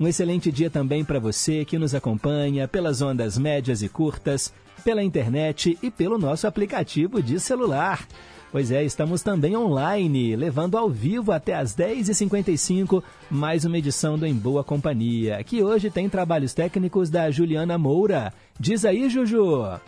Um 0.00 0.08
excelente 0.08 0.50
dia 0.50 0.70
também 0.70 1.04
para 1.04 1.20
você 1.20 1.62
que 1.62 1.78
nos 1.78 1.94
acompanha 1.94 2.66
pelas 2.66 3.02
ondas 3.02 3.36
médias 3.36 3.82
e 3.82 3.88
curtas, 3.88 4.50
pela 4.82 5.02
internet 5.02 5.78
e 5.82 5.90
pelo 5.90 6.16
nosso 6.16 6.46
aplicativo 6.46 7.22
de 7.22 7.38
celular. 7.38 8.08
Pois 8.50 8.70
é, 8.70 8.82
estamos 8.82 9.20
também 9.22 9.54
online, 9.54 10.34
levando 10.36 10.78
ao 10.78 10.88
vivo 10.88 11.32
até 11.32 11.54
às 11.54 11.76
10h55 11.76 13.02
mais 13.30 13.66
uma 13.66 13.76
edição 13.76 14.18
do 14.18 14.26
Em 14.26 14.34
Boa 14.34 14.64
Companhia, 14.64 15.44
que 15.44 15.62
hoje 15.62 15.90
tem 15.90 16.08
trabalhos 16.08 16.54
técnicos 16.54 17.10
da 17.10 17.30
Juliana 17.30 17.76
Moura. 17.76 18.32
Diz 18.58 18.86
aí, 18.86 19.06
Juju! 19.10 19.78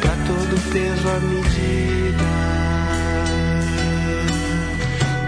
pra 0.00 0.14
todo 0.26 0.60
peso, 0.72 1.08
a 1.08 1.20
medida. 1.20 2.30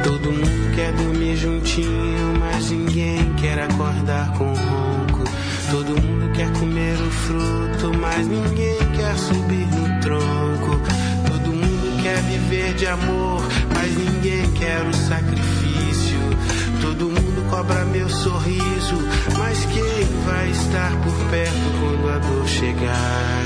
Todo 0.04 0.31
mundo 0.31 0.75
quer 0.75 0.92
dormir 0.92 1.37
juntinho, 1.37 2.34
mas 2.38 2.71
ninguém 2.71 3.32
quer 3.41 3.60
acordar 3.60 4.31
com 4.37 4.53
ronco. 4.53 5.02
Todo 5.72 5.99
mundo 6.03 6.31
quer 6.34 6.53
comer 6.53 7.00
o 7.00 7.10
fruto, 7.10 7.99
mas 7.99 8.27
ninguém 8.27 8.77
quer 8.94 9.16
subir 9.16 9.66
no 9.69 10.00
tronco. 10.03 10.78
Todo 11.27 11.50
mundo 11.50 12.03
quer 12.03 12.21
viver 12.25 12.75
de 12.75 12.87
amor, 12.88 13.43
mas 13.75 13.97
ninguém 13.97 14.50
quer 14.53 14.83
o 14.83 14.93
sacrifício. 14.93 16.19
Todo 16.83 17.06
mundo 17.06 17.49
cobra 17.49 17.87
meu 17.87 18.06
sorriso, 18.10 18.99
mas 19.38 19.65
quem 19.65 20.05
vai 20.27 20.50
estar 20.50 20.91
por 21.00 21.31
perto 21.31 21.72
quando 21.81 22.10
a 22.10 22.19
dor 22.19 22.47
chegar? 22.47 23.43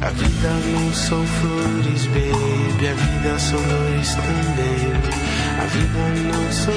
A 0.00 0.08
vida 0.08 0.48
não 0.72 0.94
são 0.94 1.26
flores, 1.26 2.06
baby, 2.06 2.88
a 2.88 2.94
vida 2.94 3.38
são 3.38 3.60
dores 3.60 4.14
também. 4.14 5.25
Vida 5.72 6.04
não 6.32 6.52
são 6.52 6.74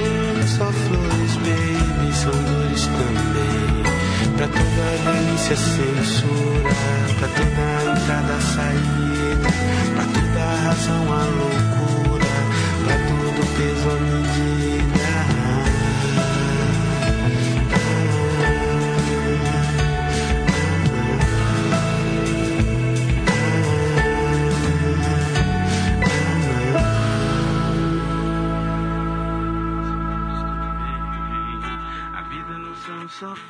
só 0.47 0.72
flores, 0.72 1.35
baby, 1.38 2.13
são 2.13 2.31
dores 2.31 2.83
também. 2.88 3.83
Pra 4.35 4.47
toda 4.47 4.85
delícia, 5.11 5.55
censura, 5.55 6.73
pra 7.19 7.27
toda 7.27 7.66
entrada, 7.91 8.35
saída, 8.41 9.50
pra 9.94 10.05
toda 10.05 10.44
razão, 10.63 11.03
a 11.13 11.25
loucura, 11.25 12.31
pra 12.85 12.95
todo 13.07 13.39
peso, 13.57 13.88
a 13.89 13.95
medida. 14.00 14.98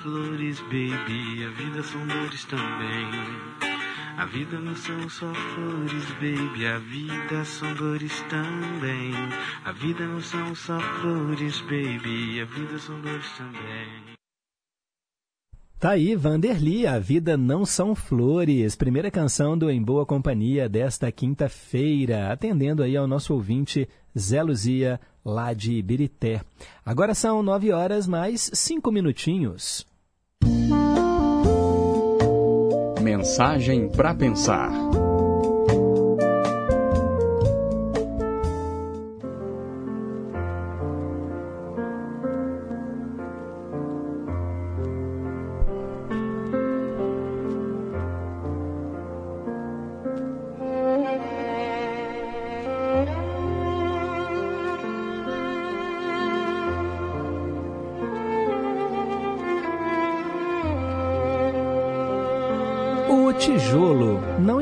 Flores, 0.01 0.59
baby. 0.61 1.45
A 1.45 1.49
vida 1.49 1.83
são 1.83 2.05
dores 2.07 2.45
também. 2.45 3.07
A 4.17 4.25
vida 4.25 4.59
não 4.59 4.75
são 4.75 5.09
só 5.09 5.33
flores, 5.33 6.05
baby. 6.13 6.65
A 6.65 6.77
vida 6.79 7.45
são 7.45 7.73
dores 7.75 8.21
também. 8.29 9.13
A 9.63 9.71
vida 9.71 10.05
não 10.05 10.19
são 10.21 10.55
só 10.55 10.79
flores, 10.79 11.61
baby. 11.61 12.41
A 12.41 12.45
vida 12.45 12.77
são 12.79 12.99
dores 13.01 13.31
também. 13.37 14.17
Tá 15.79 15.91
aí, 15.91 16.13
Vanderly, 16.13 16.85
A 16.85 16.99
Vida 16.99 17.37
Não 17.37 17.65
São 17.65 17.95
Flores, 17.95 18.75
primeira 18.75 19.09
canção 19.09 19.57
do 19.57 19.71
Em 19.71 19.81
Boa 19.81 20.05
Companhia 20.05 20.67
desta 20.67 21.09
quinta-feira, 21.09 22.33
atendendo 22.33 22.83
aí 22.83 22.97
ao 22.97 23.07
nosso 23.07 23.33
ouvinte 23.33 23.87
Zé 24.17 24.43
Luzia, 24.43 24.99
lá 25.23 25.53
de 25.53 25.75
Ibirité. 25.75 26.41
Agora 26.85 27.15
são 27.15 27.41
nove 27.41 27.71
horas 27.71 28.07
mais 28.07 28.51
cinco 28.53 28.91
minutinhos. 28.91 29.87
Mensagem 33.01 33.89
para 33.89 34.13
pensar. 34.13 34.71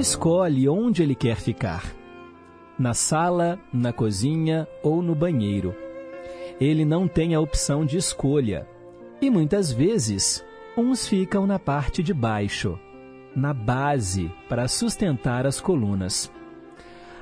Escolhe 0.07 0.69
onde 0.69 1.03
ele 1.03 1.13
quer 1.13 1.35
ficar. 1.35 1.93
Na 2.79 2.93
sala, 2.93 3.59
na 3.73 3.91
cozinha 3.91 4.65
ou 4.81 5.01
no 5.01 5.13
banheiro. 5.13 5.75
Ele 6.61 6.85
não 6.85 7.09
tem 7.09 7.35
a 7.35 7.41
opção 7.41 7.85
de 7.85 7.97
escolha. 7.97 8.65
E 9.21 9.29
muitas 9.29 9.71
vezes, 9.71 10.45
uns 10.77 11.07
ficam 11.07 11.45
na 11.45 11.59
parte 11.59 12.01
de 12.01 12.13
baixo, 12.13 12.79
na 13.35 13.53
base, 13.53 14.31
para 14.47 14.67
sustentar 14.69 15.45
as 15.45 15.59
colunas. 15.59 16.31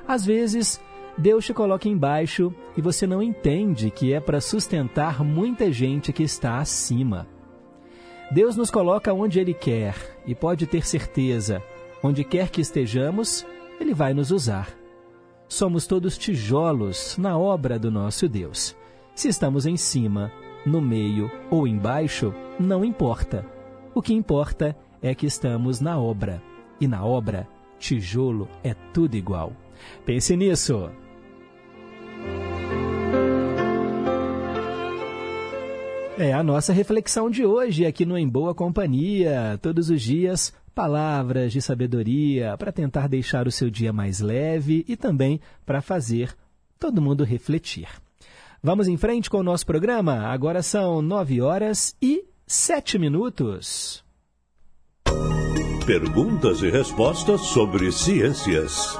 Às 0.06 0.24
vezes, 0.24 0.80
Deus 1.18 1.44
te 1.44 1.52
coloca 1.52 1.88
embaixo 1.88 2.54
e 2.76 2.80
você 2.80 3.04
não 3.04 3.20
entende 3.20 3.90
que 3.90 4.12
é 4.12 4.20
para 4.20 4.40
sustentar 4.40 5.24
muita 5.24 5.72
gente 5.72 6.12
que 6.12 6.22
está 6.22 6.58
acima. 6.58 7.26
Deus 8.30 8.56
nos 8.56 8.70
coloca 8.70 9.12
onde 9.12 9.40
Ele 9.40 9.54
quer 9.54 9.96
e 10.24 10.34
pode 10.36 10.66
ter 10.66 10.86
certeza, 10.86 11.62
onde 12.06 12.22
quer 12.22 12.50
que 12.50 12.60
estejamos, 12.60 13.44
Ele 13.80 13.92
vai 13.92 14.14
nos 14.14 14.30
usar. 14.30 14.72
Somos 15.48 15.86
todos 15.86 16.16
tijolos 16.16 17.18
na 17.18 17.36
obra 17.36 17.78
do 17.78 17.90
nosso 17.90 18.28
Deus. 18.28 18.76
Se 19.14 19.28
estamos 19.28 19.66
em 19.66 19.76
cima, 19.76 20.30
no 20.64 20.80
meio 20.80 21.30
ou 21.50 21.66
embaixo, 21.66 22.32
não 22.60 22.84
importa. 22.84 23.44
O 23.94 24.00
que 24.00 24.14
importa 24.14 24.76
é 25.02 25.14
que 25.14 25.26
estamos 25.26 25.80
na 25.80 25.98
obra. 25.98 26.42
E 26.80 26.86
na 26.86 27.04
obra, 27.04 27.48
tijolo 27.78 28.48
é 28.62 28.74
tudo 28.92 29.16
igual. 29.16 29.52
Pense 30.04 30.36
nisso. 30.36 30.90
É 36.18 36.32
a 36.32 36.42
nossa 36.42 36.72
reflexão 36.72 37.28
de 37.28 37.44
hoje 37.44 37.84
aqui 37.84 38.06
no 38.06 38.16
Em 38.16 38.28
Boa 38.28 38.54
Companhia. 38.54 39.58
Todos 39.60 39.90
os 39.90 40.00
dias, 40.00 40.52
palavras 40.76 41.54
de 41.54 41.62
sabedoria 41.62 42.54
para 42.58 42.70
tentar 42.70 43.08
deixar 43.08 43.48
o 43.48 43.50
seu 43.50 43.70
dia 43.70 43.94
mais 43.94 44.20
leve 44.20 44.84
e 44.86 44.94
também 44.94 45.40
para 45.64 45.80
fazer 45.80 46.36
todo 46.78 47.00
mundo 47.00 47.24
refletir. 47.24 47.88
Vamos 48.62 48.86
em 48.86 48.98
frente 48.98 49.30
com 49.30 49.38
o 49.38 49.42
nosso 49.42 49.64
programa? 49.64 50.26
Agora 50.26 50.62
são 50.62 51.00
nove 51.00 51.40
horas 51.40 51.96
e 52.00 52.26
sete 52.46 52.98
minutos. 52.98 54.04
Perguntas 55.86 56.60
e 56.62 56.68
respostas 56.68 57.40
sobre 57.40 57.90
ciências. 57.90 58.98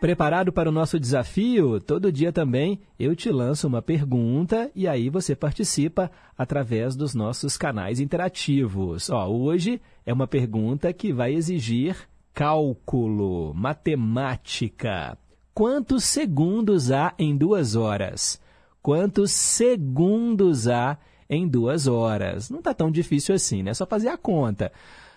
Preparado 0.00 0.52
para 0.52 0.68
o 0.68 0.72
nosso 0.72 0.98
desafio? 0.98 1.80
Todo 1.80 2.10
dia 2.10 2.32
também 2.32 2.80
eu 2.98 3.14
te 3.14 3.30
lanço 3.30 3.68
uma 3.68 3.80
pergunta 3.80 4.70
e 4.74 4.88
aí 4.88 5.08
você 5.08 5.36
participa 5.36 6.10
através 6.36 6.96
dos 6.96 7.14
nossos 7.14 7.56
canais 7.56 8.00
interativos. 8.00 9.08
Ó, 9.10 9.28
hoje 9.28 9.80
é 10.06 10.12
uma 10.12 10.26
pergunta 10.26 10.92
que 10.92 11.12
vai 11.12 11.34
exigir 11.34 11.96
cálculo, 12.32 13.54
matemática. 13.54 15.16
Quantos 15.54 16.04
segundos 16.04 16.90
há 16.90 17.14
em 17.18 17.36
duas 17.36 17.76
horas? 17.76 18.40
Quantos 18.82 19.30
segundos 19.30 20.68
há 20.68 20.98
em 21.30 21.48
duas 21.48 21.86
horas? 21.86 22.50
Não 22.50 22.58
está 22.58 22.74
tão 22.74 22.90
difícil 22.90 23.34
assim, 23.34 23.62
né? 23.62 23.70
É 23.70 23.74
só 23.74 23.86
fazer 23.86 24.08
a 24.08 24.18
conta. 24.18 24.72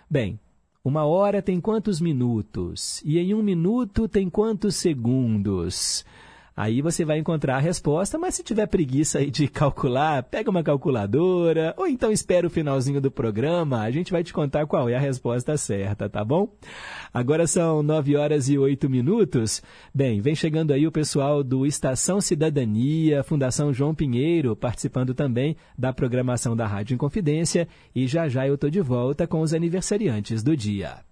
Bem, 0.09 0.39
uma 0.83 1.03
hora 1.03 1.41
tem 1.41 1.59
quantos 1.59 1.99
minutos? 1.99 3.01
E 3.03 3.17
em 3.19 3.33
um 3.33 3.43
minuto 3.43 4.07
tem 4.07 4.29
quantos 4.29 4.75
segundos? 4.75 6.05
Aí 6.57 6.81
você 6.81 7.05
vai 7.05 7.19
encontrar 7.19 7.57
a 7.57 7.59
resposta, 7.59 8.17
mas 8.17 8.33
se 8.33 8.41
tiver 8.41 8.65
preguiça 8.65 9.19
aí 9.19 9.29
de 9.29 9.45
calcular, 9.47 10.23
pega 10.23 10.49
uma 10.49 10.63
calculadora, 10.63 11.75
ou 11.77 11.85
então 11.85 12.11
espera 12.11 12.47
o 12.47 12.49
finalzinho 12.49 12.99
do 12.99 13.11
programa, 13.11 13.81
a 13.81 13.91
gente 13.91 14.11
vai 14.11 14.23
te 14.23 14.33
contar 14.33 14.65
qual 14.65 14.89
é 14.89 14.95
a 14.95 14.99
resposta 14.99 15.55
certa, 15.55 16.09
tá 16.09 16.25
bom? 16.25 16.49
Agora 17.13 17.45
são 17.45 17.83
nove 17.83 18.15
horas 18.15 18.49
e 18.49 18.57
oito 18.57 18.89
minutos. 18.89 19.61
Bem, 19.93 20.19
vem 20.19 20.33
chegando 20.33 20.73
aí 20.73 20.87
o 20.87 20.91
pessoal 20.91 21.43
do 21.43 21.63
Estação 21.63 22.19
Cidadania, 22.19 23.23
Fundação 23.23 23.71
João 23.71 23.93
Pinheiro, 23.93 24.55
participando 24.55 25.13
também 25.13 25.55
da 25.77 25.93
programação 25.93 26.55
da 26.55 26.65
Rádio 26.65 26.95
Inconfidência, 26.95 27.67
e 27.93 28.07
já 28.07 28.27
já 28.27 28.47
eu 28.47 28.55
estou 28.55 28.71
de 28.71 28.81
volta 28.81 29.27
com 29.27 29.41
os 29.41 29.53
aniversariantes 29.53 30.41
do 30.41 30.57
dia. 30.57 31.06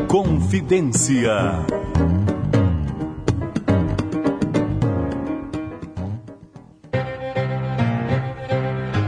Confidência. 0.00 1.30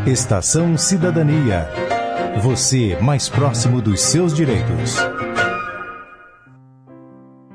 Estação 0.06 0.76
Cidadania. 0.76 1.68
Você 2.42 2.96
mais 3.00 3.28
próximo 3.28 3.80
dos 3.80 4.00
seus 4.02 4.34
direitos. 4.34 4.96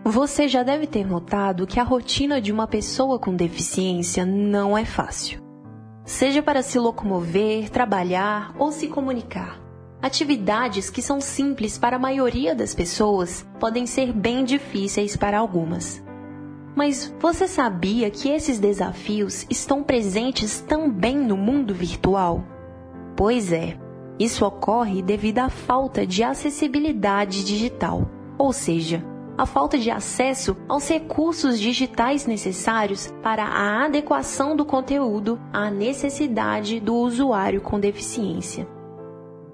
Você 0.04 0.48
já 0.48 0.64
deve 0.64 0.88
ter 0.88 1.06
notado 1.06 1.68
que 1.68 1.80
a 1.80 1.84
rotina 1.84 2.42
de 2.42 2.52
uma 2.52 2.68
pessoa 2.68 3.20
com 3.20 3.36
deficiência 3.36 4.26
não 4.26 4.76
é 4.76 4.84
fácil. 4.84 5.40
Seja 6.04 6.42
para 6.42 6.64
se 6.64 6.80
locomover, 6.80 7.70
trabalhar 7.70 8.56
ou 8.58 8.72
se 8.72 8.88
comunicar. 8.88 9.69
Atividades 10.02 10.90
que 10.90 11.02
são 11.02 11.20
simples 11.20 11.78
para 11.78 11.98
a 11.98 12.00
maioria 12.00 12.56
das 12.56 12.74
pessoas 12.74 13.46
podem 13.60 13.86
ser 13.86 14.14
bem 14.14 14.46
difíceis 14.46 15.18
para 15.18 15.38
algumas. 15.38 16.02
Mas 16.74 17.14
você 17.20 17.50
sabia 17.50 18.10
que 18.10 18.30
esses 18.30 18.60
desafios 18.60 19.46
estão 19.50 19.84
presentes 19.84 20.62
também 20.62 21.18
no 21.18 21.36
mundo 21.36 21.74
virtual? 21.74 22.46
Pois 23.18 23.52
é, 23.52 23.78
isso 24.18 24.46
ocorre 24.46 25.02
devido 25.02 25.40
à 25.40 25.50
falta 25.50 26.08
de 26.08 26.24
acessibilidade 26.24 27.44
digital, 27.44 28.10
ou 28.38 28.54
seja, 28.54 29.04
a 29.38 29.46
falta 29.46 29.78
de 29.78 29.92
acesso 29.92 30.56
aos 30.70 30.88
recursos 30.88 31.60
digitais 31.60 32.26
necessários 32.26 33.14
para 33.22 33.44
a 33.44 33.84
adequação 33.84 34.56
do 34.56 34.64
conteúdo 34.64 35.38
à 35.52 35.70
necessidade 35.70 36.80
do 36.80 36.96
usuário 36.96 37.60
com 37.60 37.78
deficiência. 37.78 38.79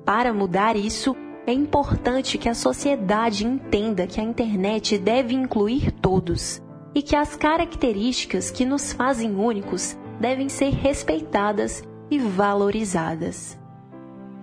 Para 0.06 0.32
mudar 0.32 0.76
isso, 0.76 1.16
é 1.48 1.52
importante 1.52 2.38
que 2.38 2.48
a 2.48 2.54
sociedade 2.54 3.46
entenda 3.46 4.06
que 4.06 4.22
a 4.22 4.24
internet 4.24 5.00
deve 5.00 5.34
incluir 5.34 5.92
todos 5.92 6.62
e 6.94 7.02
que 7.02 7.16
as 7.16 7.36
características 7.36 8.52
que 8.52 8.66
nos 8.66 8.94
fazem 8.94 9.36
únicos 9.36 9.98
devem 10.20 10.48
ser 10.48 10.70
respeitadas 10.70 11.84
e 12.10 12.20
valorizadas. 12.20 13.60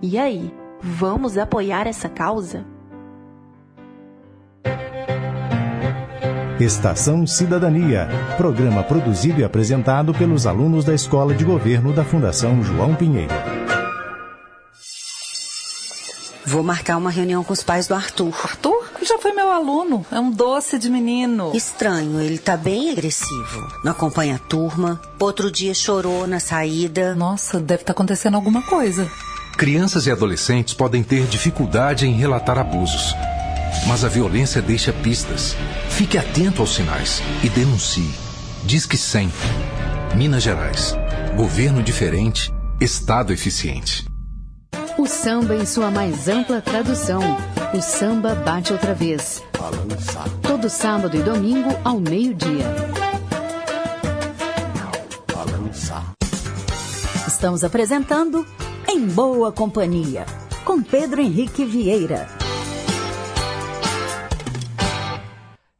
E 0.01 0.17
aí, 0.17 0.53
vamos 0.81 1.37
apoiar 1.37 1.87
essa 1.87 2.09
causa? 2.09 2.65
Estação 6.59 7.25
Cidadania, 7.25 8.07
programa 8.37 8.83
produzido 8.83 9.39
e 9.39 9.43
apresentado 9.43 10.13
pelos 10.13 10.45
alunos 10.45 10.83
da 10.85 10.93
Escola 10.93 11.33
de 11.33 11.43
Governo 11.43 11.93
da 11.93 12.03
Fundação 12.03 12.61
João 12.63 12.95
Pinheiro. 12.95 13.62
Vou 16.45 16.61
marcar 16.61 16.97
uma 16.97 17.09
reunião 17.09 17.43
com 17.43 17.53
os 17.53 17.63
pais 17.63 17.87
do 17.87 17.95
Arthur. 17.95 18.33
Arthur? 18.43 18.91
Já 19.01 19.17
foi 19.17 19.31
meu 19.31 19.49
aluno. 19.49 20.05
É 20.11 20.19
um 20.19 20.29
doce 20.29 20.77
de 20.77 20.89
menino. 20.89 21.51
Estranho, 21.53 22.19
ele 22.19 22.37
tá 22.37 22.57
bem 22.57 22.91
agressivo. 22.91 23.67
Não 23.83 23.93
acompanha 23.93 24.35
a 24.35 24.39
turma. 24.39 25.01
Outro 25.19 25.49
dia 25.49 25.73
chorou 25.73 26.27
na 26.27 26.39
saída. 26.39 27.15
Nossa, 27.15 27.59
deve 27.59 27.83
estar 27.83 27.93
tá 27.93 27.93
acontecendo 27.93 28.35
alguma 28.35 28.61
coisa. 28.63 29.09
Crianças 29.57 30.05
e 30.05 30.11
adolescentes 30.11 30.73
podem 30.73 31.01
ter 31.01 31.25
dificuldade 31.27 32.05
em 32.05 32.13
relatar 32.13 32.57
abusos. 32.57 33.15
Mas 33.87 34.03
a 34.03 34.09
violência 34.09 34.61
deixa 34.61 34.91
pistas. 34.91 35.55
Fique 35.89 36.17
atento 36.17 36.61
aos 36.61 36.75
sinais 36.75 37.21
e 37.43 37.49
denuncie. 37.49 38.13
Diz 38.63 38.85
que 38.85 38.97
100. 38.97 39.31
Minas 40.15 40.43
Gerais. 40.43 40.95
Governo 41.35 41.81
diferente, 41.81 42.53
Estado 42.79 43.31
eficiente. 43.31 44.12
O 45.03 45.05
samba 45.05 45.53
em 45.53 45.65
sua 45.65 45.91
mais 45.91 46.29
ampla 46.29 46.61
tradução. 46.61 47.19
O 47.73 47.81
samba 47.81 48.35
bate 48.35 48.71
outra 48.71 48.93
vez. 48.93 49.43
Todo 50.41 50.69
sábado 50.69 51.17
e 51.17 51.21
domingo 51.21 51.71
ao 51.83 51.99
meio-dia. 51.99 52.63
Estamos 57.27 57.65
apresentando 57.65 58.47
Em 58.87 59.05
Boa 59.05 59.51
Companhia, 59.51 60.25
com 60.63 60.81
Pedro 60.81 61.19
Henrique 61.19 61.65
Vieira. 61.65 62.25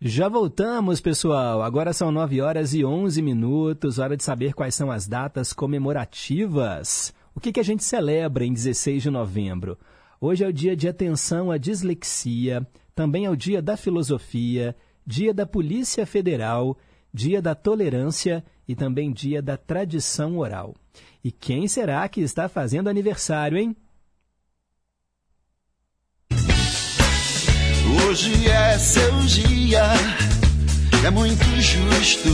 Já 0.02 0.28
voltamos, 0.28 1.00
pessoal. 1.00 1.62
Agora 1.62 1.94
são 1.94 2.12
9 2.12 2.42
horas 2.42 2.74
e 2.74 2.84
11 2.84 3.22
minutos. 3.22 4.00
Hora 4.00 4.18
de 4.18 4.24
saber 4.26 4.54
quais 4.54 4.76
são 4.76 4.92
as 4.92 5.08
datas 5.08 5.54
comemorativas. 5.54 7.14
O 7.36 7.40
que, 7.40 7.52
que 7.52 7.60
a 7.60 7.64
gente 7.64 7.84
celebra 7.84 8.46
em 8.46 8.54
16 8.54 9.04
de 9.04 9.10
novembro? 9.10 9.78
Hoje 10.22 10.44
é 10.44 10.48
o 10.48 10.54
dia 10.54 10.76
de 10.76 10.88
atenção 10.88 11.52
à 11.52 11.58
dislexia, 11.58 12.66
também 12.96 13.26
é 13.26 13.30
o 13.30 13.36
dia 13.36 13.62
da 13.62 13.76
filosofia, 13.76 14.76
dia 15.06 15.34
da 15.34 15.46
Polícia 15.46 16.06
Federal, 16.06 16.78
dia 17.14 17.42
da 17.42 17.56
tolerância 17.56 18.44
e 18.68 18.76
também 18.76 19.12
dia 19.12 19.42
da 19.42 19.58
tradição 19.58 20.38
oral. 20.38 20.76
E 21.24 21.32
quem 21.32 21.68
será 21.68 22.08
que 22.08 22.22
está 22.22 22.48
fazendo 22.48 22.90
aniversário, 22.90 23.58
hein? 23.58 23.76
Hoje 28.08 28.48
é 28.48 28.78
seu 28.78 29.20
dia, 29.22 29.84
é 31.06 31.10
muito 31.10 31.44
justo 31.60 32.30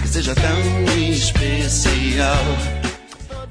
que 0.00 0.08
seja 0.08 0.34
tão 0.34 0.98
especial. 0.98 2.81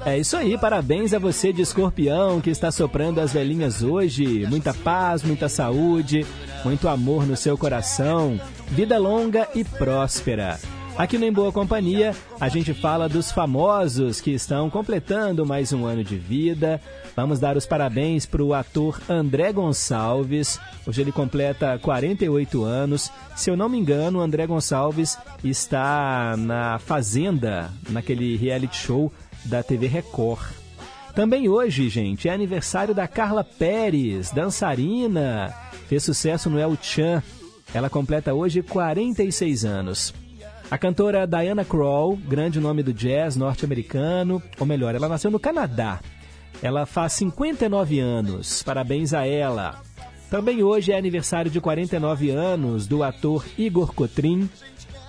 É 0.04 0.18
isso 0.18 0.36
aí, 0.36 0.58
parabéns 0.58 1.14
a 1.14 1.18
você 1.20 1.52
de 1.52 1.62
escorpião 1.62 2.40
que 2.40 2.50
está 2.50 2.72
soprando 2.72 3.20
as 3.20 3.32
velhinhas 3.32 3.84
hoje. 3.84 4.44
Muita 4.46 4.74
paz, 4.74 5.22
muita 5.22 5.48
saúde, 5.48 6.26
muito 6.64 6.88
amor 6.88 7.24
no 7.24 7.36
seu 7.36 7.56
coração, 7.56 8.40
vida 8.68 8.98
longa 8.98 9.48
e 9.54 9.62
próspera. 9.62 10.58
Aqui 10.98 11.16
no 11.16 11.24
Em 11.24 11.32
Boa 11.32 11.52
Companhia, 11.52 12.14
a 12.38 12.48
gente 12.48 12.74
fala 12.74 13.08
dos 13.08 13.30
famosos 13.30 14.20
que 14.20 14.32
estão 14.32 14.68
completando 14.68 15.46
mais 15.46 15.72
um 15.72 15.86
ano 15.86 16.02
de 16.02 16.18
vida. 16.18 16.80
Vamos 17.16 17.38
dar 17.38 17.56
os 17.56 17.64
parabéns 17.64 18.26
para 18.26 18.42
o 18.42 18.52
ator 18.52 19.00
André 19.08 19.52
Gonçalves. 19.52 20.60
Hoje 20.86 21.00
ele 21.00 21.12
completa 21.12 21.78
48 21.78 22.64
anos. 22.64 23.10
Se 23.36 23.50
eu 23.50 23.56
não 23.56 23.68
me 23.68 23.78
engano, 23.78 24.20
André 24.20 24.46
Gonçalves 24.46 25.16
está 25.42 26.34
na 26.36 26.78
Fazenda, 26.78 27.70
naquele 27.88 28.36
reality 28.36 28.76
show 28.76 29.10
da 29.44 29.62
TV 29.62 29.86
Record. 29.86 30.40
Também 31.14 31.48
hoje, 31.48 31.88
gente, 31.88 32.28
é 32.28 32.32
aniversário 32.32 32.94
da 32.94 33.06
Carla 33.06 33.44
Pérez, 33.44 34.30
dançarina. 34.30 35.54
Fez 35.88 36.02
sucesso 36.02 36.48
no 36.48 36.58
El 36.58 36.76
Chan. 36.80 37.22
Ela 37.74 37.90
completa 37.90 38.32
hoje 38.32 38.62
46 38.62 39.64
anos. 39.64 40.14
A 40.70 40.78
cantora 40.78 41.26
Diana 41.26 41.66
Krall, 41.66 42.16
grande 42.16 42.58
nome 42.58 42.82
do 42.82 42.94
jazz 42.94 43.36
norte-americano, 43.36 44.42
ou 44.58 44.66
melhor, 44.66 44.94
ela 44.94 45.08
nasceu 45.08 45.30
no 45.30 45.38
Canadá. 45.38 46.00
Ela 46.62 46.86
faz 46.86 47.12
59 47.12 48.00
anos. 48.00 48.62
Parabéns 48.62 49.12
a 49.12 49.26
ela. 49.26 49.82
Também 50.30 50.62
hoje 50.62 50.92
é 50.92 50.96
aniversário 50.96 51.50
de 51.50 51.60
49 51.60 52.30
anos 52.30 52.86
do 52.86 53.02
ator 53.02 53.44
Igor 53.58 53.92
Cotrim. 53.92 54.48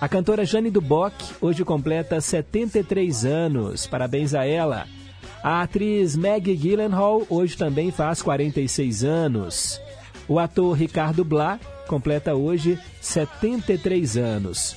A 0.00 0.08
cantora 0.08 0.44
Jane 0.44 0.70
Duboc 0.70 1.14
hoje 1.40 1.64
completa 1.64 2.20
73 2.20 3.24
anos. 3.24 3.86
Parabéns 3.86 4.34
a 4.34 4.44
ela. 4.44 4.86
A 5.42 5.62
atriz 5.62 6.16
Maggie 6.16 6.56
Gyllenhaal 6.56 7.22
hoje 7.30 7.56
também 7.56 7.90
faz 7.90 8.20
46 8.20 9.04
anos. 9.04 9.80
O 10.28 10.38
ator 10.38 10.76
Ricardo 10.76 11.24
Blá 11.24 11.58
completa 11.86 12.34
hoje 12.34 12.78
73 13.00 14.16
anos. 14.16 14.76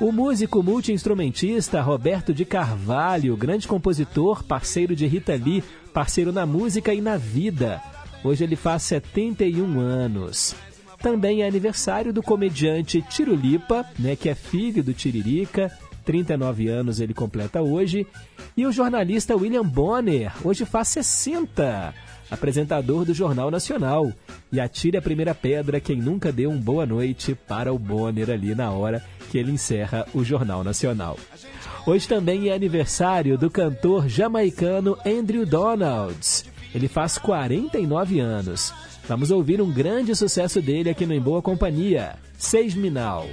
O 0.00 0.12
músico 0.12 0.62
multiinstrumentista 0.62 1.80
Roberto 1.80 2.32
de 2.32 2.44
Carvalho, 2.44 3.36
grande 3.36 3.66
compositor, 3.66 4.44
parceiro 4.44 4.94
de 4.94 5.06
Rita 5.06 5.34
Lee, 5.34 5.62
parceiro 5.92 6.32
na 6.32 6.46
música 6.46 6.94
e 6.94 7.00
na 7.00 7.16
vida. 7.16 7.82
Hoje 8.22 8.44
ele 8.44 8.56
faz 8.56 8.82
71 8.84 9.78
anos. 9.80 10.54
Também 11.00 11.42
é 11.42 11.48
aniversário 11.48 12.12
do 12.12 12.22
comediante 12.22 13.02
Tirulipa, 13.02 13.86
né, 13.98 14.16
que 14.16 14.28
é 14.28 14.34
filho 14.34 14.82
do 14.82 14.92
Tiririca, 14.92 15.70
39 16.04 16.68
anos 16.68 17.00
ele 17.00 17.14
completa 17.14 17.62
hoje. 17.62 18.06
E 18.56 18.66
o 18.66 18.72
jornalista 18.72 19.36
William 19.36 19.64
Bonner, 19.64 20.32
hoje 20.44 20.64
faz 20.64 20.88
60 20.88 21.94
apresentador 22.30 23.04
do 23.04 23.14
Jornal 23.14 23.50
Nacional. 23.50 24.12
E 24.50 24.60
atire 24.60 24.96
a 24.96 25.02
primeira 25.02 25.34
pedra 25.34 25.80
quem 25.80 25.96
nunca 25.96 26.32
deu 26.32 26.50
um 26.50 26.58
boa 26.58 26.86
noite 26.86 27.34
para 27.34 27.72
o 27.72 27.78
Bonner 27.78 28.30
ali 28.30 28.54
na 28.54 28.70
hora 28.70 29.04
que 29.30 29.38
ele 29.38 29.52
encerra 29.52 30.06
o 30.14 30.24
Jornal 30.24 30.64
Nacional. 30.64 31.18
Hoje 31.86 32.08
também 32.08 32.48
é 32.48 32.54
aniversário 32.54 33.36
do 33.36 33.50
cantor 33.50 34.08
jamaicano 34.08 34.96
Andrew 35.06 35.44
Donalds. 35.44 36.44
Ele 36.74 36.88
faz 36.88 37.18
49 37.18 38.20
anos. 38.20 38.72
Vamos 39.08 39.30
ouvir 39.30 39.58
um 39.62 39.72
grande 39.72 40.14
sucesso 40.14 40.60
dele 40.60 40.90
aqui 40.90 41.06
no 41.06 41.14
Em 41.14 41.20
Boa 41.20 41.40
Companhia, 41.40 42.16
Seis 42.36 42.74
Minal. 42.74 43.26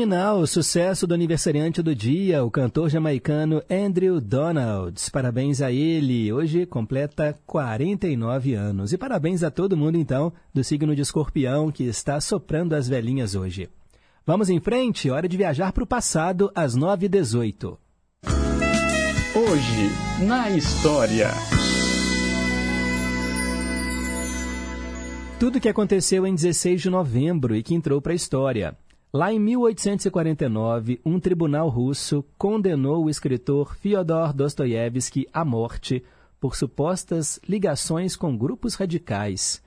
Me 0.00 0.06
Now, 0.06 0.46
sucesso 0.46 1.06
do 1.06 1.12
aniversariante 1.12 1.82
do 1.82 1.94
dia, 1.94 2.42
o 2.42 2.50
cantor 2.50 2.88
jamaicano 2.88 3.62
Andrew 3.70 4.18
Donalds. 4.18 5.10
Parabéns 5.10 5.60
a 5.60 5.70
ele, 5.70 6.32
hoje 6.32 6.64
completa 6.64 7.38
49 7.44 8.54
anos. 8.54 8.94
E 8.94 8.96
parabéns 8.96 9.42
a 9.42 9.50
todo 9.50 9.76
mundo, 9.76 9.98
então, 9.98 10.32
do 10.54 10.64
signo 10.64 10.96
de 10.96 11.02
escorpião 11.02 11.70
que 11.70 11.84
está 11.84 12.18
soprando 12.18 12.72
as 12.72 12.88
velhinhas 12.88 13.34
hoje. 13.34 13.68
Vamos 14.24 14.48
em 14.48 14.58
frente, 14.58 15.10
hora 15.10 15.28
de 15.28 15.36
viajar 15.36 15.70
para 15.70 15.84
o 15.84 15.86
passado, 15.86 16.50
às 16.54 16.74
9h18. 16.74 17.76
Hoje, 19.36 20.24
na 20.26 20.48
história. 20.48 21.28
Tudo 25.38 25.60
que 25.60 25.68
aconteceu 25.68 26.26
em 26.26 26.34
16 26.34 26.80
de 26.80 26.88
novembro 26.88 27.54
e 27.54 27.62
que 27.62 27.74
entrou 27.74 28.00
para 28.00 28.12
a 28.12 28.16
história. 28.16 28.74
Lá 29.12 29.32
em 29.32 29.40
1849, 29.40 31.00
um 31.04 31.18
tribunal 31.18 31.68
russo 31.68 32.24
condenou 32.38 33.04
o 33.04 33.10
escritor 33.10 33.74
Fyodor 33.74 34.32
Dostoiévski 34.32 35.26
à 35.32 35.44
morte 35.44 36.04
por 36.38 36.54
supostas 36.54 37.40
ligações 37.48 38.14
com 38.14 38.36
grupos 38.36 38.76
radicais. 38.76 39.60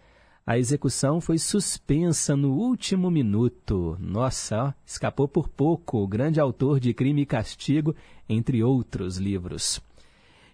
A 0.47 0.57
execução 0.57 1.19
foi 1.19 1.37
suspensa 1.37 2.37
no 2.37 2.53
último 2.53 3.11
minuto. 3.11 3.97
Nossa, 3.99 4.63
ó, 4.63 4.73
escapou 4.85 5.27
por 5.27 5.49
pouco 5.49 5.97
o 5.97 6.07
grande 6.07 6.39
autor 6.39 6.79
de 6.79 6.93
Crime 6.93 7.23
e 7.23 7.25
Castigo, 7.25 7.93
entre 8.29 8.63
outros 8.63 9.17
livros. 9.17 9.81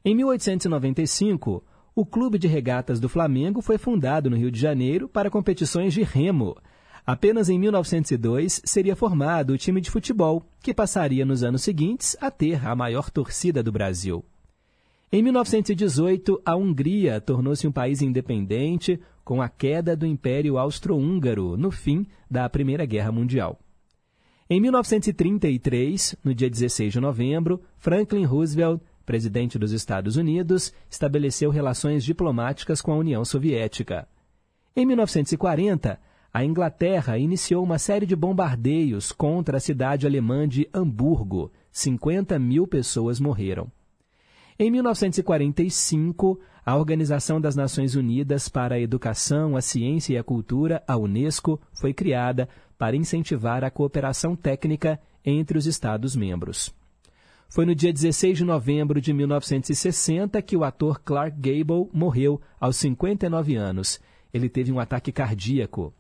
Em 0.04 0.16
1895, 0.16 1.64
o 1.96 2.06
Clube 2.06 2.40
de 2.40 2.48
Regatas 2.48 3.00
do 3.00 3.08
Flamengo 3.08 3.62
foi 3.62 3.78
fundado 3.78 4.32
no 4.32 4.36
Rio 4.36 4.50
de 4.50 4.60
Janeiro 4.60 5.08
para 5.08 5.30
competições 5.30 5.94
de 5.94 6.02
remo. 6.02 6.58
Apenas 7.12 7.50
em 7.50 7.58
1902 7.58 8.62
seria 8.64 8.96
formado 8.96 9.54
o 9.54 9.58
time 9.58 9.82
de 9.82 9.90
futebol, 9.90 10.46
que 10.62 10.76
passaria 10.76 11.26
nos 11.26 11.42
anos 11.42 11.64
seguintes 11.64 12.16
a 12.22 12.30
ter 12.30 12.64
a 12.64 12.76
maior 12.76 13.10
torcida 13.10 13.64
do 13.64 13.72
Brasil. 13.72 14.24
Em 15.12 15.24
1918, 15.24 16.40
a 16.46 16.56
Hungria 16.56 17.20
tornou-se 17.20 17.68
um 17.68 17.72
país 17.72 18.04
independente 18.04 19.00
com 19.26 19.42
a 19.42 19.50
queda 19.50 19.96
do 19.96 20.06
Império 20.06 20.60
Austro-Húngaro 20.60 21.58
no 21.58 21.72
fim 21.72 22.06
da 22.30 22.48
Primeira 22.48 22.86
Guerra 22.86 23.12
Mundial. 23.12 23.60
Em 24.48 24.62
1933, 24.62 26.16
no 26.24 26.32
dia 26.36 26.48
16 26.48 26.94
de 26.94 27.00
novembro, 27.00 27.60
Franklin 27.80 28.26
Roosevelt, 28.26 28.82
presidente 29.04 29.58
dos 29.58 29.72
Estados 29.72 30.16
Unidos, 30.16 30.72
estabeleceu 30.88 31.50
relações 31.50 32.04
diplomáticas 32.04 32.84
com 32.84 32.92
a 32.92 32.98
União 32.98 33.26
Soviética. 33.26 34.08
Em 34.76 34.86
1940, 34.86 36.00
a 36.32 36.46
Inglaterra 36.46 37.18
iniciou 37.18 37.64
uma 37.64 37.80
série 37.80 38.06
de 38.06 38.16
bombardeios 38.16 39.12
contra 39.12 39.58
a 39.58 39.60
cidade 39.60 40.06
alemã 40.06 40.48
de 40.48 40.70
Hamburgo. 40.74 41.52
50 41.72 42.38
mil 42.38 42.68
pessoas 42.68 43.20
morreram. 43.20 43.72
Em 44.58 44.70
1945, 44.70 46.40
a 46.66 46.76
Organização 46.76 47.42
das 47.42 47.56
Nações 47.56 47.96
Unidas 47.96 48.48
para 48.48 48.76
a 48.76 48.80
Educação, 48.80 49.56
a 49.56 49.62
Ciência 49.62 50.14
e 50.14 50.18
a 50.18 50.24
Cultura, 50.24 50.84
a 50.88 50.98
Unesco, 50.98 51.60
foi 51.74 51.94
criada 51.94 52.48
para 52.78 52.96
incentivar 52.96 53.64
a 53.64 53.72
cooperação 53.72 54.36
técnica 54.36 55.00
entre 55.26 55.58
os 55.58 55.66
Estados-membros. 55.66 56.74
Foi 57.50 57.66
no 57.66 57.74
dia 57.74 57.92
16 57.92 58.38
de 58.38 58.46
novembro 58.46 59.02
de 59.02 59.12
1960 59.12 60.40
que 60.44 60.56
o 60.56 60.64
ator 60.64 61.00
Clark 61.00 61.36
Gable 61.38 61.90
morreu 61.92 62.40
aos 62.60 62.76
59 62.76 63.56
anos. 63.56 64.00
Ele 64.32 64.48
teve 64.48 64.72
um 64.72 64.80
ataque 64.80 65.12
cardíaco. 65.12 65.92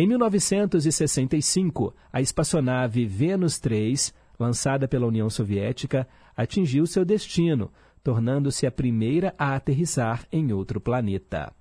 Em 0.00 0.06
1965, 0.06 1.92
a 2.12 2.20
espaçonave 2.20 3.04
Venus 3.04 3.58
3, 3.58 4.14
lançada 4.38 4.86
pela 4.86 5.08
União 5.08 5.28
Soviética, 5.28 6.06
atingiu 6.36 6.86
seu 6.86 7.04
destino, 7.04 7.72
tornando-se 8.04 8.64
a 8.64 8.70
primeira 8.70 9.34
a 9.36 9.56
aterrissar 9.56 10.24
em 10.30 10.52
outro 10.52 10.80
planeta. 10.80 11.52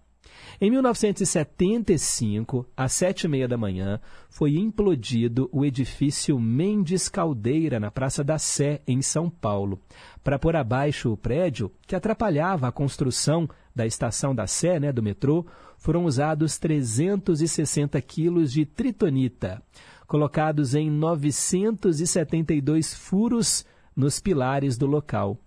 Em 0.62 0.70
1975, 0.70 2.68
às 2.78 2.92
sete 2.92 3.24
e 3.24 3.28
meia 3.28 3.48
da 3.48 3.58
manhã, 3.58 4.00
foi 4.30 4.56
implodido 4.56 5.50
o 5.52 5.66
edifício 5.66 6.40
Mendes 6.40 7.10
Caldeira, 7.10 7.80
na 7.80 7.90
Praça 7.90 8.24
da 8.24 8.38
Sé, 8.38 8.84
em 8.88 9.02
São 9.02 9.32
Paulo. 9.32 9.82
Para 10.24 10.38
pôr 10.38 10.56
abaixo 10.56 11.12
o 11.12 11.18
prédio, 11.18 11.72
que 11.88 11.96
atrapalhava 11.96 12.68
a 12.68 12.72
construção 12.72 13.50
da 13.76 13.88
estação 13.88 14.36
da 14.36 14.46
Sé, 14.46 14.80
né, 14.80 14.92
do 14.92 15.02
metrô, 15.02 15.44
foram 15.78 16.06
usados 16.06 16.58
360 16.58 18.02
quilos 18.02 18.52
de 18.52 18.66
tritonita, 18.66 19.62
colocados 20.08 20.76
em 20.76 20.90
972 20.90 22.94
furos 22.94 23.66
nos 23.96 24.20
pilares 24.20 24.78
do 24.78 24.86
local. 24.86 25.38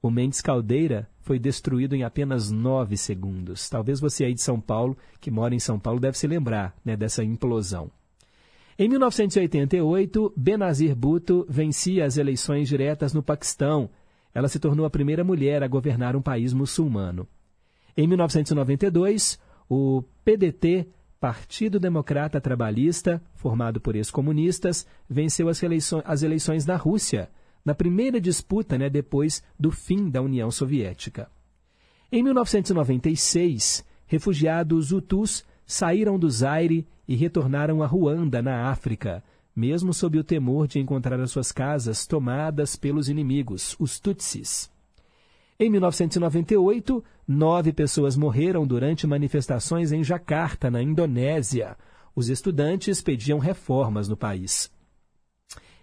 O 0.00 0.10
Mendes 0.10 0.40
Caldeira 0.40 1.08
foi 1.20 1.38
destruído 1.38 1.94
em 1.94 2.02
apenas 2.02 2.50
nove 2.50 2.96
segundos. 2.96 3.68
Talvez 3.68 4.00
você 4.00 4.24
aí 4.24 4.34
de 4.34 4.42
São 4.42 4.60
Paulo, 4.60 4.96
que 5.20 5.30
mora 5.30 5.54
em 5.54 5.60
São 5.60 5.78
Paulo, 5.78 6.00
deve 6.00 6.18
se 6.18 6.26
lembrar 6.26 6.74
né, 6.84 6.96
dessa 6.96 7.22
implosão. 7.22 7.90
Em 8.78 8.88
1988, 8.88 10.32
Benazir 10.36 10.96
Bhutto 10.96 11.46
vencia 11.48 12.04
as 12.04 12.16
eleições 12.16 12.68
diretas 12.68 13.12
no 13.12 13.22
Paquistão. 13.22 13.88
Ela 14.34 14.48
se 14.48 14.58
tornou 14.58 14.84
a 14.84 14.90
primeira 14.90 15.22
mulher 15.22 15.62
a 15.62 15.68
governar 15.68 16.16
um 16.16 16.22
país 16.22 16.52
muçulmano. 16.52 17.28
Em 17.96 18.08
1992, 18.08 19.38
o 19.68 20.02
PDT, 20.24 20.88
Partido 21.20 21.78
Democrata 21.78 22.40
Trabalhista, 22.40 23.22
formado 23.34 23.80
por 23.80 23.94
ex-comunistas, 23.94 24.86
venceu 25.08 25.48
as 25.48 25.62
eleições, 25.62 26.02
as 26.04 26.22
eleições 26.22 26.66
na 26.66 26.76
Rússia, 26.76 27.30
na 27.64 27.74
primeira 27.74 28.20
disputa 28.20 28.76
né, 28.76 28.90
depois 28.90 29.42
do 29.58 29.70
fim 29.70 30.10
da 30.10 30.20
União 30.20 30.50
Soviética. 30.50 31.30
Em 32.10 32.22
1996, 32.22 33.84
refugiados 34.06 34.90
Hutus 34.90 35.44
saíram 35.64 36.18
do 36.18 36.28
Zaire 36.28 36.86
e 37.06 37.14
retornaram 37.14 37.82
a 37.82 37.86
Ruanda, 37.86 38.42
na 38.42 38.68
África, 38.68 39.22
mesmo 39.54 39.92
sob 39.94 40.18
o 40.18 40.24
temor 40.24 40.66
de 40.66 40.80
encontrar 40.80 41.20
as 41.20 41.30
suas 41.30 41.52
casas 41.52 42.06
tomadas 42.06 42.74
pelos 42.74 43.08
inimigos, 43.08 43.76
os 43.78 44.00
Tutsis. 44.00 44.71
Em 45.62 45.70
1998, 45.70 47.04
nove 47.24 47.72
pessoas 47.72 48.16
morreram 48.16 48.66
durante 48.66 49.06
manifestações 49.06 49.92
em 49.92 50.02
Jakarta, 50.02 50.68
na 50.68 50.82
Indonésia. 50.82 51.76
Os 52.16 52.28
estudantes 52.28 53.00
pediam 53.00 53.38
reformas 53.38 54.08
no 54.08 54.16
país. 54.16 54.72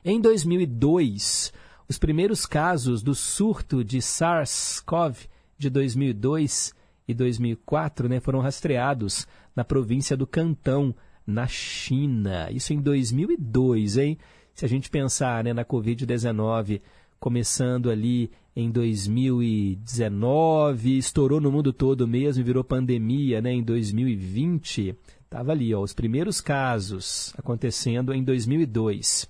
Em 0.03 0.19
2002, 0.19 1.53
os 1.87 1.97
primeiros 1.97 2.45
casos 2.45 3.01
do 3.01 3.15
surto 3.15 3.81
de 3.81 3.99
SARS-CoV 4.01 5.29
de 5.57 5.69
2002 5.69 6.73
e 7.07 7.13
2004 7.13 8.09
né, 8.09 8.19
foram 8.19 8.41
rastreados 8.41 9.25
na 9.55 9.63
província 9.63 10.17
do 10.17 10.27
Cantão, 10.27 10.93
na 11.25 11.47
China. 11.47 12.51
Isso 12.51 12.73
em 12.73 12.81
2002, 12.81 13.95
hein? 13.95 14.17
Se 14.53 14.65
a 14.65 14.67
gente 14.67 14.89
pensar 14.89 15.41
né, 15.41 15.53
na 15.53 15.63
Covid-19 15.63 16.81
começando 17.19 17.89
ali 17.89 18.32
em 18.55 18.71
2019, 18.71 20.97
estourou 20.97 21.41
no 21.41 21.51
mundo 21.51 21.73
todo 21.73 22.08
mesmo, 22.08 22.43
virou 22.43 22.63
pandemia 22.63 23.41
né, 23.41 23.51
em 23.51 23.63
2020. 23.63 24.95
Estava 25.23 25.51
ali, 25.51 25.73
ó, 25.73 25.82
os 25.82 25.93
primeiros 25.93 26.39
casos 26.41 27.34
acontecendo 27.38 28.13
em 28.13 28.23
2002. 28.23 29.27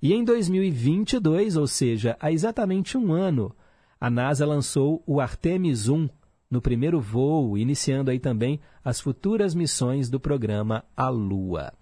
E 0.00 0.12
em 0.12 0.24
2022, 0.24 1.56
ou 1.56 1.66
seja, 1.66 2.16
há 2.20 2.30
exatamente 2.30 2.96
um 2.96 3.12
ano, 3.12 3.52
a 4.00 4.08
NASA 4.08 4.46
lançou 4.46 5.02
o 5.06 5.20
Artemis 5.20 5.88
1 5.88 6.08
no 6.50 6.62
primeiro 6.62 7.00
voo, 7.00 7.58
iniciando 7.58 8.10
aí 8.10 8.18
também 8.18 8.60
as 8.84 9.00
futuras 9.00 9.54
missões 9.54 10.08
do 10.08 10.18
programa 10.18 10.84
à 10.96 11.08
Lua. 11.08 11.72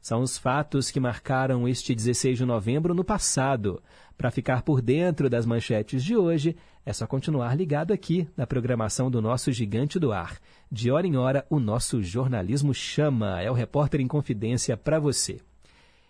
São 0.00 0.20
os 0.20 0.36
fatos 0.36 0.90
que 0.90 1.00
marcaram 1.00 1.68
este 1.68 1.94
16 1.94 2.38
de 2.38 2.44
novembro 2.44 2.94
no 2.94 3.04
passado. 3.04 3.82
Para 4.16 4.30
ficar 4.30 4.62
por 4.62 4.80
dentro 4.80 5.28
das 5.28 5.46
manchetes 5.46 6.04
de 6.04 6.16
hoje, 6.16 6.56
é 6.84 6.92
só 6.92 7.06
continuar 7.06 7.56
ligado 7.56 7.92
aqui 7.92 8.28
na 8.36 8.46
programação 8.46 9.10
do 9.10 9.20
nosso 9.20 9.52
Gigante 9.52 9.98
do 9.98 10.12
Ar. 10.12 10.38
De 10.70 10.90
hora 10.90 11.06
em 11.06 11.16
hora, 11.16 11.44
o 11.50 11.58
nosso 11.58 12.02
jornalismo 12.02 12.72
chama. 12.72 13.40
É 13.40 13.50
o 13.50 13.54
repórter 13.54 14.00
em 14.00 14.06
confidência 14.08 14.76
para 14.76 14.98
você. 14.98 15.40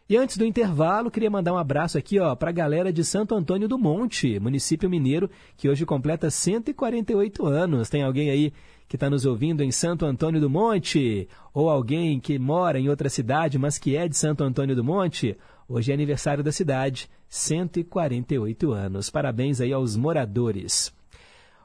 E 0.08 0.16
antes 0.16 0.36
do 0.36 0.44
intervalo, 0.44 1.10
queria 1.10 1.30
mandar 1.30 1.54
um 1.54 1.56
abraço 1.56 1.96
aqui 1.96 2.16
para 2.38 2.50
a 2.50 2.52
galera 2.52 2.92
de 2.92 3.02
Santo 3.04 3.34
Antônio 3.34 3.68
do 3.68 3.78
Monte, 3.78 4.38
município 4.40 4.90
mineiro, 4.90 5.30
que 5.56 5.68
hoje 5.68 5.86
completa 5.86 6.28
148 6.28 7.46
anos. 7.46 7.88
Tem 7.88 8.02
alguém 8.02 8.28
aí 8.28 8.52
que 8.88 8.96
está 8.96 9.08
nos 9.08 9.24
ouvindo 9.24 9.62
em 9.62 9.70
Santo 9.70 10.04
Antônio 10.04 10.38
do 10.38 10.50
Monte? 10.50 11.28
Ou 11.54 11.70
alguém 11.70 12.20
que 12.20 12.38
mora 12.38 12.78
em 12.78 12.90
outra 12.90 13.08
cidade, 13.08 13.58
mas 13.58 13.78
que 13.78 13.96
é 13.96 14.06
de 14.06 14.16
Santo 14.16 14.44
Antônio 14.44 14.76
do 14.76 14.84
Monte? 14.84 15.34
Hoje 15.74 15.90
é 15.90 15.94
aniversário 15.94 16.44
da 16.44 16.52
cidade, 16.52 17.08
148 17.30 18.72
anos. 18.72 19.08
Parabéns 19.08 19.58
aí 19.58 19.72
aos 19.72 19.96
moradores. 19.96 20.92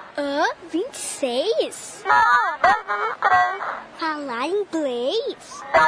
Hã? 0.17 0.43
26? 0.71 2.03
Não, 2.05 2.59
2 2.61 2.75
vezes 2.87 3.15
3. 3.21 3.63
Falar 3.99 4.47
inglês? 4.47 5.63
2 5.73 5.83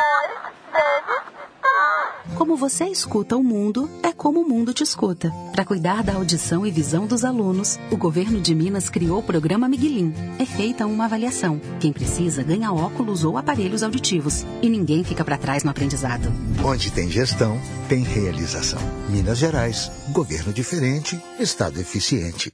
vezes 0.72 1.24
3. 1.24 2.38
Como 2.38 2.56
você 2.56 2.86
escuta 2.86 3.36
o 3.36 3.44
mundo, 3.44 3.90
é 4.02 4.12
como 4.12 4.42
o 4.42 4.48
mundo 4.48 4.74
te 4.74 4.84
escuta. 4.84 5.32
Para 5.52 5.66
cuidar 5.66 6.04
da 6.04 6.14
audição 6.14 6.66
e 6.66 6.72
visão 6.72 7.06
dos 7.06 7.24
alunos, 7.24 7.78
o 7.92 7.98
governo 7.98 8.40
de 8.42 8.56
Minas 8.56 8.90
criou 8.90 9.20
o 9.20 9.24
programa 9.24 9.68
Miguelim. 9.68 10.14
É 10.40 10.46
feita 10.46 10.86
uma 10.86 11.06
avaliação. 11.06 11.62
Quem 11.80 11.94
precisa 11.94 12.44
ganha 12.44 12.72
óculos 12.72 13.24
ou 13.24 13.38
aparelhos 13.38 13.84
auditivos. 13.84 14.46
E 14.62 14.70
ninguém 14.70 15.04
fica 15.04 15.24
para 15.24 15.38
trás 15.38 15.64
no 15.64 15.72
aprendizado. 15.72 16.32
Onde 16.64 16.92
tem 16.92 17.10
gestão, 17.10 17.60
tem 17.88 18.04
realização. 18.04 18.80
Minas 19.10 19.38
Gerais, 19.38 19.92
governo 20.12 20.52
diferente, 20.54 21.22
estado 21.40 21.80
eficiente. 21.80 22.54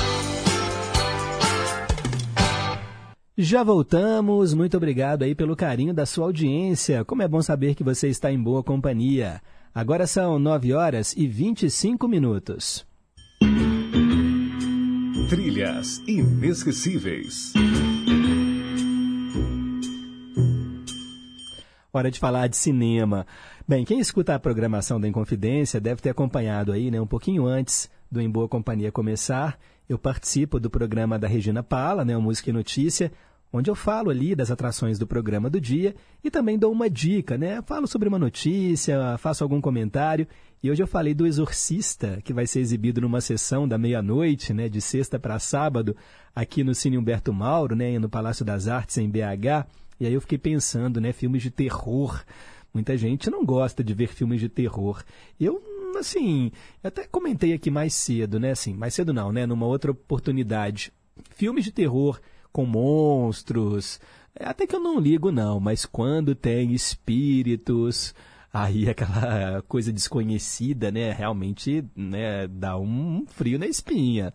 Já 3.37 3.63
voltamos, 3.63 4.53
muito 4.53 4.75
obrigado 4.75 5.23
aí 5.23 5.33
pelo 5.33 5.55
carinho 5.55 5.93
da 5.93 6.05
sua 6.05 6.25
audiência. 6.25 7.05
Como 7.05 7.21
é 7.21 7.27
bom 7.29 7.41
saber 7.41 7.75
que 7.75 7.83
você 7.83 8.09
está 8.09 8.29
em 8.29 8.37
boa 8.37 8.61
companhia. 8.61 9.41
Agora 9.73 10.05
são 10.05 10.37
9 10.37 10.73
horas 10.73 11.15
e 11.15 11.27
25 11.27 12.09
minutos. 12.09 12.85
Trilhas 15.29 15.99
inesquecíveis. 16.05 17.53
Hora 21.93 22.11
de 22.11 22.19
falar 22.19 22.47
de 22.47 22.57
cinema. 22.57 23.25
Bem, 23.65 23.85
quem 23.85 24.01
escuta 24.01 24.35
a 24.35 24.39
programação 24.39 24.99
da 24.99 25.07
Inconfidência 25.07 25.79
deve 25.79 26.01
ter 26.01 26.09
acompanhado 26.09 26.73
aí, 26.73 26.91
né, 26.91 26.99
um 26.99 27.07
pouquinho 27.07 27.45
antes 27.45 27.89
do 28.11 28.19
Em 28.19 28.29
Boa 28.29 28.49
Companhia 28.49 28.91
começar, 28.91 29.57
eu 29.91 29.99
participo 29.99 30.59
do 30.59 30.69
programa 30.69 31.19
da 31.19 31.27
Regina 31.27 31.61
Pala, 31.61 32.05
né, 32.05 32.15
o 32.15 32.21
Música 32.21 32.49
e 32.49 32.53
Notícia, 32.53 33.11
onde 33.51 33.69
eu 33.69 33.75
falo 33.75 34.09
ali 34.09 34.33
das 34.33 34.49
atrações 34.49 34.97
do 34.97 35.05
programa 35.05 35.49
do 35.49 35.59
dia 35.59 35.93
e 36.23 36.31
também 36.31 36.57
dou 36.57 36.71
uma 36.71 36.89
dica, 36.89 37.37
né? 37.37 37.61
Falo 37.63 37.85
sobre 37.85 38.07
uma 38.07 38.17
notícia, 38.17 39.17
faço 39.17 39.43
algum 39.43 39.59
comentário. 39.59 40.25
E 40.63 40.71
hoje 40.71 40.81
eu 40.81 40.87
falei 40.87 41.13
do 41.13 41.27
Exorcista, 41.27 42.21
que 42.23 42.31
vai 42.31 42.47
ser 42.47 42.61
exibido 42.61 43.01
numa 43.01 43.19
sessão 43.19 43.67
da 43.67 43.77
meia-noite, 43.77 44.53
né, 44.53 44.69
de 44.69 44.79
sexta 44.79 45.19
para 45.19 45.39
sábado, 45.39 45.95
aqui 46.33 46.63
no 46.63 46.73
Cine 46.73 46.97
Humberto 46.97 47.33
Mauro, 47.33 47.75
né, 47.75 47.99
no 47.99 48.07
Palácio 48.07 48.45
das 48.45 48.69
Artes 48.69 48.97
em 48.97 49.09
BH. 49.09 49.67
E 49.99 50.05
aí 50.05 50.13
eu 50.13 50.21
fiquei 50.21 50.37
pensando, 50.37 51.01
né, 51.01 51.11
filmes 51.11 51.41
de 51.41 51.51
terror. 51.51 52.23
Muita 52.73 52.95
gente 52.95 53.29
não 53.29 53.43
gosta 53.43 53.83
de 53.83 53.93
ver 53.93 54.07
filmes 54.07 54.39
de 54.39 54.47
terror. 54.47 55.03
Eu 55.37 55.61
assim, 55.99 56.51
até 56.83 57.05
comentei 57.05 57.53
aqui 57.53 57.71
mais 57.71 57.93
cedo, 57.93 58.39
né? 58.39 58.51
Assim, 58.51 58.73
mais 58.73 58.93
cedo 58.93 59.13
não, 59.13 59.31
né? 59.31 59.45
Numa 59.45 59.65
outra 59.65 59.91
oportunidade. 59.91 60.91
Filmes 61.35 61.65
de 61.65 61.71
terror 61.71 62.19
com 62.51 62.65
monstros, 62.65 63.99
é, 64.35 64.45
até 64.45 64.65
que 64.65 64.75
eu 64.75 64.79
não 64.79 64.99
ligo 64.99 65.31
não, 65.31 65.59
mas 65.59 65.85
quando 65.85 66.33
tem 66.33 66.73
espíritos, 66.73 68.13
aí 68.53 68.87
aquela 68.89 69.61
coisa 69.67 69.91
desconhecida, 69.91 70.91
né? 70.91 71.11
Realmente, 71.11 71.83
né? 71.95 72.47
Dá 72.47 72.77
um 72.77 73.25
frio 73.27 73.59
na 73.59 73.67
espinha. 73.67 74.33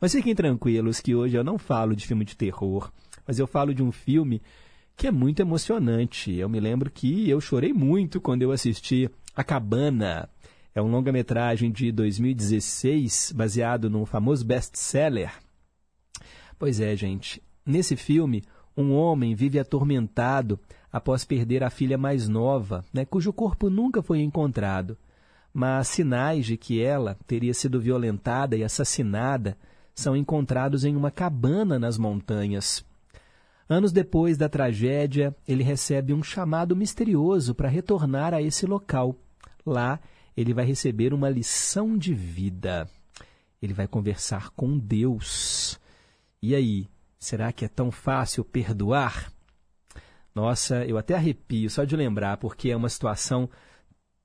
Mas 0.00 0.12
fiquem 0.12 0.34
tranquilos 0.34 1.00
que 1.00 1.14
hoje 1.14 1.36
eu 1.36 1.44
não 1.44 1.58
falo 1.58 1.94
de 1.94 2.06
filme 2.06 2.24
de 2.24 2.36
terror, 2.36 2.90
mas 3.26 3.38
eu 3.38 3.46
falo 3.46 3.72
de 3.72 3.82
um 3.82 3.92
filme 3.92 4.42
que 4.96 5.06
é 5.06 5.12
muito 5.12 5.40
emocionante. 5.40 6.32
Eu 6.34 6.48
me 6.48 6.58
lembro 6.58 6.90
que 6.90 7.28
eu 7.28 7.40
chorei 7.40 7.72
muito 7.72 8.20
quando 8.20 8.42
eu 8.42 8.50
assisti 8.50 9.08
A 9.34 9.44
Cabana. 9.44 10.28
É 10.76 10.82
um 10.82 10.90
longa-metragem 10.90 11.72
de 11.72 11.90
2016, 11.90 13.32
baseado 13.34 13.88
num 13.88 14.04
famoso 14.04 14.44
best-seller. 14.44 15.32
Pois 16.58 16.80
é, 16.80 16.94
gente. 16.94 17.42
Nesse 17.64 17.96
filme, 17.96 18.44
um 18.76 18.92
homem 18.92 19.34
vive 19.34 19.58
atormentado 19.58 20.60
após 20.92 21.24
perder 21.24 21.64
a 21.64 21.70
filha 21.70 21.96
mais 21.96 22.28
nova, 22.28 22.84
né, 22.92 23.06
cujo 23.06 23.32
corpo 23.32 23.70
nunca 23.70 24.02
foi 24.02 24.20
encontrado. 24.20 24.98
Mas 25.50 25.88
sinais 25.88 26.44
de 26.44 26.58
que 26.58 26.78
ela 26.78 27.16
teria 27.26 27.54
sido 27.54 27.80
violentada 27.80 28.54
e 28.54 28.62
assassinada 28.62 29.56
são 29.94 30.14
encontrados 30.14 30.84
em 30.84 30.94
uma 30.94 31.10
cabana 31.10 31.78
nas 31.78 31.96
montanhas. 31.96 32.84
Anos 33.66 33.92
depois 33.92 34.36
da 34.36 34.46
tragédia, 34.46 35.34
ele 35.48 35.62
recebe 35.62 36.12
um 36.12 36.22
chamado 36.22 36.76
misterioso 36.76 37.54
para 37.54 37.66
retornar 37.66 38.34
a 38.34 38.42
esse 38.42 38.66
local. 38.66 39.16
Lá, 39.64 39.98
ele 40.36 40.52
vai 40.52 40.64
receber 40.64 41.14
uma 41.14 41.30
lição 41.30 41.96
de 41.96 42.12
vida. 42.14 42.88
Ele 43.60 43.72
vai 43.72 43.88
conversar 43.88 44.50
com 44.50 44.78
Deus. 44.78 45.80
E 46.42 46.54
aí, 46.54 46.86
será 47.18 47.52
que 47.52 47.64
é 47.64 47.68
tão 47.68 47.90
fácil 47.90 48.44
perdoar? 48.44 49.32
Nossa, 50.34 50.84
eu 50.84 50.98
até 50.98 51.14
arrepio 51.14 51.70
só 51.70 51.84
de 51.84 51.96
lembrar, 51.96 52.36
porque 52.36 52.70
é 52.70 52.76
uma 52.76 52.90
situação 52.90 53.48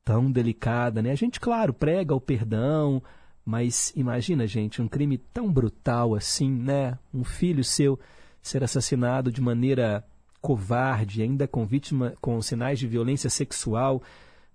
tão 0.04 0.30
delicada, 0.30 1.02
né? 1.02 1.12
A 1.12 1.16
gente, 1.16 1.40
claro, 1.40 1.74
prega 1.74 2.14
o 2.14 2.20
perdão, 2.20 3.02
mas 3.46 3.94
imagina, 3.96 4.46
gente, 4.46 4.82
um 4.82 4.88
crime 4.88 5.18
tão 5.18 5.52
brutal 5.52 6.14
assim, 6.14 6.52
né? 6.52 7.00
Um 7.14 7.24
filho 7.24 7.64
seu 7.64 7.98
ser 8.42 8.64
assassinado 8.64 9.32
de 9.32 9.40
maneira 9.40 10.06
covarde, 10.42 11.22
ainda 11.22 11.48
com 11.48 11.66
vítima 11.66 12.14
com 12.20 12.42
sinais 12.42 12.80
de 12.80 12.88
violência 12.88 13.30
sexual. 13.30 14.02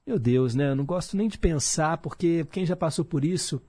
Meu 0.07 0.21
Deus, 0.21 0.55
né? 0.55 0.71
Eu 0.71 0.77
não 0.77 0.85
gosto 0.85 1.16
nem 1.16 1.27
de 1.27 1.37
pensar, 1.37 1.99
porque 1.99 2.47
quem 2.53 2.64
já 2.64 2.77
passou 2.77 3.05
por 3.05 3.25
isso 3.25 3.61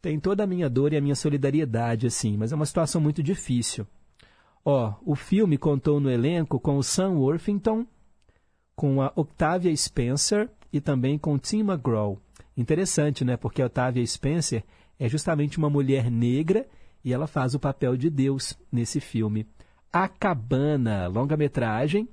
tem 0.00 0.18
toda 0.18 0.44
a 0.44 0.46
minha 0.46 0.70
dor 0.70 0.92
e 0.92 0.96
a 0.96 1.00
minha 1.02 1.14
solidariedade, 1.14 2.06
assim, 2.06 2.36
mas 2.36 2.50
é 2.50 2.56
uma 2.56 2.64
situação 2.64 2.98
muito 2.98 3.22
difícil. 3.22 3.86
Ó, 4.64 4.94
o 5.04 5.14
filme 5.14 5.58
contou 5.58 6.00
no 6.00 6.10
elenco 6.10 6.58
com 6.58 6.78
o 6.78 6.82
Sam 6.82 7.10
Worthington, 7.18 7.86
com 8.74 9.02
a 9.02 9.12
Octavia 9.14 9.74
Spencer 9.76 10.48
e 10.72 10.80
também 10.80 11.18
com 11.18 11.38
Tim 11.38 11.60
McGraw. 11.60 12.18
Interessante, 12.56 13.22
né? 13.22 13.36
Porque 13.36 13.60
a 13.60 13.66
Octavia 13.66 14.06
Spencer 14.06 14.64
é 14.98 15.08
justamente 15.08 15.58
uma 15.58 15.68
mulher 15.68 16.10
negra 16.10 16.66
e 17.04 17.12
ela 17.12 17.26
faz 17.26 17.54
o 17.54 17.60
papel 17.60 17.98
de 17.98 18.08
Deus 18.08 18.58
nesse 18.72 18.98
filme. 18.98 19.46
A 19.92 20.08
Cabana, 20.08 21.06
longa-metragem 21.06 22.08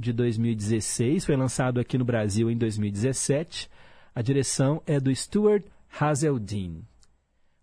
de 0.00 0.12
2016, 0.12 1.26
foi 1.26 1.36
lançado 1.36 1.78
aqui 1.78 1.98
no 1.98 2.04
Brasil 2.04 2.50
em 2.50 2.56
2017. 2.56 3.70
A 4.14 4.22
direção 4.22 4.82
é 4.86 4.98
do 4.98 5.14
Stuart 5.14 5.64
Hazeldine. 6.00 6.84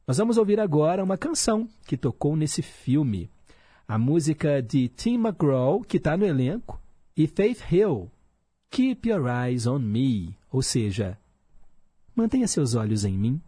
Nós 0.06 0.18
vamos 0.18 0.38
ouvir 0.38 0.60
agora 0.60 1.04
uma 1.04 1.18
canção 1.18 1.68
que 1.86 1.98
tocou 1.98 2.36
nesse 2.36 2.62
filme. 2.62 3.30
A 3.88 3.98
música 3.98 4.62
de 4.62 4.88
Tim 4.88 5.16
McGraw, 5.16 5.82
que 5.82 5.98
está 5.98 6.16
no 6.16 6.26
elenco, 6.26 6.80
e 7.16 7.26
Faith 7.28 7.64
Hill, 7.72 8.12
Keep 8.70 9.10
Your 9.10 9.28
Eyes 9.28 9.66
on 9.66 9.80
Me, 9.80 10.38
ou 10.52 10.62
seja, 10.62 11.18
mantenha 12.16 12.48
seus 12.48 12.76
olhos 12.76 13.04
em 13.04 13.18
mim. 13.18 13.42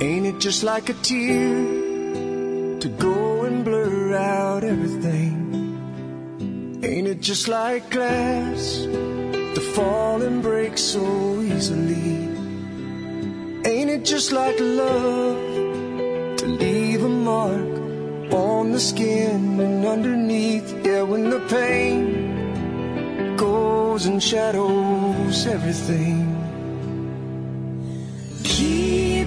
Ain't 0.00 0.26
it 0.26 0.38
just 0.38 0.62
like 0.62 0.88
a 0.90 0.94
tear 0.94 1.56
to 2.78 2.88
go 3.00 3.42
and 3.42 3.64
blur 3.64 4.14
out 4.14 4.62
everything? 4.62 5.34
Ain't 6.84 7.08
it 7.08 7.20
just 7.20 7.48
like 7.48 7.90
glass 7.90 8.82
to 8.84 9.60
fall 9.74 10.22
and 10.22 10.40
break 10.40 10.78
so 10.78 11.40
easily? 11.40 12.28
Ain't 13.66 13.90
it 13.90 14.04
just 14.04 14.30
like 14.30 14.54
love 14.60 15.36
to 16.36 16.46
leave 16.46 17.02
a 17.02 17.08
mark 17.08 18.32
on 18.32 18.70
the 18.70 18.78
skin 18.78 19.58
and 19.58 19.84
underneath? 19.84 20.86
Yeah, 20.86 21.02
when 21.02 21.28
the 21.28 21.40
pain 21.48 23.34
goes 23.36 24.06
and 24.06 24.22
shadows 24.22 25.44
everything. 25.48 26.27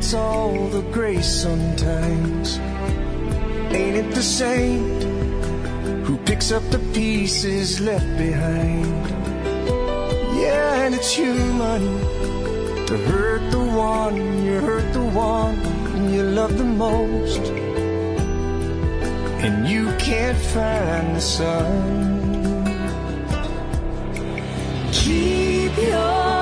gets 0.00 0.14
all 0.14 0.68
the 0.68 0.80
grace 0.92 1.42
sometimes? 1.42 2.58
Ain't 3.68 3.96
it 3.96 4.14
the 4.14 4.22
saint 4.22 5.02
who 6.06 6.16
picks 6.24 6.50
up 6.50 6.62
the 6.70 6.78
pieces 6.94 7.80
left 7.80 8.08
behind? 8.16 8.86
Yeah, 10.40 10.84
and 10.84 10.94
it's 10.94 11.12
human 11.12 11.82
to 12.86 12.96
hurt 13.10 13.50
the 13.50 13.58
one 13.58 14.16
you 14.42 14.60
hurt 14.60 14.90
the 14.94 15.04
one 15.04 15.58
you 16.14 16.22
love 16.22 16.56
the 16.56 16.64
most, 16.64 17.42
and 19.44 19.68
you 19.68 19.92
can't 19.98 20.38
find 20.38 21.14
the 21.14 21.20
sun. 21.20 22.00
Keep 24.92 25.76
your 25.76 26.39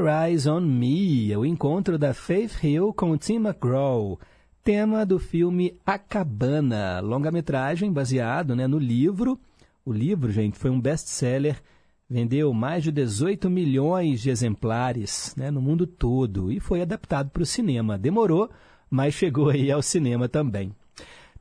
Your 0.00 0.08
Eyes 0.08 0.46
on 0.46 0.62
Me, 0.62 1.36
o 1.36 1.44
encontro 1.44 1.98
da 1.98 2.14
Faith 2.14 2.64
Hill 2.64 2.90
com 2.94 3.18
Tim 3.18 3.34
McGraw, 3.34 4.18
tema 4.64 5.04
do 5.04 5.18
filme 5.18 5.76
A 5.84 5.98
Cabana, 5.98 7.00
longa-metragem 7.00 7.92
baseado 7.92 8.56
né, 8.56 8.66
no 8.66 8.78
livro. 8.78 9.38
O 9.84 9.92
livro, 9.92 10.32
gente, 10.32 10.56
foi 10.56 10.70
um 10.70 10.80
best-seller, 10.80 11.60
vendeu 12.08 12.50
mais 12.54 12.82
de 12.82 12.90
18 12.90 13.50
milhões 13.50 14.22
de 14.22 14.30
exemplares 14.30 15.34
né, 15.36 15.50
no 15.50 15.60
mundo 15.60 15.86
todo 15.86 16.50
e 16.50 16.58
foi 16.58 16.80
adaptado 16.80 17.28
para 17.28 17.42
o 17.42 17.46
cinema. 17.46 17.98
Demorou, 17.98 18.48
mas 18.88 19.12
chegou 19.12 19.50
aí 19.50 19.70
ao 19.70 19.82
cinema 19.82 20.30
também. 20.30 20.74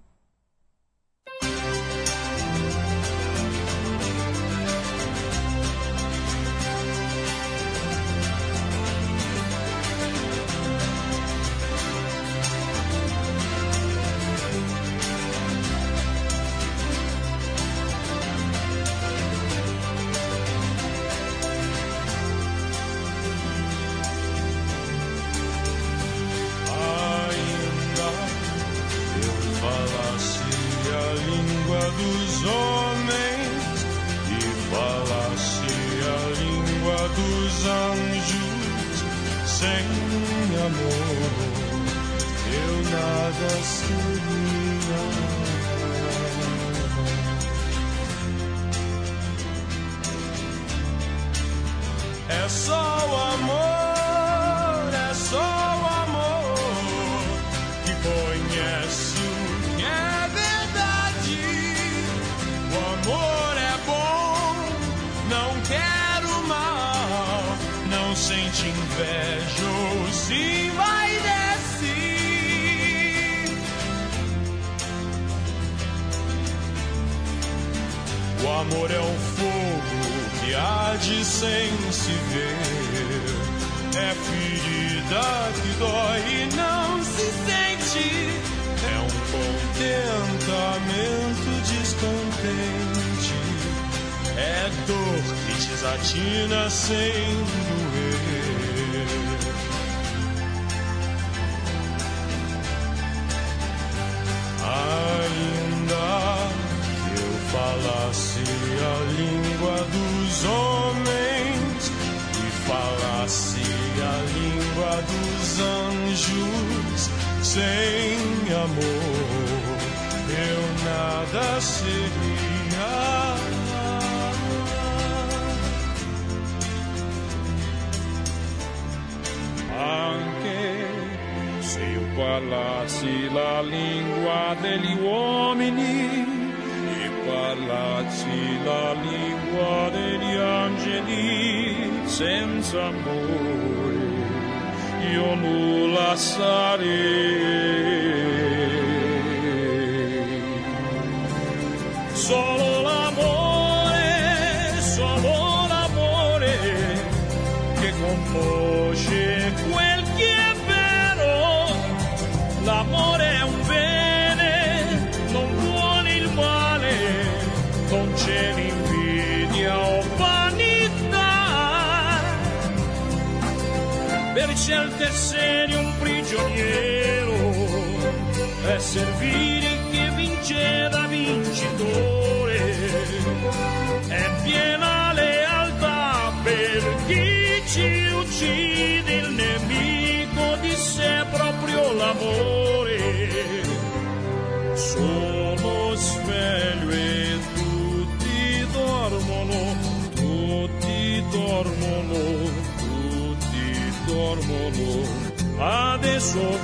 Dormono. 205.59 205.95
Adesso 205.95 206.59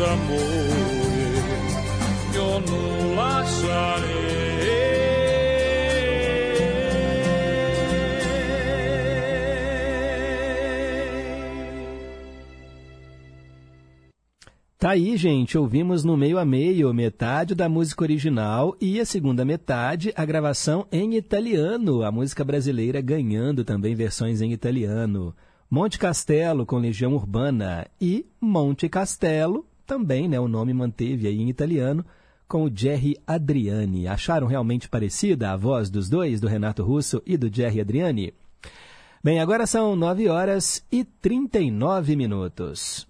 amore 0.00 0.12
amores 0.12 1.74
yo 2.34 2.60
no. 2.60 2.96
Tá 14.78 14.90
aí, 14.90 15.16
gente, 15.16 15.58
ouvimos 15.58 16.04
no 16.04 16.16
meio 16.16 16.38
a 16.38 16.44
meio 16.44 16.94
metade 16.94 17.56
da 17.56 17.68
música 17.68 18.04
original 18.04 18.76
e 18.80 19.00
a 19.00 19.04
segunda 19.04 19.44
metade, 19.44 20.12
a 20.14 20.24
gravação 20.24 20.86
em 20.92 21.16
italiano, 21.16 22.04
a 22.04 22.12
música 22.12 22.44
brasileira 22.44 23.00
ganhando 23.00 23.64
também 23.64 23.96
versões 23.96 24.40
em 24.40 24.52
italiano. 24.52 25.34
Monte 25.68 25.98
Castelo 25.98 26.64
com 26.64 26.76
Legião 26.76 27.14
Urbana 27.14 27.86
e 28.00 28.26
Monte 28.40 28.88
Castelo 28.88 29.66
também, 29.86 30.28
né, 30.28 30.38
o 30.38 30.48
nome 30.48 30.74
manteve 30.74 31.26
aí 31.26 31.40
em 31.40 31.48
italiano, 31.48 32.04
com 32.48 32.64
o 32.64 32.70
Jerry 32.74 33.16
Adriani. 33.26 34.06
Acharam 34.06 34.46
realmente 34.46 34.88
parecida 34.88 35.50
a 35.50 35.56
voz 35.56 35.88
dos 35.88 36.08
dois, 36.08 36.40
do 36.40 36.48
Renato 36.48 36.82
Russo 36.82 37.22
e 37.24 37.36
do 37.36 37.52
Jerry 37.54 37.80
Adriani? 37.80 38.34
Bem, 39.22 39.40
agora 39.40 39.66
são 39.66 39.96
9 39.96 40.28
horas 40.28 40.84
e 40.90 41.04
39 41.04 42.14
minutos. 42.14 43.06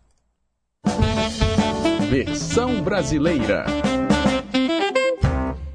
Versão 2.08 2.82
brasileira. 2.82 3.66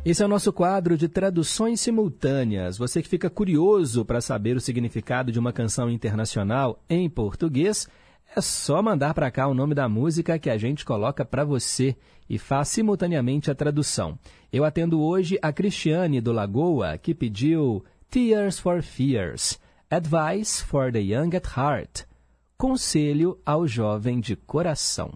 Esse 0.03 0.23
é 0.23 0.25
o 0.25 0.29
nosso 0.29 0.51
quadro 0.51 0.97
de 0.97 1.07
traduções 1.07 1.79
simultâneas. 1.79 2.75
Você 2.75 3.03
que 3.03 3.07
fica 3.07 3.29
curioso 3.29 4.03
para 4.03 4.19
saber 4.19 4.57
o 4.57 4.61
significado 4.61 5.31
de 5.31 5.37
uma 5.37 5.53
canção 5.53 5.91
internacional 5.91 6.81
em 6.89 7.07
português, 7.07 7.87
é 8.35 8.41
só 8.41 8.81
mandar 8.81 9.13
para 9.13 9.29
cá 9.29 9.47
o 9.47 9.53
nome 9.53 9.75
da 9.75 9.89
música 9.89 10.39
que 10.39 10.49
a 10.49 10.57
gente 10.57 10.85
coloca 10.85 11.25
para 11.25 11.43
você 11.43 11.95
e 12.29 12.37
faz 12.37 12.69
simultaneamente 12.69 13.51
a 13.51 13.55
tradução. 13.55 14.17
Eu 14.51 14.63
atendo 14.63 15.01
hoje 15.01 15.37
a 15.41 15.51
Cristiane 15.51 16.21
do 16.21 16.31
Lagoa, 16.31 16.97
que 16.97 17.13
pediu 17.13 17.83
Tears 18.09 18.57
for 18.57 18.81
Fears, 18.81 19.59
Advice 19.89 20.63
for 20.63 20.91
the 20.91 21.01
Young 21.01 21.35
at 21.35 21.45
Heart, 21.57 22.05
Conselho 22.57 23.37
ao 23.45 23.67
Jovem 23.67 24.19
de 24.19 24.35
Coração. 24.35 25.11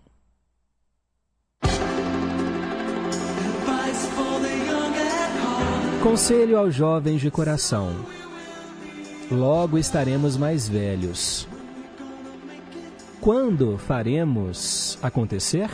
Conselho 6.03 6.59
aos 6.59 6.75
jovens 6.75 7.19
de 7.19 7.31
coração. 7.31 7.95
Logo 9.31 9.75
estaremos 9.75 10.37
mais 10.37 10.69
velhos. 10.69 11.47
Quando 13.25 13.75
faremos 13.79 14.99
acontecer? 15.01 15.67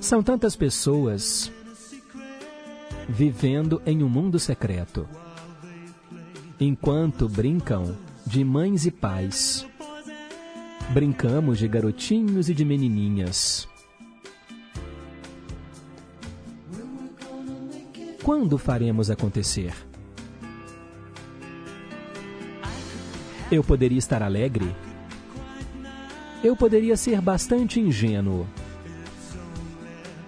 São 0.00 0.24
tantas 0.24 0.56
pessoas 0.56 1.52
vivendo 3.08 3.80
em 3.86 4.02
um 4.02 4.08
mundo 4.08 4.40
secreto, 4.40 5.08
enquanto 6.58 7.28
brincam 7.28 8.07
de 8.28 8.44
mães 8.44 8.84
e 8.84 8.90
pais. 8.90 9.66
Brincamos 10.90 11.58
de 11.58 11.66
garotinhos 11.66 12.50
e 12.50 12.54
de 12.54 12.62
menininhas. 12.62 13.66
Quando 18.22 18.58
faremos 18.58 19.10
acontecer? 19.10 19.72
Eu 23.50 23.64
poderia 23.64 23.98
estar 23.98 24.22
alegre? 24.22 24.76
Eu 26.44 26.54
poderia 26.54 26.98
ser 26.98 27.22
bastante 27.22 27.80
ingênuo. 27.80 28.46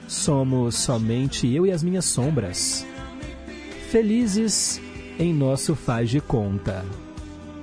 Somos 0.08 0.74
somente 0.74 1.46
eu 1.46 1.66
e 1.66 1.70
as 1.70 1.82
minhas 1.82 2.06
sombras. 2.06 2.86
Felizes 3.90 4.80
em 5.18 5.34
nosso 5.34 5.74
faz 5.74 6.08
de 6.08 6.20
conta. 6.20 6.82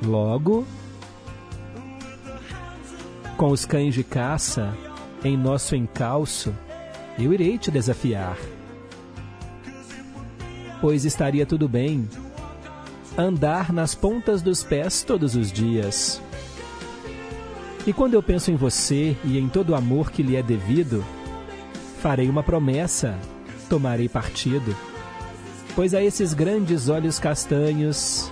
Logo, 0.05 0.65
com 3.35 3.49
os 3.49 3.65
cães 3.65 3.93
de 3.93 4.03
caça 4.03 4.75
em 5.23 5.35
nosso 5.35 5.75
encalço, 5.75 6.53
eu 7.17 7.33
irei 7.33 7.57
te 7.57 7.71
desafiar. 7.71 8.37
Pois 10.79 11.05
estaria 11.05 11.45
tudo 11.45 11.67
bem 11.67 12.07
andar 13.17 13.73
nas 13.73 13.95
pontas 13.95 14.43
dos 14.43 14.63
pés 14.63 15.01
todos 15.01 15.35
os 15.35 15.51
dias. 15.51 16.21
E 17.85 17.93
quando 17.93 18.13
eu 18.13 18.21
penso 18.21 18.51
em 18.51 18.55
você 18.55 19.17
e 19.23 19.39
em 19.39 19.49
todo 19.49 19.71
o 19.71 19.75
amor 19.75 20.11
que 20.11 20.21
lhe 20.21 20.35
é 20.35 20.43
devido, 20.43 21.03
farei 21.99 22.29
uma 22.29 22.43
promessa, 22.43 23.17
tomarei 23.69 24.07
partido. 24.07 24.75
Pois 25.75 25.93
a 25.93 26.03
esses 26.03 26.33
grandes 26.33 26.89
olhos 26.89 27.17
castanhos, 27.17 28.31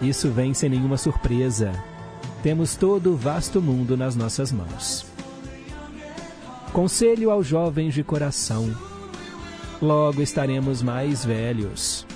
isso 0.00 0.30
vem 0.30 0.54
sem 0.54 0.68
nenhuma 0.68 0.96
surpresa. 0.96 1.72
Temos 2.42 2.76
todo 2.76 3.12
o 3.12 3.16
vasto 3.16 3.60
mundo 3.60 3.96
nas 3.96 4.14
nossas 4.14 4.52
mãos. 4.52 5.06
Conselho 6.72 7.30
aos 7.30 7.46
jovens 7.46 7.94
de 7.94 8.04
coração. 8.04 8.72
Logo 9.82 10.22
estaremos 10.22 10.82
mais 10.82 11.24
velhos. 11.24 12.06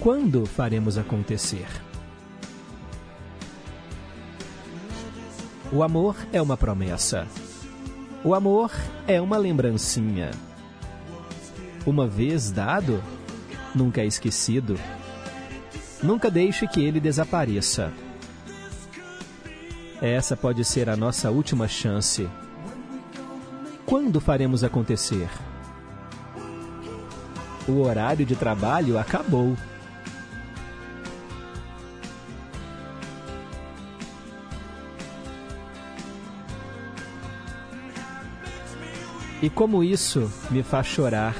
Quando 0.00 0.44
faremos 0.44 0.98
acontecer? 0.98 1.66
O 5.72 5.82
amor 5.82 6.16
é 6.32 6.40
uma 6.40 6.56
promessa. 6.56 7.26
O 8.22 8.34
amor 8.34 8.70
é 9.06 9.20
uma 9.20 9.36
lembrancinha. 9.36 10.30
Uma 11.86 12.06
vez 12.06 12.50
dado, 12.50 13.02
nunca 13.74 14.00
é 14.00 14.06
esquecido. 14.06 14.78
Nunca 16.06 16.30
deixe 16.30 16.68
que 16.68 16.80
ele 16.80 17.00
desapareça. 17.00 17.92
Essa 20.00 20.36
pode 20.36 20.64
ser 20.64 20.88
a 20.88 20.96
nossa 20.96 21.32
última 21.32 21.66
chance. 21.66 22.28
Quando 23.84 24.20
faremos 24.20 24.62
acontecer? 24.62 25.28
O 27.66 27.80
horário 27.80 28.24
de 28.24 28.36
trabalho 28.36 28.96
acabou. 28.96 29.56
E 39.42 39.50
como 39.50 39.82
isso 39.82 40.30
me 40.52 40.62
faz 40.62 40.86
chorar, 40.86 41.34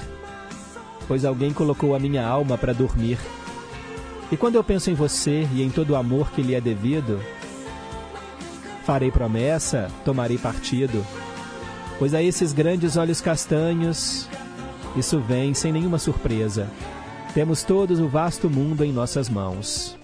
pois 1.07 1.25
alguém 1.25 1.53
colocou 1.53 1.95
a 1.95 2.01
minha 2.01 2.27
alma 2.27 2.59
para 2.59 2.75
dormir. 2.75 3.17
E 4.31 4.37
quando 4.37 4.57
eu 4.57 4.65
penso 4.65 4.91
em 4.91 4.95
você 4.95 5.49
e 5.53 5.63
em 5.63 5.71
todo 5.71 5.91
o 5.91 5.97
amor 5.97 6.31
que 6.33 6.43
lhe 6.43 6.55
é 6.55 6.61
devido, 6.61 7.21
farei 8.85 9.11
promessa, 9.11 9.89
tomarei 10.05 10.37
partido, 10.37 11.05
pois 11.99 12.13
a 12.13 12.23
esses 12.23 12.53
grandes 12.53 12.97
olhos 12.97 13.21
castanhos, 13.21 14.29
isso 14.97 15.21
vem 15.21 15.55
sem 15.55 15.73
nenhuma 15.73 15.99
surpresa. 15.99 16.69
Temos 17.35 17.63
todos 17.63 18.01
o 18.01 18.09
vasto 18.09 18.49
mundo 18.49 18.83
em 18.83 18.93
nossas 18.93 19.29
mãos. 19.29 19.97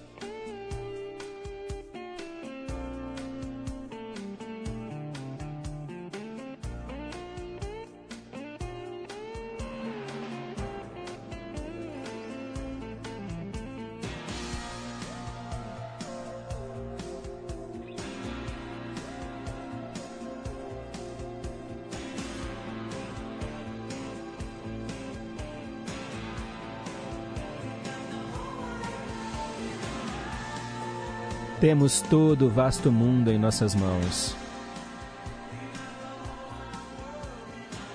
Temos 31.72 32.02
todo 32.02 32.48
o 32.48 32.50
vasto 32.50 32.92
mundo 32.92 33.32
em 33.32 33.38
nossas 33.38 33.74
mãos. 33.74 34.36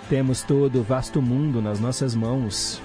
Temos 0.09 0.41
todo 0.41 0.79
o 0.79 0.83
vasto 0.83 1.21
mundo 1.21 1.61
nas 1.61 1.79
nossas 1.79 2.15
mãos. 2.15 2.81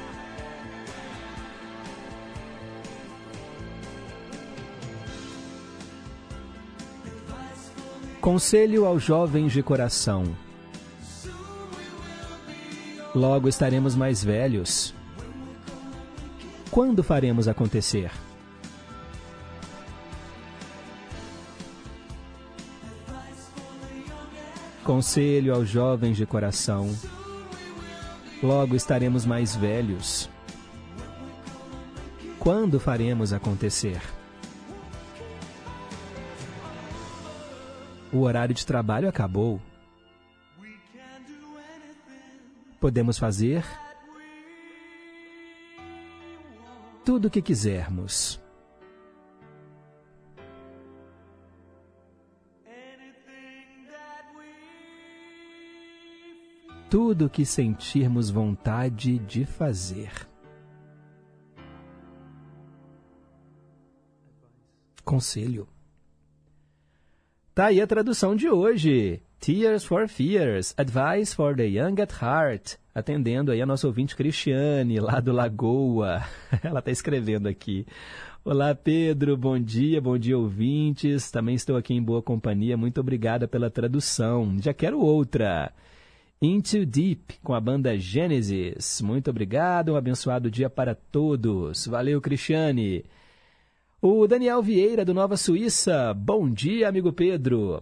Conselho 8.20 8.84
aos 8.84 9.02
jovens 9.02 9.50
de 9.50 9.62
coração. 9.62 10.24
Logo 13.14 13.48
estaremos 13.48 13.96
mais 13.96 14.22
velhos. 14.22 14.94
Quando 16.70 17.02
faremos 17.02 17.48
acontecer? 17.48 18.10
Conselho 24.92 25.54
aos 25.54 25.70
jovens 25.70 26.18
de 26.18 26.26
coração. 26.26 26.94
Logo 28.42 28.76
estaremos 28.76 29.24
mais 29.24 29.56
velhos. 29.56 30.28
Quando 32.38 32.78
faremos 32.78 33.32
acontecer? 33.32 34.02
O 38.12 38.18
horário 38.18 38.54
de 38.54 38.66
trabalho 38.66 39.08
acabou. 39.08 39.62
Podemos 42.78 43.16
fazer 43.16 43.64
tudo 47.02 47.28
o 47.28 47.30
que 47.30 47.40
quisermos. 47.40 48.41
Tudo 56.92 57.24
o 57.24 57.30
que 57.30 57.46
sentirmos 57.46 58.28
vontade 58.28 59.18
de 59.20 59.46
fazer. 59.46 60.10
Conselho. 65.02 65.66
Tá 67.54 67.68
aí 67.68 67.80
a 67.80 67.86
tradução 67.86 68.36
de 68.36 68.46
hoje. 68.50 69.22
Tears 69.40 69.86
for 69.86 70.06
Fears, 70.06 70.74
Advice 70.76 71.34
for 71.34 71.56
the 71.56 71.64
Young 71.64 71.98
at 72.02 72.12
Heart. 72.20 72.74
Atendendo 72.94 73.52
aí 73.52 73.62
a 73.62 73.66
nossa 73.66 73.86
ouvinte 73.86 74.14
Cristiane, 74.14 75.00
lá 75.00 75.18
do 75.18 75.32
Lagoa. 75.32 76.22
Ela 76.62 76.80
está 76.80 76.90
escrevendo 76.90 77.48
aqui. 77.48 77.86
Olá, 78.44 78.74
Pedro, 78.74 79.34
bom 79.34 79.58
dia, 79.58 79.98
bom 79.98 80.18
dia, 80.18 80.36
ouvintes. 80.36 81.30
Também 81.30 81.54
estou 81.54 81.78
aqui 81.78 81.94
em 81.94 82.02
boa 82.02 82.20
companhia. 82.20 82.76
Muito 82.76 83.00
obrigada 83.00 83.48
pela 83.48 83.70
tradução. 83.70 84.58
Já 84.60 84.74
quero 84.74 85.00
outra. 85.00 85.72
Into 86.44 86.84
Deep, 86.84 87.38
com 87.40 87.54
a 87.54 87.60
banda 87.60 87.96
Genesis. 87.96 89.00
Muito 89.00 89.30
obrigado, 89.30 89.92
um 89.92 89.96
abençoado 89.96 90.50
dia 90.50 90.68
para 90.68 90.92
todos. 90.92 91.86
Valeu, 91.86 92.20
Cristiane. 92.20 93.04
O 94.00 94.26
Daniel 94.26 94.60
Vieira, 94.60 95.04
do 95.04 95.14
Nova 95.14 95.36
Suíça. 95.36 96.12
Bom 96.12 96.50
dia, 96.50 96.88
amigo 96.88 97.12
Pedro. 97.12 97.80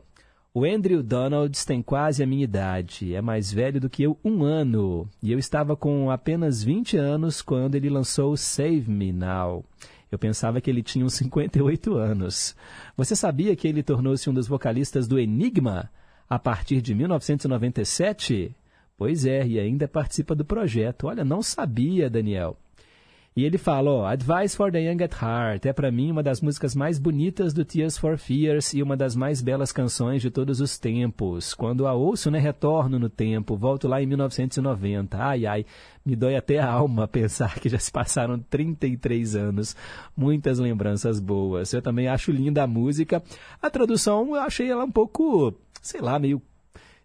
O 0.52 0.66
Andrew 0.66 1.02
Donalds 1.02 1.64
tem 1.64 1.80
quase 1.80 2.22
a 2.22 2.26
minha 2.26 2.44
idade. 2.44 3.14
É 3.14 3.22
mais 3.22 3.50
velho 3.50 3.80
do 3.80 3.88
que 3.88 4.02
eu 4.02 4.18
um 4.22 4.44
ano. 4.44 5.08
E 5.22 5.32
eu 5.32 5.38
estava 5.38 5.74
com 5.74 6.11
apenas 6.11 6.62
20 6.62 6.98
anos 6.98 7.40
quando 7.40 7.76
ele 7.76 7.88
lançou 7.88 8.36
Save 8.36 8.90
Me 8.90 9.11
Now. 9.11 9.64
Eu 10.12 10.18
pensava 10.18 10.61
que 10.61 10.68
ele 10.68 10.82
tinha 10.82 11.06
uns 11.06 11.14
58 11.14 11.94
anos. 11.94 12.54
Você 12.94 13.16
sabia 13.16 13.56
que 13.56 13.66
ele 13.66 13.82
tornou-se 13.82 14.28
um 14.28 14.34
dos 14.34 14.46
vocalistas 14.46 15.08
do 15.08 15.18
Enigma 15.18 15.88
a 16.31 16.39
partir 16.39 16.81
de 16.81 16.95
1997? 16.95 18.55
Pois 18.97 19.26
é, 19.26 19.45
e 19.45 19.59
ainda 19.59 19.89
participa 19.89 20.33
do 20.33 20.45
projeto. 20.45 21.09
Olha, 21.09 21.24
não 21.24 21.43
sabia, 21.43 22.09
Daniel. 22.09 22.57
E 23.41 23.45
ele 23.47 23.57
fala, 23.57 23.91
ó, 23.91 24.05
Advice 24.05 24.55
for 24.55 24.70
the 24.70 24.78
Young 24.78 25.03
at 25.03 25.14
Heart 25.14 25.64
é 25.64 25.72
para 25.72 25.91
mim 25.91 26.11
uma 26.11 26.22
das 26.22 26.43
músicas 26.43 26.74
mais 26.74 26.99
bonitas 26.99 27.55
do 27.55 27.64
Tears 27.64 27.97
for 27.97 28.18
Fears 28.18 28.74
e 28.74 28.82
uma 28.82 28.99
das 28.99 29.16
mais 29.16 29.41
belas 29.41 29.72
canções 29.72 30.20
de 30.20 30.30
todos 30.30 30.61
os 30.61 30.76
tempos. 30.76 31.55
Quando 31.55 31.86
a 31.86 31.95
ouço, 31.95 32.30
né, 32.30 32.38
retorno 32.38 32.99
no 32.99 33.09
tempo, 33.09 33.57
volto 33.57 33.88
lá 33.88 34.03
em 34.03 34.05
1990. 34.05 35.16
Ai, 35.16 35.47
ai, 35.47 35.64
me 36.05 36.14
dói 36.14 36.36
até 36.36 36.59
a 36.59 36.70
alma 36.70 37.09
pensar 37.09 37.59
que 37.59 37.70
já 37.70 37.78
se 37.78 37.91
passaram 37.91 38.38
33 38.38 39.34
anos. 39.34 39.74
Muitas 40.14 40.59
lembranças 40.59 41.18
boas. 41.18 41.72
Eu 41.72 41.80
também 41.80 42.09
acho 42.09 42.30
linda 42.30 42.64
a 42.64 42.66
música. 42.66 43.22
A 43.62 43.70
tradução, 43.70 44.36
eu 44.36 44.43
achei 44.43 44.70
ela 44.70 44.84
um 44.84 44.93
pouco, 44.93 45.55
sei 45.80 46.03
lá, 46.03 46.18
meio 46.18 46.43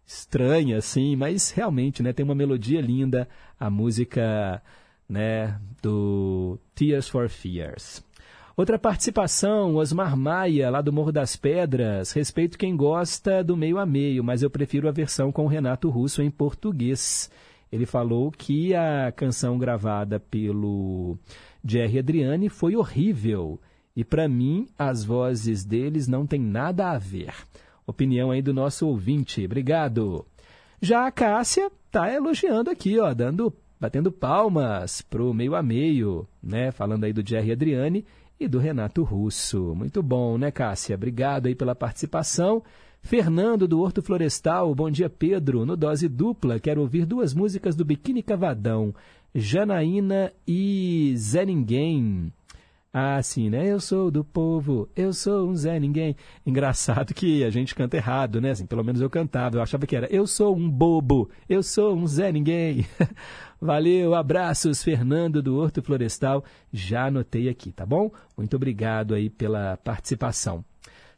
estranha 0.05 0.79
assim, 0.79 1.15
mas 1.15 1.51
realmente, 1.51 2.03
né, 2.03 2.11
tem 2.11 2.25
uma 2.25 2.35
melodia 2.35 2.81
linda. 2.81 3.25
A 3.57 3.69
música 3.69 4.61
né, 5.07 5.59
do 5.81 6.57
Tears 6.73 7.07
for 7.07 7.29
Fears. 7.29 8.03
Outra 8.57 8.79
participação, 8.79 9.75
Osmar 9.75 10.15
Maia, 10.15 10.69
lá 10.69 10.81
do 10.81 10.93
Morro 10.93 11.11
das 11.11 11.35
Pedras. 11.35 12.13
Respeito 12.13 12.57
quem 12.57 12.75
gosta 12.75 13.43
do 13.43 13.57
meio 13.57 13.77
a 13.77 13.85
meio, 13.85 14.23
mas 14.23 14.41
eu 14.41 14.49
prefiro 14.49 14.87
a 14.87 14.93
versão 14.93 15.29
com 15.29 15.43
o 15.43 15.49
Renato 15.49 15.89
Russo 15.89 16.21
em 16.21 16.31
português. 16.31 17.29
Ele 17.69 17.85
falou 17.85 18.31
que 18.31 18.73
a 18.73 19.11
canção 19.11 19.57
gravada 19.57 20.21
pelo 20.21 21.17
Jerry 21.65 21.99
Adriani 21.99 22.47
foi 22.47 22.77
horrível. 22.77 23.59
E 23.93 24.05
para 24.05 24.27
mim, 24.29 24.67
as 24.77 25.03
vozes 25.03 25.65
deles 25.65 26.07
não 26.07 26.25
têm 26.25 26.39
nada 26.39 26.91
a 26.91 26.97
ver. 26.97 27.33
Opinião 27.85 28.31
aí 28.31 28.41
do 28.41 28.53
nosso 28.53 28.87
ouvinte. 28.87 29.43
Obrigado. 29.43 30.25
Já 30.81 31.07
a 31.07 31.11
Cássia 31.11 31.69
tá 31.91 32.09
elogiando 32.13 32.69
aqui, 32.69 32.99
ó, 32.99 33.13
dando 33.13 33.53
batendo 33.85 34.11
palmas 34.11 35.03
pro 35.03 35.31
meio 35.31 35.53
a 35.53 35.61
meio, 35.61 36.27
né? 36.41 36.71
Falando 36.71 37.03
aí 37.03 37.13
do 37.13 37.27
Jerry 37.27 37.51
Adriani 37.51 38.03
e 38.39 38.47
do 38.47 38.57
Renato 38.57 39.03
Russo. 39.03 39.75
Muito 39.75 40.01
bom, 40.01 40.39
né, 40.39 40.49
Cássia? 40.49 40.95
Obrigado 40.95 41.45
aí 41.45 41.53
pela 41.53 41.75
participação. 41.75 42.63
Fernando 43.03 43.67
do 43.67 43.79
Horto 43.79 44.01
Florestal, 44.01 44.73
bom 44.73 44.89
dia, 44.89 45.07
Pedro. 45.07 45.67
No 45.67 45.77
Dose 45.77 46.09
Dupla, 46.09 46.59
quero 46.59 46.81
ouvir 46.81 47.05
duas 47.05 47.35
músicas 47.35 47.75
do 47.75 47.85
Biquíni 47.85 48.23
Cavadão, 48.23 48.91
Janaína 49.35 50.33
e 50.47 51.13
Zé 51.15 51.45
Ninguém. 51.45 52.33
Ah, 52.97 53.21
sim, 53.21 53.49
né? 53.49 53.69
Eu 53.69 53.81
sou 53.81 54.09
do 54.09 54.23
povo, 54.23 54.87
eu 54.95 55.11
sou 55.11 55.49
um 55.49 55.53
Zé 55.53 55.77
Ninguém. 55.77 56.15
Engraçado 56.45 57.13
que 57.13 57.43
a 57.43 57.49
gente 57.49 57.75
canta 57.75 57.97
errado, 57.97 58.39
né? 58.39 58.51
Assim, 58.51 58.65
pelo 58.65 58.85
menos 58.85 59.01
eu 59.01 59.09
cantava. 59.09 59.57
Eu 59.57 59.61
achava 59.61 59.85
que 59.85 59.97
era 59.97 60.07
eu 60.09 60.25
sou 60.25 60.55
um 60.55 60.69
bobo, 60.69 61.29
eu 61.49 61.61
sou 61.61 61.93
um 61.93 62.07
Zé 62.07 62.31
Ninguém. 62.31 62.87
Valeu, 63.65 64.13
abraços, 64.13 64.83
Fernando 64.83 65.41
do 65.41 65.57
Horto 65.57 65.81
Florestal. 65.81 66.45
Já 66.71 67.07
anotei 67.07 67.49
aqui, 67.49 67.71
tá 67.71 67.83
bom? 67.83 68.11
Muito 68.37 68.55
obrigado 68.55 69.15
aí 69.15 69.27
pela 69.27 69.75
participação. 69.77 70.63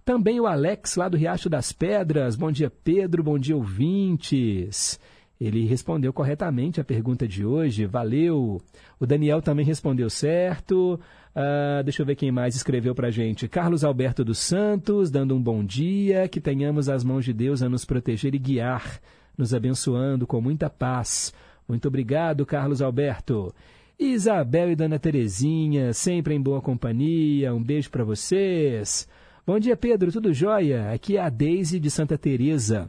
Também 0.05 0.39
o 0.39 0.47
Alex, 0.47 0.95
lá 0.95 1.09
do 1.09 1.17
Riacho 1.17 1.49
das 1.49 1.73
Pedras. 1.73 2.37
Bom 2.37 2.49
dia, 2.49 2.69
Pedro. 2.69 3.21
Bom 3.21 3.37
dia, 3.37 3.53
ouvintes. 3.53 4.97
Ele 5.39 5.65
respondeu 5.65 6.13
corretamente 6.13 6.79
a 6.79 6.85
pergunta 6.85 7.27
de 7.27 7.45
hoje. 7.45 7.85
Valeu. 7.85 8.61
O 8.97 9.05
Daniel 9.05 9.41
também 9.41 9.65
respondeu 9.65 10.09
certo. 10.09 10.97
Uh, 11.35 11.83
deixa 11.83 12.01
eu 12.01 12.05
ver 12.05 12.15
quem 12.15 12.31
mais 12.31 12.55
escreveu 12.55 12.95
para 12.95 13.11
gente. 13.11 13.49
Carlos 13.49 13.83
Alberto 13.83 14.23
dos 14.23 14.39
Santos, 14.39 15.11
dando 15.11 15.35
um 15.35 15.43
bom 15.43 15.65
dia. 15.65 16.29
Que 16.29 16.39
tenhamos 16.39 16.87
as 16.87 17.03
mãos 17.03 17.25
de 17.25 17.33
Deus 17.33 17.61
a 17.61 17.67
nos 17.67 17.83
proteger 17.83 18.33
e 18.33 18.39
guiar, 18.39 19.01
nos 19.37 19.53
abençoando 19.53 20.25
com 20.25 20.39
muita 20.39 20.69
paz. 20.69 21.33
Muito 21.67 21.87
obrigado, 21.87 22.45
Carlos 22.45 22.81
Alberto. 22.81 23.53
Isabel 23.99 24.71
e 24.71 24.75
Dona 24.75 24.97
Terezinha, 24.97 25.91
sempre 25.91 26.33
em 26.33 26.41
boa 26.41 26.61
companhia. 26.61 27.53
Um 27.53 27.61
beijo 27.61 27.89
para 27.89 28.03
vocês. 28.03 29.07
Bom 29.45 29.59
dia, 29.59 29.75
Pedro. 29.75 30.11
Tudo 30.11 30.33
jóia? 30.33 30.91
Aqui 30.91 31.17
é 31.17 31.21
a 31.21 31.29
Deise 31.29 31.79
de 31.79 31.89
Santa 31.89 32.17
Teresa. 32.17 32.87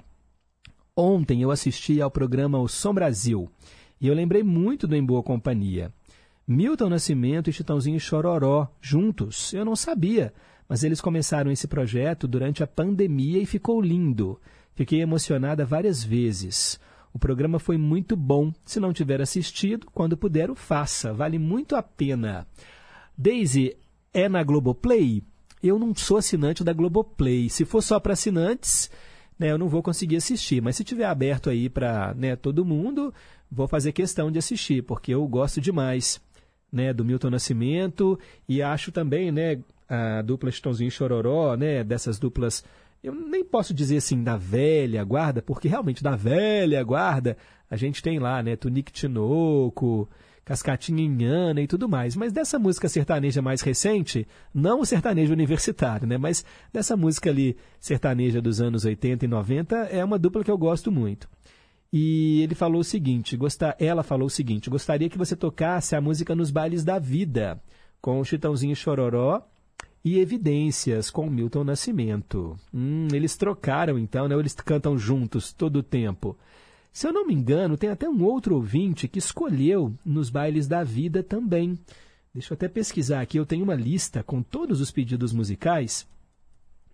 Ontem 0.97 1.43
eu 1.43 1.51
assisti 1.51 2.01
ao 2.01 2.11
programa 2.11 2.59
O 2.59 2.69
Som 2.69 2.93
Brasil 2.93 3.51
e 4.01 4.07
eu 4.07 4.15
lembrei 4.15 4.43
muito 4.43 4.87
do 4.87 4.95
Em 4.95 5.05
Boa 5.05 5.23
Companhia. 5.23 5.93
Milton 6.47 6.89
Nascimento 6.89 7.51
e 7.51 7.53
Chitãozinho 7.53 8.01
Chororó 8.01 8.69
juntos. 8.81 9.53
Eu 9.53 9.65
não 9.65 9.77
sabia, 9.77 10.33
mas 10.69 10.83
eles 10.83 11.01
começaram 11.01 11.51
esse 11.51 11.67
projeto 11.67 12.29
durante 12.29 12.63
a 12.63 12.67
pandemia 12.67 13.41
e 13.41 13.47
ficou 13.47 13.81
lindo. 13.81 14.41
Fiquei 14.75 15.01
emocionada 15.01 15.65
várias 15.65 16.03
vezes. 16.05 16.79
O 17.13 17.19
programa 17.19 17.59
foi 17.59 17.77
muito 17.77 18.17
bom. 18.17 18.53
Se 18.65 18.79
não 18.79 18.93
tiver 18.93 19.21
assistido, 19.21 19.87
quando 19.93 20.17
puder, 20.17 20.51
o 20.51 20.55
faça. 20.55 21.13
Vale 21.13 21.39
muito 21.39 21.75
a 21.75 21.83
pena. 21.83 22.47
Daisy, 23.17 23.77
é 24.13 24.29
na 24.29 24.43
Globoplay? 24.43 25.23
Eu 25.63 25.79
não 25.79 25.95
sou 25.95 26.19
assinante 26.19 26.63
da 26.63 26.73
Globoplay. 26.73 27.49
Se 27.49 27.65
for 27.65 27.83
só 27.83 27.99
para 27.99 28.13
assinantes, 28.13 28.91
né, 29.39 29.51
eu 29.51 29.59
não 29.59 29.69
vou 29.69 29.83
conseguir 29.83 30.17
assistir. 30.17 30.63
Mas 30.63 30.77
se 30.77 30.85
tiver 30.85 31.05
aberto 31.05 31.51
aí 31.51 31.69
para 31.69 32.15
né, 32.15 32.37
todo 32.37 32.65
mundo, 32.65 33.13
vou 33.51 33.67
fazer 33.67 33.93
questão 33.93 34.31
de 34.31 34.39
assistir, 34.39 34.83
porque 34.83 35.15
eu 35.15 35.27
gosto 35.27 35.61
demais 35.61 36.21
né, 36.73 36.93
do 36.93 37.05
Milton 37.05 37.31
Nascimento 37.31 38.19
e 38.49 38.63
acho 38.63 38.93
também 38.93 39.33
né, 39.33 39.59
a 39.89 40.23
dupla 40.23 40.51
Chitãozinho 40.51 40.89
e 40.89 40.93
Chororó, 40.93 41.57
né, 41.57 41.83
dessas 41.83 42.19
duplas 42.19 42.65
eu 43.03 43.15
nem 43.15 43.45
posso 43.45 43.73
dizer 43.73 43.99
assim 43.99 44.23
da 44.23 44.37
velha 44.37 45.03
guarda, 45.05 45.41
porque 45.41 45.69
realmente 45.69 46.03
da 46.03 46.17
velha 46.17 46.83
guarda 46.83 47.37
a 47.71 47.77
gente 47.77 48.03
tem 48.03 48.19
lá, 48.19 48.43
né, 48.43 48.57
Tunique 48.57 48.93
Tinoco, 48.93 50.09
Cascatinha 50.45 51.05
Inhana 51.05 51.61
e 51.61 51.67
tudo 51.67 51.89
mais. 51.89 52.17
Mas 52.17 52.33
dessa 52.33 52.59
música 52.59 52.89
sertaneja 52.89 53.43
mais 53.43 53.61
recente, 53.61 54.27
não 54.53 54.81
o 54.81 54.87
sertanejo 54.87 55.33
universitário, 55.33 56.07
né, 56.07 56.17
mas 56.17 56.45
dessa 56.73 56.97
música 56.97 57.31
ali 57.31 57.57
sertaneja 57.79 58.41
dos 58.41 58.61
anos 58.61 58.85
80 58.85 59.25
e 59.25 59.29
90, 59.29 59.77
é 59.77 60.05
uma 60.05 60.19
dupla 60.19 60.43
que 60.43 60.51
eu 60.51 60.59
gosto 60.59 60.91
muito. 60.91 61.29
E 61.93 62.43
ele 62.43 62.55
falou 62.55 62.81
o 62.81 62.85
seguinte, 62.85 63.37
gostar, 63.37 63.77
ela 63.79 64.03
falou 64.03 64.27
o 64.27 64.31
seguinte, 64.31 64.69
gostaria 64.69 65.09
que 65.09 65.17
você 65.17 65.35
tocasse 65.37 65.95
a 65.95 66.01
música 66.01 66.35
Nos 66.35 66.51
Bailes 66.51 66.85
da 66.85 66.99
Vida, 66.99 67.63
com 68.01 68.21
o 68.21 68.25
Chitãozinho 68.25 68.77
Chororó 68.77 69.43
e 70.05 70.19
Evidências 70.19 71.11
com 71.11 71.29
Milton 71.29 71.65
Nascimento. 71.65 72.59
Hum, 72.73 73.09
eles 73.13 73.37
trocaram 73.37 73.99
então, 73.99 74.29
né? 74.29 74.35
Eles 74.35 74.55
cantam 74.55 74.97
juntos 74.97 75.53
todo 75.53 75.77
o 75.77 75.83
tempo. 75.83 76.37
Se 76.93 77.07
eu 77.07 77.13
não 77.13 77.27
me 77.27 77.35
engano, 77.35 77.77
tem 77.77 77.91
até 77.91 78.09
um 78.09 78.25
outro 78.25 78.55
ouvinte 78.55 79.07
que 79.07 79.19
escolheu 79.19 79.95
nos 80.05 80.31
bailes 80.31 80.67
da 80.67 80.83
vida 80.83 81.23
também. 81.23 81.79
Deixa 82.33 82.53
eu 82.53 82.57
até 82.57 82.69
pesquisar 82.69 83.21
aqui, 83.21 83.39
eu 83.39 83.47
tenho 83.47 83.65
uma 83.65 83.75
lista 83.75 84.23
com 84.23 84.43
todos 84.43 84.81
os 84.81 84.91
pedidos 84.91 85.33
musicais. 85.33 86.07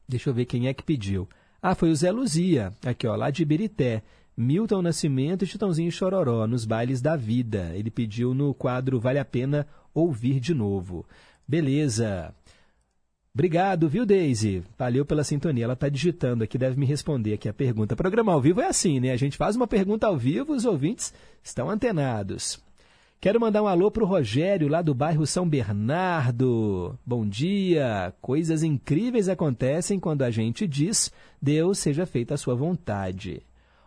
Deixa 0.09 0.30
eu 0.30 0.34
ver 0.34 0.44
quem 0.44 0.68
é 0.68 0.74
que 0.74 0.82
pediu. 0.82 1.28
Ah, 1.62 1.74
foi 1.74 1.90
o 1.90 1.96
Zé 1.96 2.11
Luzia, 2.12 2.72
aqui 2.84 3.07
ó, 3.07 3.16
lá 3.16 3.30
de 3.30 3.42
Ibirité. 3.42 4.02
Milton 4.36 4.82
Nascimento 4.82 5.44
e 5.44 5.46
Chitãozinho 5.46 5.92
Chororó, 5.92 6.46
nos 6.46 6.64
bailes 6.64 7.00
da 7.00 7.14
vida. 7.14 7.70
Ele 7.74 7.90
pediu 7.90 8.34
no 8.34 8.52
quadro 8.52 8.98
Vale 8.98 9.18
a 9.18 9.24
Pena 9.24 9.66
Ouvir 9.94 10.40
de 10.40 10.52
Novo. 10.52 11.07
Beleza. 11.46 12.34
Obrigado, 13.37 13.89
viu, 13.89 14.07
Daisy? 14.07 14.62
Valeu 14.78 15.05
pela 15.05 15.24
sintonia. 15.24 15.64
Ela 15.64 15.72
está 15.72 15.89
digitando 15.89 16.45
aqui, 16.45 16.57
deve 16.57 16.78
me 16.78 16.87
responder 16.87 17.35
aqui 17.35 17.49
a 17.49 17.53
pergunta. 17.53 17.97
Programa 17.97 18.32
ao 18.32 18.41
vivo 18.41 18.61
é 18.61 18.68
assim, 18.68 19.01
né? 19.01 19.11
A 19.11 19.16
gente 19.16 19.37
faz 19.37 19.57
uma 19.57 19.66
pergunta 19.66 20.07
ao 20.07 20.16
vivo, 20.16 20.53
os 20.53 20.64
ouvintes 20.64 21.12
estão 21.43 21.68
antenados. 21.68 22.62
Quero 23.20 23.41
mandar 23.41 23.64
um 23.64 23.66
alô 23.66 23.91
para 23.91 24.05
o 24.05 24.07
Rogério, 24.07 24.68
lá 24.68 24.82
do 24.82 24.95
bairro 24.95 25.26
São 25.26 25.49
Bernardo. 25.49 26.97
Bom 27.05 27.26
dia! 27.26 28.14
Coisas 28.22 28.62
incríveis 28.62 29.28
acontecem 29.28 29.99
quando 29.99 30.22
a 30.22 30.30
gente 30.30 30.64
diz 30.64 31.12
Deus 31.43 31.80
seja 31.80 32.07
feita 32.07 32.35
a 32.35 32.39
sua 32.39 32.55
vontade. 32.55 33.43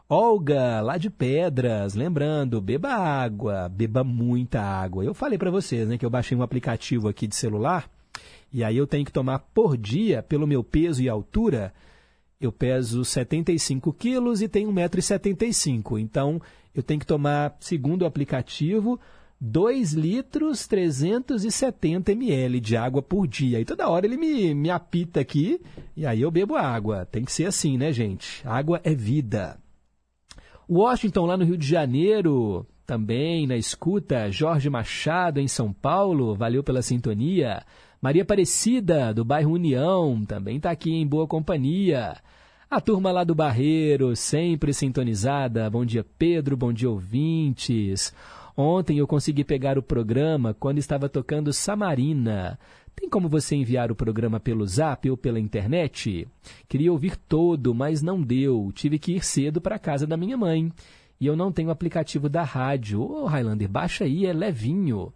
Olga, 0.09 0.81
lá 0.81 0.97
de 0.97 1.09
Pedras, 1.09 1.93
lembrando, 1.93 2.59
beba 2.59 2.89
água, 2.89 3.69
beba 3.69 4.03
muita 4.03 4.61
água. 4.61 5.05
Eu 5.05 5.13
falei 5.13 5.37
para 5.37 5.51
vocês, 5.51 5.87
né, 5.87 5.97
que 5.97 6.05
eu 6.05 6.09
baixei 6.09 6.37
um 6.37 6.43
aplicativo 6.43 7.07
aqui 7.07 7.25
de 7.27 7.35
celular 7.37 7.89
e 8.51 8.63
aí 8.63 8.77
eu 8.77 8.87
tenho 8.87 9.05
que 9.05 9.11
tomar 9.11 9.39
por 9.39 9.77
dia, 9.77 10.23
pelo 10.23 10.47
meu 10.47 10.63
peso 10.63 11.01
e 11.01 11.09
altura, 11.09 11.73
eu 12.39 12.51
peso 12.51 13.03
75 13.03 13.91
quilos 13.93 14.41
e 14.41 14.47
tenho 14.47 14.71
1,75m. 14.71 15.99
Então, 15.99 16.41
eu 16.73 16.83
tenho 16.83 16.99
que 16.99 17.05
tomar, 17.05 17.57
segundo 17.59 18.03
o 18.03 18.05
aplicativo, 18.05 18.99
2 19.39 19.93
litros 19.93 20.67
370 20.67 22.11
ml 22.11 22.59
de 22.59 22.77
água 22.77 23.01
por 23.01 23.27
dia. 23.27 23.59
E 23.59 23.65
toda 23.65 23.89
hora 23.89 24.05
ele 24.05 24.17
me, 24.17 24.53
me 24.53 24.69
apita 24.69 25.19
aqui 25.19 25.61
e 25.95 26.05
aí 26.05 26.21
eu 26.21 26.31
bebo 26.31 26.55
água. 26.55 27.05
Tem 27.05 27.23
que 27.23 27.31
ser 27.31 27.45
assim, 27.45 27.77
né, 27.77 27.91
gente? 27.91 28.41
Água 28.47 28.81
é 28.83 28.93
vida. 28.93 29.59
Washington, 30.69 31.25
lá 31.25 31.37
no 31.37 31.45
Rio 31.45 31.57
de 31.57 31.67
Janeiro, 31.67 32.65
também 32.85 33.47
na 33.47 33.55
escuta. 33.55 34.31
Jorge 34.31 34.69
Machado, 34.69 35.39
em 35.39 35.47
São 35.47 35.71
Paulo, 35.71 36.35
valeu 36.35 36.63
pela 36.63 36.81
sintonia. 36.81 37.63
Maria 37.99 38.21
Aparecida, 38.21 39.11
do 39.11 39.25
bairro 39.25 39.53
União, 39.53 40.23
também 40.23 40.57
está 40.57 40.69
aqui 40.69 40.93
em 40.93 41.07
boa 41.07 41.25
companhia. 41.25 42.15
A 42.69 42.79
turma 42.79 43.11
lá 43.11 43.23
do 43.23 43.33
Barreiro, 43.33 44.15
sempre 44.15 44.71
sintonizada. 44.71 45.67
Bom 45.67 45.83
dia, 45.83 46.05
Pedro. 46.17 46.55
Bom 46.55 46.71
dia, 46.71 46.89
ouvintes. 46.89 48.13
Ontem 48.55 48.99
eu 48.99 49.07
consegui 49.07 49.43
pegar 49.43 49.79
o 49.79 49.83
programa 49.83 50.53
quando 50.53 50.77
estava 50.77 51.09
tocando 51.09 51.51
Samarina. 51.51 52.59
Tem 52.95 53.09
como 53.09 53.27
você 53.27 53.55
enviar 53.55 53.91
o 53.91 53.95
programa 53.95 54.39
pelo 54.39 54.65
zap 54.67 55.09
ou 55.09 55.17
pela 55.17 55.39
internet? 55.39 56.27
Queria 56.67 56.91
ouvir 56.91 57.15
todo, 57.15 57.73
mas 57.73 58.03
não 58.03 58.21
deu. 58.21 58.71
Tive 58.75 58.99
que 58.99 59.13
ir 59.13 59.25
cedo 59.25 59.59
para 59.59 59.77
a 59.77 59.79
casa 59.79 60.05
da 60.05 60.17
minha 60.17 60.37
mãe. 60.37 60.71
E 61.19 61.25
eu 61.25 61.35
não 61.35 61.51
tenho 61.51 61.71
aplicativo 61.71 62.29
da 62.29 62.43
rádio. 62.43 63.01
Ô, 63.01 63.23
oh, 63.23 63.25
Highlander, 63.25 63.67
baixa 63.67 64.03
aí, 64.03 64.27
é 64.27 64.33
levinho. 64.33 65.11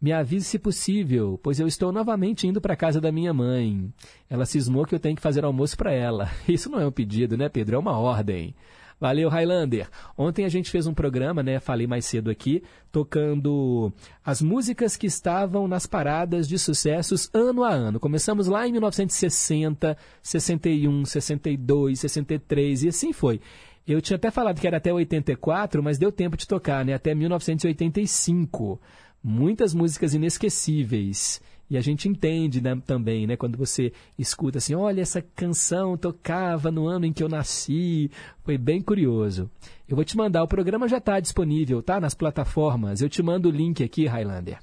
Me 0.00 0.12
avise 0.12 0.44
se 0.44 0.58
possível, 0.60 1.40
pois 1.42 1.58
eu 1.58 1.66
estou 1.66 1.90
novamente 1.90 2.46
indo 2.46 2.60
para 2.60 2.74
a 2.74 2.76
casa 2.76 3.00
da 3.00 3.10
minha 3.10 3.34
mãe. 3.34 3.92
Ela 4.30 4.46
cismou 4.46 4.84
que 4.86 4.94
eu 4.94 5.00
tenho 5.00 5.16
que 5.16 5.22
fazer 5.22 5.44
almoço 5.44 5.76
para 5.76 5.92
ela. 5.92 6.30
Isso 6.48 6.70
não 6.70 6.80
é 6.80 6.86
um 6.86 6.92
pedido, 6.92 7.36
né, 7.36 7.48
Pedro? 7.48 7.74
É 7.74 7.78
uma 7.78 7.98
ordem. 7.98 8.54
Valeu, 9.00 9.28
Highlander. 9.28 9.88
Ontem 10.16 10.44
a 10.44 10.48
gente 10.48 10.70
fez 10.70 10.86
um 10.86 10.94
programa, 10.94 11.42
né? 11.42 11.60
Falei 11.60 11.86
mais 11.86 12.04
cedo 12.04 12.30
aqui, 12.30 12.62
tocando 12.90 13.92
as 14.24 14.42
músicas 14.42 14.96
que 14.96 15.06
estavam 15.06 15.68
nas 15.68 15.86
paradas 15.86 16.48
de 16.48 16.58
sucessos 16.58 17.30
ano 17.32 17.62
a 17.62 17.70
ano. 17.70 18.00
Começamos 18.00 18.48
lá 18.48 18.66
em 18.66 18.72
1960, 18.72 19.96
61, 20.20 21.04
62, 21.04 22.00
63 22.00 22.82
e 22.84 22.88
assim 22.88 23.12
foi. 23.12 23.40
Eu 23.86 24.02
tinha 24.02 24.16
até 24.16 24.30
falado 24.30 24.60
que 24.60 24.66
era 24.66 24.76
até 24.76 24.92
84, 24.92 25.82
mas 25.82 25.96
deu 25.96 26.12
tempo 26.12 26.36
de 26.36 26.46
tocar, 26.46 26.84
né? 26.84 26.92
Até 26.92 27.14
1985 27.14 28.80
muitas 29.22 29.74
músicas 29.74 30.14
inesquecíveis. 30.14 31.40
E 31.70 31.76
a 31.76 31.82
gente 31.82 32.08
entende 32.08 32.62
né, 32.62 32.80
também, 32.86 33.26
né, 33.26 33.36
quando 33.36 33.58
você 33.58 33.92
escuta 34.18 34.56
assim, 34.56 34.74
olha, 34.74 35.02
essa 35.02 35.20
canção 35.20 35.98
tocava 35.98 36.70
no 36.70 36.86
ano 36.86 37.04
em 37.04 37.12
que 37.12 37.22
eu 37.22 37.28
nasci. 37.28 38.10
Foi 38.42 38.56
bem 38.56 38.80
curioso. 38.80 39.50
Eu 39.86 39.94
vou 39.94 40.04
te 40.04 40.16
mandar, 40.16 40.42
o 40.42 40.48
programa 40.48 40.88
já 40.88 40.96
está 40.96 41.20
disponível, 41.20 41.82
tá? 41.82 42.00
Nas 42.00 42.14
plataformas. 42.14 43.02
Eu 43.02 43.08
te 43.08 43.22
mando 43.22 43.48
o 43.48 43.52
link 43.52 43.84
aqui, 43.84 44.06
Highlander. 44.06 44.58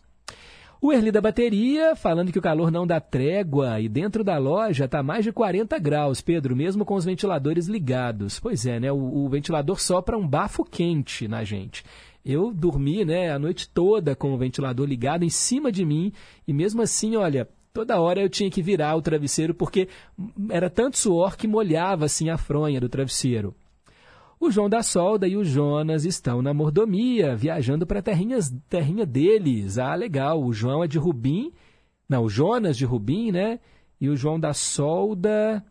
O 0.82 0.92
Erli 0.92 1.12
da 1.12 1.22
bateria, 1.22 1.96
falando 1.96 2.32
que 2.32 2.38
o 2.38 2.42
calor 2.42 2.70
não 2.70 2.86
dá 2.86 3.00
trégua 3.00 3.80
e 3.80 3.88
dentro 3.88 4.24
da 4.24 4.38
loja 4.38 4.86
está 4.86 5.02
mais 5.02 5.24
de 5.24 5.32
40 5.32 5.80
graus, 5.80 6.22
Pedro, 6.22 6.56
mesmo 6.56 6.86
com 6.86 6.96
os 6.96 7.06
ventiladores 7.06 7.68
ligados. 7.68 8.40
Pois 8.40 8.66
é, 8.66 8.80
né? 8.80 8.92
O, 8.92 9.26
o 9.26 9.30
ventilador 9.30 9.80
sopra 9.80 10.18
um 10.18 10.28
bafo 10.28 10.64
quente 10.64 11.28
na 11.28 11.44
gente. 11.44 11.84
Eu 12.26 12.52
dormi 12.52 13.06
né, 13.06 13.32
a 13.32 13.38
noite 13.38 13.70
toda 13.70 14.16
com 14.16 14.34
o 14.34 14.38
ventilador 14.38 14.88
ligado 14.88 15.24
em 15.24 15.30
cima 15.30 15.72
de 15.72 15.86
mim 15.86 16.12
e 16.48 16.54
mesmo 16.54 16.82
assim, 16.82 17.16
olha, 17.16 17.48
toda 17.72 18.00
hora 18.02 18.20
eu 18.20 18.30
tinha 18.30 18.50
que 18.50 18.64
virar 18.64 18.96
o 18.96 19.02
travesseiro 19.02 19.54
porque 19.54 19.88
era 20.50 20.70
tanto 20.70 20.98
suor 20.98 21.38
que 21.38 21.48
molhava 21.48 22.06
assim 22.06 22.30
a 22.30 22.38
fronha 22.38 22.82
do 22.82 22.90
travesseiro. 22.90 23.54
O 24.40 24.52
João 24.52 24.70
da 24.70 24.82
Solda 24.82 25.28
e 25.28 25.38
o 25.38 25.46
Jonas 25.46 26.04
estão 26.04 26.42
na 26.42 26.54
mordomia, 26.54 27.36
viajando 27.36 27.86
para 27.86 28.00
a 28.00 28.04
terrinha 28.04 29.06
deles. 29.06 29.78
Ah, 29.78 29.96
legal. 29.96 30.44
O 30.44 30.52
João 30.52 30.84
é 30.84 30.88
de 30.88 30.98
Rubim. 30.98 31.54
Não, 32.08 32.24
o 32.24 32.30
Jonas 32.30 32.76
de 32.76 32.86
Rubim, 32.86 33.32
né? 33.32 33.60
E 34.00 34.10
o 34.10 34.16
João 34.16 34.40
da 34.40 34.54
Solda 34.54 35.64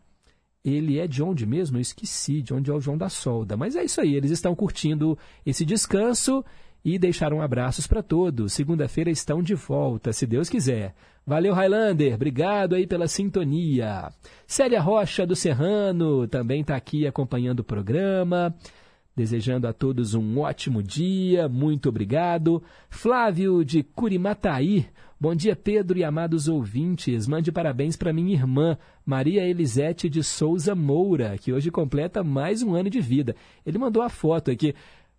ele 0.65 0.99
é 0.99 1.07
de 1.07 1.21
onde 1.21 1.45
mesmo? 1.45 1.77
Eu 1.77 1.81
esqueci 1.81 2.41
de 2.41 2.53
onde 2.53 2.71
é 2.71 2.73
o 2.73 2.81
João 2.81 2.97
da 2.97 3.07
Solda. 3.07 3.55
Mas 3.55 3.75
é 3.75 3.83
isso 3.83 4.01
aí, 4.01 4.15
eles 4.15 4.31
estão 4.31 4.55
curtindo 4.55 5.17
esse 5.45 5.63
descanso 5.63 6.43
e 6.83 6.97
deixaram 6.97 7.41
abraços 7.41 7.85
para 7.85 8.01
todos. 8.01 8.53
Segunda-feira 8.53 9.11
estão 9.11 9.43
de 9.43 9.53
volta, 9.53 10.11
se 10.11 10.25
Deus 10.25 10.49
quiser. 10.49 10.95
Valeu, 11.25 11.53
Highlander. 11.53 12.13
Obrigado 12.13 12.75
aí 12.75 12.85
pela 12.85 13.07
sintonia. 13.07 14.11
Célia 14.45 14.79
Rocha 14.81 15.25
do 15.25 15.35
Serrano 15.35 16.27
também 16.27 16.61
está 16.61 16.75
aqui 16.75 17.07
acompanhando 17.07 17.61
o 17.61 17.63
programa. 17.63 18.53
Desejando 19.15 19.65
a 19.65 19.71
todos 19.71 20.13
um 20.13 20.39
ótimo 20.41 20.83
dia, 20.83 21.47
muito 21.47 21.87
obrigado. 21.87 22.61
Flávio 22.89 23.63
de 23.63 23.81
Curimataí, 23.81 24.87
bom 25.17 25.33
dia 25.33 25.55
Pedro 25.55 25.97
e 25.97 26.03
amados 26.03 26.49
ouvintes. 26.49 27.25
Mande 27.25 27.49
parabéns 27.49 27.95
para 27.95 28.11
minha 28.11 28.33
irmã, 28.33 28.77
Maria 29.05 29.47
Elisete 29.47 30.09
de 30.09 30.21
Souza 30.21 30.75
Moura, 30.75 31.37
que 31.37 31.53
hoje 31.53 31.71
completa 31.71 32.25
mais 32.25 32.61
um 32.61 32.75
ano 32.75 32.89
de 32.89 32.99
vida. 32.99 33.37
Ele 33.65 33.77
mandou 33.77 34.03
a 34.03 34.09
foto 34.09 34.51
aqui. 34.51 34.75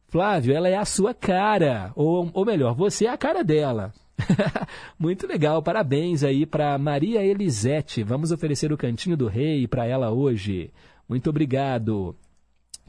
Flávio, 0.09 0.55
ela 0.55 0.69
é 0.69 0.77
a 0.77 0.85
sua 0.85 1.15
cara, 1.15 1.91
ou, 1.97 2.31
ou 2.35 2.45
melhor, 2.45 2.75
você 2.75 3.07
é 3.07 3.11
a 3.11 3.17
cara 3.17 3.43
dela. 3.43 3.95
Muito 5.01 5.27
legal, 5.27 5.63
parabéns 5.63 6.23
aí 6.23 6.45
para 6.45 6.77
Maria 6.77 7.25
Elisete. 7.25 8.03
Vamos 8.03 8.31
oferecer 8.31 8.71
o 8.71 8.77
Cantinho 8.77 9.17
do 9.17 9.27
Rei 9.27 9.67
para 9.67 9.87
ela 9.87 10.11
hoje. 10.11 10.71
Muito 11.09 11.31
obrigado. 11.31 12.15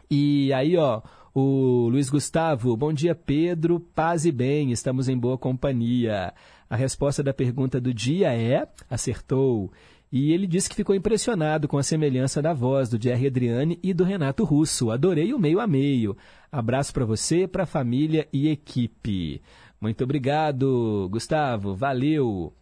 E 0.09 0.53
aí, 0.53 0.77
ó, 0.77 1.01
o 1.35 1.89
Luiz 1.89 2.09
Gustavo, 2.09 2.75
bom 2.77 2.93
dia 2.93 3.13
Pedro, 3.13 3.79
paz 3.79 4.25
e 4.25 4.31
bem, 4.31 4.71
estamos 4.71 5.09
em 5.09 5.17
boa 5.17 5.37
companhia. 5.37 6.33
A 6.69 6.75
resposta 6.75 7.21
da 7.21 7.33
pergunta 7.33 7.79
do 7.79 7.93
dia 7.93 8.33
é: 8.33 8.67
acertou. 8.89 9.71
E 10.11 10.31
ele 10.31 10.47
disse 10.47 10.69
que 10.69 10.75
ficou 10.75 10.95
impressionado 10.95 11.67
com 11.67 11.77
a 11.77 11.83
semelhança 11.83 12.41
da 12.41 12.53
voz 12.53 12.89
do 12.89 13.01
Jerry 13.01 13.27
Adriane 13.27 13.77
e 13.83 13.93
do 13.93 14.05
Renato 14.05 14.45
Russo. 14.45 14.89
Adorei 14.89 15.33
o 15.33 15.39
meio 15.39 15.59
a 15.59 15.67
meio. 15.67 16.15
Abraço 16.49 16.93
para 16.93 17.05
você, 17.05 17.45
para 17.45 17.63
a 17.63 17.67
família 17.67 18.25
e 18.31 18.47
equipe. 18.47 19.41
Muito 19.81 20.05
obrigado, 20.05 21.09
Gustavo. 21.11 21.75
Valeu. 21.75 22.53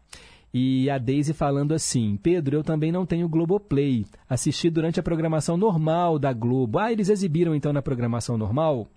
E 0.58 0.90
a 0.90 0.98
Daisy 0.98 1.34
falando 1.34 1.74
assim: 1.74 2.16
Pedro, 2.16 2.56
eu 2.56 2.64
também 2.64 2.90
não 2.90 3.06
tenho 3.06 3.28
Globoplay. 3.28 4.06
Assisti 4.30 4.70
durante 4.70 4.98
a 4.98 5.04
programação 5.04 5.58
normal 5.58 6.18
da 6.18 6.32
Globo. 6.32 6.80
Ah, 6.80 6.94
eles 6.94 7.10
exibiram 7.10 7.54
então 7.54 7.74
na 7.74 7.82
programação 7.82 8.38
normal? 8.38 8.88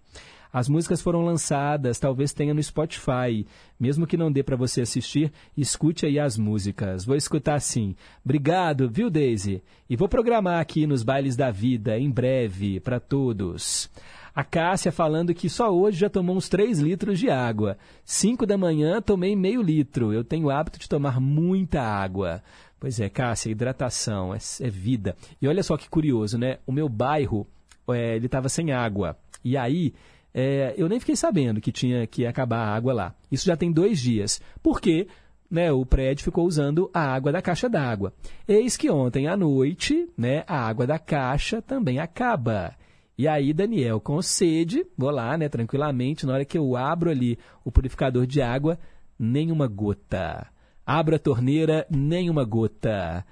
As 0.52 0.68
músicas 0.68 1.02
foram 1.02 1.24
lançadas, 1.24 1.98
talvez 1.98 2.32
tenha 2.32 2.54
no 2.54 2.62
Spotify. 2.62 3.44
Mesmo 3.78 4.06
que 4.06 4.16
não 4.16 4.30
dê 4.30 4.40
para 4.44 4.54
você 4.54 4.82
assistir, 4.82 5.32
escute 5.56 6.06
aí 6.06 6.16
as 6.20 6.38
músicas. 6.38 7.04
Vou 7.04 7.16
escutar 7.16 7.59
sim. 7.59 7.96
Obrigado, 8.24 8.88
viu, 8.88 9.11
Daisy? 9.11 9.61
E 9.90 9.96
vou 9.96 10.09
programar 10.09 10.61
aqui 10.61 10.86
nos 10.86 11.02
bailes 11.02 11.34
da 11.34 11.50
vida 11.50 11.98
em 11.98 12.09
breve 12.09 12.78
para 12.78 13.00
todos. 13.00 13.90
A 14.39 14.45
Cássia 14.45 14.93
falando 14.93 15.34
que 15.34 15.49
só 15.49 15.68
hoje 15.68 15.99
já 15.99 16.09
tomou 16.09 16.36
uns 16.36 16.49
3 16.49 16.78
litros 16.78 17.18
de 17.18 17.28
água. 17.28 17.76
5 18.05 18.47
da 18.47 18.57
manhã 18.57 19.03
tomei 19.03 19.34
meio 19.34 19.61
litro. 19.61 20.12
Eu 20.12 20.22
tenho 20.22 20.47
o 20.47 20.51
hábito 20.51 20.78
de 20.78 20.89
tomar 20.89 21.20
muita 21.20 21.82
água. 21.82 22.41
Pois 22.78 23.01
é, 23.01 23.09
Cássia, 23.09 23.51
hidratação 23.51 24.32
é, 24.32 24.39
é 24.61 24.70
vida. 24.70 25.16
E 25.43 25.49
olha 25.49 25.61
só 25.61 25.76
que 25.76 25.89
curioso, 25.89 26.39
né? 26.39 26.59
O 26.64 26.70
meu 26.70 26.89
bairro, 26.89 27.49
é, 27.89 28.14
ele 28.14 28.26
estava 28.26 28.49
sem 28.49 28.70
água. 28.70 29.18
E 29.45 29.57
aí, 29.57 29.93
é, 30.32 30.72
eu 30.76 30.89
nem 30.89 31.01
fiquei 31.01 31.16
sabendo 31.16 31.61
que 31.61 31.72
tinha 31.72 32.07
que 32.07 32.24
acabar 32.24 32.59
a 32.59 32.76
água 32.76 32.93
lá. 32.93 33.14
Isso 33.32 33.45
já 33.45 33.57
tem 33.57 33.72
dois 33.72 33.99
dias. 33.99 34.41
Por 34.62 34.80
quê? 34.80 35.09
Né, 35.51 35.72
o 35.72 35.84
prédio 35.84 36.22
ficou 36.22 36.47
usando 36.47 36.89
a 36.95 37.01
água 37.01 37.32
da 37.32 37.43
caixa 37.43 37.68
d'água. 37.68 38.12
Eis 38.47 38.76
que 38.76 38.89
ontem 38.89 39.26
à 39.26 39.36
noite, 39.36 40.09
né, 40.16 40.45
a 40.47 40.61
água 40.61 40.86
da 40.86 40.97
caixa 40.97 41.61
também 41.61 41.99
acaba. 41.99 42.76
E 43.19 43.27
aí, 43.27 43.53
Daniel, 43.53 44.01
com 44.01 44.23
sede, 44.23 44.87
vou 44.97 45.11
lá, 45.11 45.37
né, 45.37 45.49
tranquilamente, 45.49 46.25
na 46.25 46.35
hora 46.35 46.45
que 46.45 46.57
eu 46.57 46.77
abro 46.77 47.11
ali 47.11 47.37
o 47.64 47.73
purificador 47.73 48.25
de 48.25 48.41
água, 48.41 48.79
nenhuma 49.19 49.66
gota. 49.66 50.47
Abro 50.87 51.16
a 51.16 51.19
torneira, 51.19 51.85
nenhuma 51.91 52.45
gota. 52.45 53.27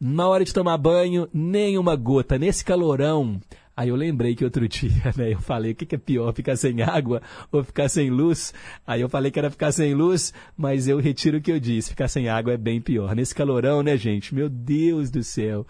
Na 0.00 0.28
hora 0.28 0.44
de 0.44 0.54
tomar 0.54 0.78
banho, 0.78 1.28
nenhuma 1.34 1.96
gota. 1.96 2.38
Nesse 2.38 2.64
calorão. 2.64 3.40
Aí 3.76 3.88
eu 3.88 3.96
lembrei 3.96 4.36
que 4.36 4.44
outro 4.44 4.68
dia, 4.68 5.12
né, 5.16 5.32
eu 5.32 5.40
falei, 5.40 5.72
o 5.72 5.74
que, 5.74 5.86
que 5.86 5.96
é 5.96 5.98
pior, 5.98 6.32
ficar 6.32 6.54
sem 6.54 6.80
água 6.80 7.20
ou 7.50 7.64
ficar 7.64 7.88
sem 7.88 8.10
luz? 8.10 8.54
Aí 8.86 9.00
eu 9.00 9.08
falei 9.08 9.32
que 9.32 9.40
era 9.40 9.50
ficar 9.50 9.72
sem 9.72 9.92
luz, 9.92 10.32
mas 10.56 10.86
eu 10.86 11.00
retiro 11.00 11.38
o 11.38 11.40
que 11.40 11.50
eu 11.50 11.58
disse, 11.58 11.90
ficar 11.90 12.06
sem 12.06 12.28
água 12.28 12.52
é 12.52 12.56
bem 12.56 12.80
pior. 12.80 13.12
Nesse 13.16 13.34
calorão, 13.34 13.82
né, 13.82 13.96
gente? 13.96 14.32
Meu 14.32 14.48
Deus 14.48 15.10
do 15.10 15.24
céu. 15.24 15.66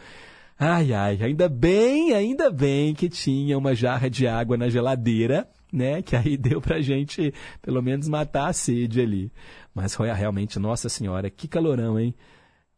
Ai, 0.58 0.92
ai, 0.92 1.18
ainda 1.22 1.48
bem, 1.48 2.12
ainda 2.12 2.50
bem 2.50 2.94
que 2.94 3.08
tinha 3.08 3.58
uma 3.58 3.74
jarra 3.74 4.08
de 4.08 4.26
água 4.26 4.56
na 4.56 4.68
geladeira, 4.68 5.48
né? 5.72 6.02
Que 6.02 6.14
aí 6.14 6.36
deu 6.36 6.60
pra 6.60 6.80
gente, 6.80 7.32
pelo 7.60 7.82
menos, 7.82 8.08
matar 8.08 8.48
a 8.48 8.52
sede 8.52 9.00
ali. 9.00 9.32
Mas 9.74 9.94
foi 9.94 10.12
realmente, 10.12 10.58
nossa 10.58 10.88
senhora, 10.88 11.30
que 11.30 11.48
calorão, 11.48 11.98
hein? 11.98 12.14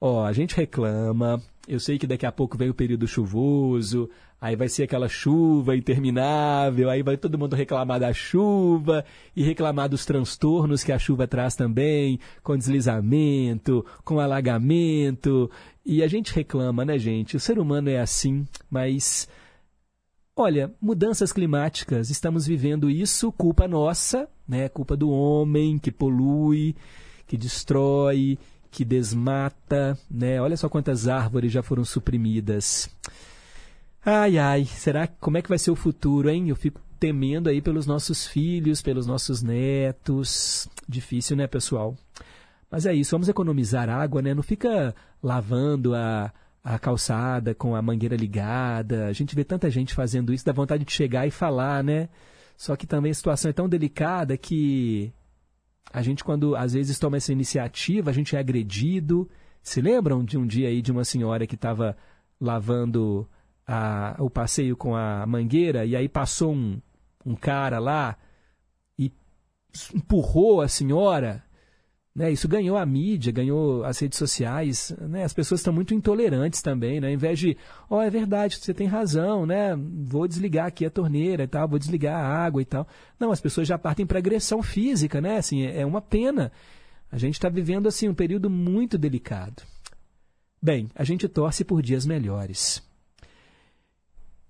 Ó, 0.01 0.25
a 0.25 0.33
gente 0.33 0.57
reclama, 0.57 1.43
eu 1.67 1.81
sei 1.81 1.99
que 1.99 2.07
daqui 2.07 2.27
a 2.27 2.33
pouco 2.33 2.59
vem 2.59 2.69
o 2.69 2.75
período 2.75 3.07
chuvoso, 3.07 4.11
aí 4.39 4.55
vai 4.55 4.69
ser 4.69 4.83
aquela 4.83 5.09
chuva 5.09 5.75
interminável, 5.75 6.91
aí 6.91 7.03
vai 7.03 7.17
todo 7.17 7.39
mundo 7.39 7.57
reclamar 7.57 7.99
da 7.99 8.13
chuva 8.13 9.03
e 9.35 9.43
reclamar 9.43 9.89
dos 9.89 10.05
transtornos 10.05 10.85
que 10.85 10.93
a 10.93 10.99
chuva 10.99 11.27
traz 11.27 11.57
também, 11.57 12.21
com 12.43 12.55
deslizamento, 12.55 13.87
com 14.05 14.21
alagamento. 14.21 15.51
E 15.85 16.03
a 16.03 16.09
gente 16.09 16.35
reclama, 16.35 16.85
né, 16.85 16.99
gente? 16.99 17.37
O 17.37 17.41
ser 17.41 17.59
humano 17.59 17.91
é 17.91 18.01
assim, 18.01 18.47
mas. 18.71 19.29
Olha, 20.37 20.73
mudanças 20.81 21.33
climáticas, 21.33 22.11
estamos 22.11 22.47
vivendo 22.47 22.91
isso, 22.91 23.31
culpa 23.31 23.69
nossa, 23.69 24.29
né? 24.49 24.69
Culpa 24.69 24.97
do 24.97 25.11
homem 25.11 25.79
que 25.79 25.93
polui, 25.93 26.75
que 27.27 27.37
destrói, 27.37 28.39
que 28.71 28.85
desmata, 28.85 29.97
né? 30.11 30.41
Olha 30.41 30.57
só 30.57 30.69
quantas 30.69 31.07
árvores 31.07 31.53
já 31.53 31.63
foram 31.63 31.85
suprimidas. 31.85 32.89
Ai, 34.05 34.37
ai, 34.39 34.65
será 34.65 35.07
como 35.07 35.39
é 35.39 35.43
que 35.43 35.49
vai 35.49 35.59
ser 35.59 35.71
o 35.71 35.77
futuro, 35.77 36.29
hein? 36.29 36.49
Eu 36.49 36.57
fico 36.57 36.81
temendo 36.99 37.49
aí 37.49 37.61
pelos 37.61 37.87
nossos 37.87 38.27
filhos, 38.27 38.83
pelos 38.83 39.07
nossos 39.07 39.43
netos. 39.43 40.69
Difícil, 40.89 41.37
né, 41.37 41.47
pessoal? 41.47 41.97
Mas 42.75 42.87
é 42.87 42.93
isso, 42.93 43.13
vamos 43.13 43.29
economizar 43.29 43.89
água, 43.89 44.21
né? 44.21 44.35
Não 44.35 44.43
fica 44.43 44.93
lavando 45.23 45.95
a, 45.95 46.33
a 46.65 46.77
calçada 46.77 47.55
com 47.55 47.77
a 47.77 47.81
mangueira 47.81 48.17
ligada. 48.17 49.07
A 49.07 49.13
gente 49.13 49.33
vê 49.33 49.45
tanta 49.45 49.71
gente 49.71 49.95
fazendo 49.95 50.35
isso, 50.35 50.45
dá 50.45 50.51
vontade 50.53 50.85
de 50.85 50.91
chegar 50.91 51.25
e 51.25 51.31
falar, 51.31 51.85
né? 51.85 52.09
Só 52.57 52.75
que 52.75 52.85
também 52.85 53.13
a 53.13 53.15
situação 53.15 53.49
é 53.49 53.53
tão 53.53 53.69
delicada 53.69 54.37
que 54.37 55.13
a 55.93 56.03
gente, 56.03 56.25
quando 56.25 56.57
às 56.57 56.73
vezes 56.73 56.99
toma 56.99 57.17
essa 57.17 57.31
iniciativa, 57.31 58.11
a 58.11 58.13
gente 58.13 58.35
é 58.35 58.41
agredido. 58.41 59.31
Se 59.63 59.81
lembram 59.81 60.25
de 60.25 60.37
um 60.37 60.45
dia 60.45 60.67
aí 60.67 60.83
de 60.83 60.91
uma 60.91 61.05
senhora 61.05 61.47
que 61.47 61.55
estava 61.55 61.97
lavando 62.41 63.25
a, 63.65 64.17
o 64.19 64.29
passeio 64.29 64.77
com 64.77 64.97
a 64.97 65.25
mangueira 65.25 65.87
e 65.87 65.95
aí 65.95 66.09
passou 66.09 66.53
um, 66.53 66.81
um 67.25 67.37
cara 67.37 67.79
lá 67.79 68.17
e 68.99 69.13
empurrou 69.95 70.61
a 70.61 70.67
senhora? 70.67 71.44
Né, 72.17 72.31
isso 72.31 72.47
ganhou 72.47 72.77
a 72.77 72.87
mídia, 72.87 73.33
ganhou 73.33 73.85
as 73.85 73.99
redes 73.99 74.19
sociais. 74.19 74.95
Né, 75.01 75.25
as 75.25 75.33
pessoas 75.33 75.61
estão 75.61 75.73
muito 75.73 75.93
intolerantes 75.93 76.63
também. 76.63 77.01
Né, 77.01 77.09
ao 77.09 77.13
invés 77.13 77.39
de, 77.39 77.57
ó, 77.91 77.99
oh, 77.99 78.03
é 78.03 78.09
verdade, 78.09 78.57
você 78.57 78.73
tem 78.73 78.87
razão, 78.87 79.45
né, 79.45 79.77
vou 79.77 80.29
desligar 80.29 80.67
aqui 80.67 80.87
a 80.87 80.91
torneira 80.91 81.43
e 81.43 81.49
tal, 81.49 81.67
vou 81.67 81.79
desligar 81.79 82.15
a 82.15 82.45
água 82.45 82.63
e 82.63 82.65
tal. 82.65 82.87
Não, 83.19 83.33
as 83.33 83.41
pessoas 83.41 83.67
já 83.67 83.77
partem 83.77 84.07
para 84.07 84.19
agressão 84.19 84.63
física, 84.63 85.21
né? 85.21 85.39
Assim, 85.39 85.67
é 85.67 85.85
uma 85.85 86.01
pena. 86.01 86.53
A 87.11 87.19
gente 87.19 87.35
está 87.35 87.49
vivendo 87.49 87.89
assim 87.89 88.09
um 88.09 88.15
período 88.15 88.49
muito 88.49 88.97
delicado. 88.97 89.63
Bem, 90.63 90.89
a 90.95 91.05
gente 91.05 91.29
torce 91.29 91.65
por 91.65 91.83
dias 91.83 92.07
melhores. 92.07 92.83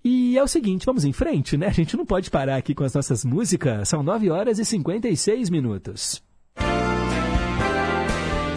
E 0.03 0.37
é 0.37 0.43
o 0.43 0.47
seguinte, 0.47 0.85
vamos 0.85 1.03
em 1.03 1.11
frente, 1.11 1.57
né? 1.57 1.65
A 1.67 1.71
gente 1.71 1.97
não 1.97 2.05
pode 2.05 2.29
parar 2.29 2.57
aqui 2.57 2.75
com 2.75 2.83
as 2.83 2.93
nossas 2.93 3.25
músicas. 3.25 3.89
São 3.89 4.03
9 4.03 4.29
horas 4.29 4.59
e 4.59 4.65
56 4.65 5.49
minutos. 5.49 6.23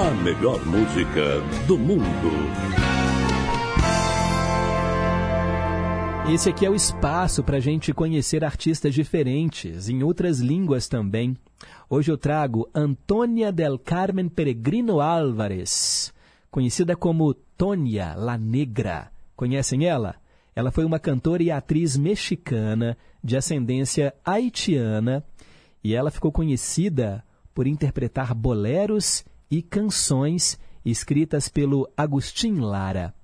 A 0.09 0.11
melhor 0.11 0.65
música 0.65 1.39
do 1.67 1.77
mundo. 1.77 2.03
Esse 6.33 6.49
aqui 6.49 6.65
é 6.65 6.71
o 6.71 6.75
espaço 6.75 7.45
para 7.45 7.59
a 7.59 7.61
gente 7.61 7.93
conhecer 7.93 8.43
artistas 8.43 8.95
diferentes, 8.95 9.91
em 9.91 10.03
outras 10.03 10.39
línguas 10.39 10.89
também. 10.89 11.37
Hoje 11.91 12.11
eu 12.11 12.17
trago 12.17 12.67
Antônia 12.75 13.53
del 13.53 13.79
Carmen 13.79 14.31
Peregrino 14.31 15.03
Álvares, 15.03 16.11
conhecida 16.51 16.97
como 16.97 17.35
Tônia 17.35 18.15
La 18.17 18.39
Negra. 18.39 19.13
Conhecem 19.37 19.85
ela? 19.85 20.15
Ela 20.57 20.71
foi 20.71 20.87
uma 20.87 20.99
cantora 20.99 21.43
e 21.43 21.51
atriz 21.51 21.99
mexicana 21.99 22.97
de 23.23 23.37
ascendência 23.37 24.15
haitiana 24.25 25.23
e 25.85 25.95
ela 25.95 26.11
ficou 26.11 26.33
conhecida 26.33 27.23
por 27.55 27.67
interpretar 27.67 28.35
boleros 28.35 29.23
e 29.51 29.63
canções 29.63 30.59
escritas 30.85 31.49
pelo 31.49 31.89
Agustin 31.97 32.55
Lara. 32.55 33.15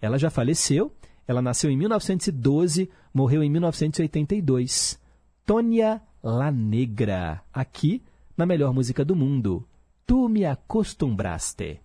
Ela 0.00 0.18
já 0.18 0.30
faleceu, 0.30 0.92
ela 1.26 1.40
nasceu 1.40 1.70
em 1.70 1.76
1912, 1.76 2.90
morreu 3.12 3.42
em 3.42 3.50
1982. 3.50 5.00
Tônia 5.44 6.02
La 6.22 6.50
Negra, 6.50 7.42
aqui 7.52 8.02
na 8.36 8.46
melhor 8.46 8.72
música 8.72 9.04
do 9.04 9.14
mundo. 9.14 9.66
Tu 10.06 10.28
me 10.28 10.44
acostumbraste. 10.44 11.80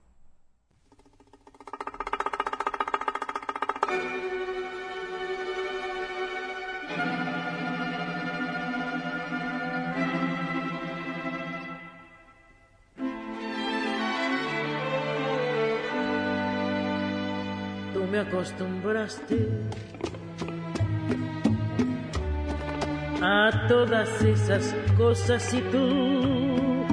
Acostumbraste 18.38 19.50
a 23.20 23.66
todas 23.68 24.22
esas 24.22 24.76
cosas 24.96 25.52
y 25.56 25.62
tú, 25.72 26.86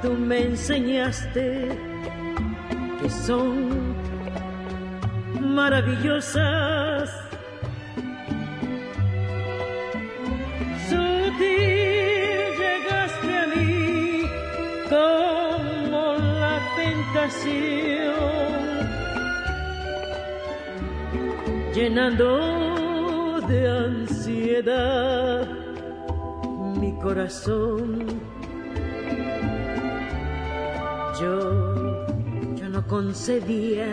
tú 0.00 0.14
me 0.14 0.44
enseñaste 0.44 1.68
que 3.02 3.10
son 3.10 3.94
maravillosas. 5.38 7.10
Llegaste 12.58 13.38
a 13.38 13.46
mí 13.46 14.22
como 14.88 16.16
la 16.18 16.56
tentación, 16.76 17.79
llenando 21.80 23.40
de 23.48 23.66
ansiedad 23.66 25.48
mi 26.78 26.92
corazón. 26.98 28.06
Yo, 31.18 32.04
yo 32.54 32.68
no 32.68 32.86
concebía 32.86 33.88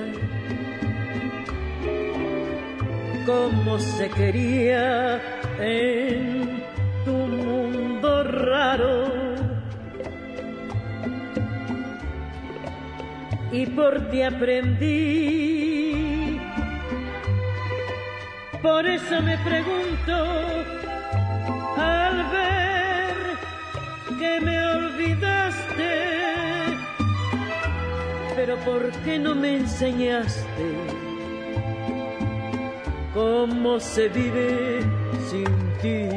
cómo 3.26 3.80
se 3.80 4.10
quería 4.10 5.22
en 5.58 6.62
tu 7.06 7.14
mundo 7.14 8.24
raro. 8.24 9.08
Y 13.54 13.66
por 13.68 14.10
ti 14.10 14.24
aprendí. 14.24 15.57
Por 18.68 18.86
eso 18.86 19.22
me 19.22 19.38
pregunto 19.38 20.14
al 21.78 22.16
ver 22.32 23.16
que 24.20 24.42
me 24.42 24.62
olvidaste, 24.62 25.94
pero 28.36 28.58
¿por 28.58 28.92
qué 29.06 29.18
no 29.20 29.36
me 29.36 29.56
enseñaste 29.56 30.68
cómo 33.14 33.80
se 33.80 34.10
vive 34.10 34.82
sin 35.30 35.46
ti? 35.82 36.10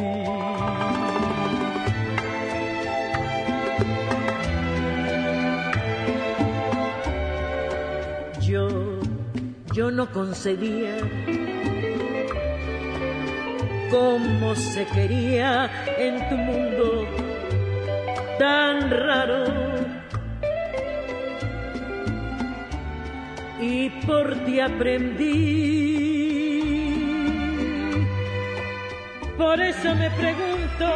Yo, 8.41 8.69
yo 9.73 9.93
no 9.93 10.11
concebía 10.11 10.97
cómo 13.91 14.55
se 14.55 14.86
quería 14.86 15.70
en 15.99 16.28
tu 16.28 16.36
mundo 16.36 17.07
tan 18.38 18.91
raro. 18.91 19.45
Y 23.61 23.91
por 24.07 24.34
ti 24.47 24.61
aprendí. 24.61 25.80
Por 29.36 29.61
eso 29.61 29.95
me 29.95 30.11
pregunto 30.11 30.86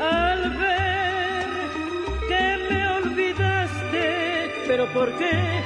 al 0.00 0.50
ver 0.58 1.46
que 2.28 2.44
me 2.70 2.88
olvidaste, 2.88 4.50
pero 4.66 4.86
¿por 4.92 5.16
qué? 5.18 5.62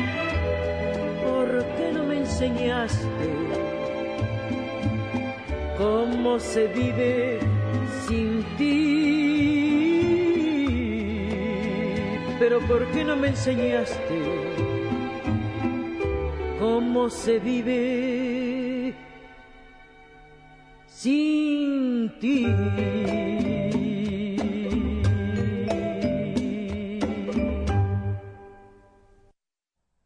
¿Por 1.25 1.65
qué 1.77 1.93
no 1.93 2.05
me 2.05 2.19
enseñaste? 2.19 3.48
Cómo 5.79 6.41
se 6.41 6.67
vive 6.67 7.39
sin 8.07 8.45
ti. 8.57 8.99
Pero 12.41 12.61
¿por 12.67 12.85
qué 12.91 13.05
no 13.05 13.17
me 13.17 13.29
enseñaste 13.29 14.19
cómo 16.59 17.09
se 17.09 17.39
vive 17.39 18.95
sin 20.87 22.11
ti? 22.21 22.47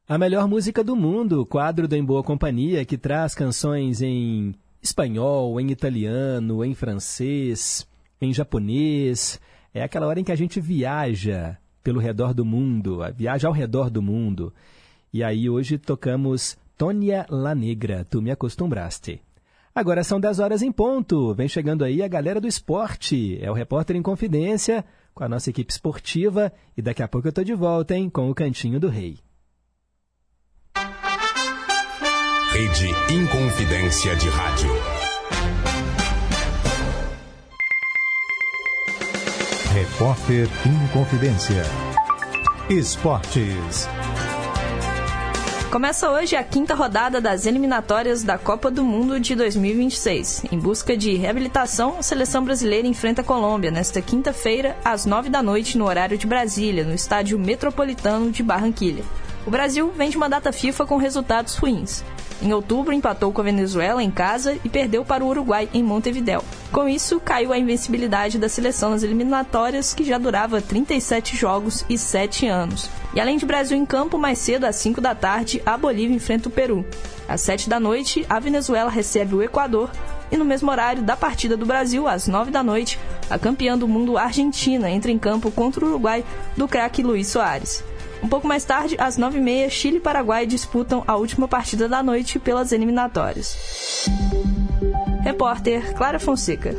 A 0.06 0.18
melhor 0.18 0.46
música 0.46 0.84
do 0.84 0.94
mundo, 0.94 1.46
quadro 1.46 1.88
do 1.88 1.96
Em 1.96 2.04
Boa 2.04 2.22
Companhia, 2.22 2.84
que 2.84 2.98
traz 2.98 3.34
canções 3.34 4.02
em 4.02 4.54
espanhol, 4.82 5.60
em 5.60 5.70
italiano, 5.70 6.64
em 6.64 6.74
francês, 6.74 7.86
em 8.20 8.34
japonês. 8.34 9.40
É 9.72 9.82
aquela 9.82 10.06
hora 10.06 10.20
em 10.20 10.24
que 10.24 10.32
a 10.32 10.36
gente 10.36 10.60
viaja 10.60 11.56
pelo 11.82 12.00
redor 12.00 12.34
do 12.34 12.44
mundo, 12.44 13.00
viaja 13.14 13.48
ao 13.48 13.54
redor 13.54 13.88
do 13.88 14.02
mundo. 14.02 14.52
E 15.12 15.22
aí 15.22 15.48
hoje 15.48 15.78
tocamos 15.78 16.56
Tônia 16.76 17.26
La 17.28 17.54
Negra, 17.54 18.04
Tu 18.04 18.20
Me 18.20 18.30
Acostumbraste. 18.30 19.20
Agora 19.74 20.04
são 20.04 20.20
10 20.20 20.38
horas 20.38 20.62
em 20.62 20.70
ponto. 20.70 21.32
Vem 21.34 21.48
chegando 21.48 21.84
aí 21.84 22.02
a 22.02 22.08
galera 22.08 22.40
do 22.40 22.46
esporte. 22.46 23.38
É 23.40 23.50
o 23.50 23.54
Repórter 23.54 23.96
em 23.96 24.02
Confidência 24.02 24.84
com 25.14 25.24
a 25.24 25.28
nossa 25.28 25.48
equipe 25.48 25.72
esportiva. 25.72 26.52
E 26.76 26.82
daqui 26.82 27.02
a 27.02 27.08
pouco 27.08 27.28
eu 27.28 27.32
tô 27.32 27.42
de 27.42 27.54
volta, 27.54 27.94
hein, 27.94 28.10
com 28.10 28.30
o 28.30 28.34
Cantinho 28.34 28.78
do 28.78 28.88
Rei. 28.88 29.18
Rede 32.54 32.90
Inconfidência 33.10 34.14
de 34.14 34.28
Rádio. 34.28 34.70
Repórter 39.72 40.46
Inconfidência. 40.66 41.62
Esportes. 42.68 43.88
Começa 45.70 46.10
hoje 46.10 46.36
a 46.36 46.44
quinta 46.44 46.74
rodada 46.74 47.22
das 47.22 47.46
eliminatórias 47.46 48.22
da 48.22 48.36
Copa 48.36 48.70
do 48.70 48.84
Mundo 48.84 49.18
de 49.18 49.34
2026. 49.34 50.44
Em 50.52 50.58
busca 50.58 50.94
de 50.94 51.14
reabilitação, 51.14 51.96
a 51.98 52.02
seleção 52.02 52.44
brasileira 52.44 52.86
enfrenta 52.86 53.22
a 53.22 53.24
Colômbia 53.24 53.70
nesta 53.70 54.02
quinta-feira, 54.02 54.76
às 54.84 55.06
nove 55.06 55.30
da 55.30 55.42
noite, 55.42 55.78
no 55.78 55.86
horário 55.86 56.18
de 56.18 56.26
Brasília, 56.26 56.84
no 56.84 56.92
estádio 56.92 57.38
metropolitano 57.38 58.30
de 58.30 58.42
Barranquilha. 58.42 59.04
O 59.46 59.50
Brasil 59.50 59.90
vem 59.96 60.10
de 60.10 60.18
uma 60.18 60.28
data 60.28 60.52
FIFA 60.52 60.84
com 60.84 60.98
resultados 60.98 61.56
ruins. 61.56 62.04
Em 62.42 62.52
outubro, 62.52 62.92
empatou 62.92 63.32
com 63.32 63.40
a 63.40 63.44
Venezuela 63.44 64.02
em 64.02 64.10
casa 64.10 64.58
e 64.64 64.68
perdeu 64.68 65.04
para 65.04 65.24
o 65.24 65.28
Uruguai 65.28 65.68
em 65.72 65.80
Montevidéu. 65.80 66.44
Com 66.72 66.88
isso, 66.88 67.20
caiu 67.20 67.52
a 67.52 67.58
invencibilidade 67.58 68.36
da 68.36 68.48
seleção 68.48 68.90
nas 68.90 69.04
eliminatórias, 69.04 69.94
que 69.94 70.02
já 70.02 70.18
durava 70.18 70.60
37 70.60 71.36
jogos 71.36 71.84
e 71.88 71.96
7 71.96 72.48
anos. 72.48 72.90
E 73.14 73.20
além 73.20 73.36
de 73.36 73.46
Brasil 73.46 73.78
em 73.78 73.86
campo, 73.86 74.18
mais 74.18 74.38
cedo, 74.38 74.64
às 74.64 74.74
5 74.74 75.00
da 75.00 75.14
tarde, 75.14 75.62
a 75.64 75.78
Bolívia 75.78 76.16
enfrenta 76.16 76.48
o 76.48 76.52
Peru. 76.52 76.84
Às 77.28 77.42
7 77.42 77.68
da 77.68 77.78
noite, 77.78 78.26
a 78.28 78.40
Venezuela 78.40 78.90
recebe 78.90 79.36
o 79.36 79.42
Equador. 79.42 79.88
E 80.30 80.36
no 80.36 80.44
mesmo 80.44 80.68
horário 80.68 81.02
da 81.02 81.16
partida 81.16 81.56
do 81.56 81.66
Brasil, 81.66 82.08
às 82.08 82.26
9 82.26 82.50
da 82.50 82.62
noite, 82.62 82.98
a 83.30 83.38
campeã 83.38 83.78
do 83.78 83.86
mundo 83.86 84.18
Argentina 84.18 84.90
entra 84.90 85.12
em 85.12 85.18
campo 85.18 85.50
contra 85.52 85.84
o 85.84 85.88
Uruguai 85.88 86.24
do 86.56 86.66
craque 86.66 87.02
Luiz 87.04 87.28
Soares. 87.28 87.84
Um 88.22 88.28
pouco 88.28 88.46
mais 88.46 88.64
tarde, 88.64 88.96
às 88.98 89.18
9h30, 89.18 89.70
Chile 89.70 89.96
e 89.96 90.00
Paraguai 90.00 90.46
disputam 90.46 91.02
a 91.06 91.16
última 91.16 91.48
partida 91.48 91.88
da 91.88 92.02
noite 92.02 92.38
pelas 92.38 92.70
eliminatórias. 92.70 93.56
Repórter 95.22 95.94
Clara 95.94 96.18
Fonseca. 96.18 96.74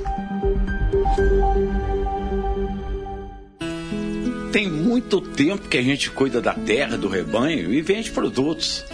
Tem 4.51 4.69
muito 4.69 5.19
tempo 5.19 5.67
que 5.67 5.77
a 5.77 5.81
gente 5.81 6.11
cuida 6.11 6.39
da 6.39 6.53
terra, 6.53 6.97
do 6.97 7.07
rebanho 7.07 7.73
e 7.73 7.81
vende 7.81 8.11
produtos. 8.11 8.85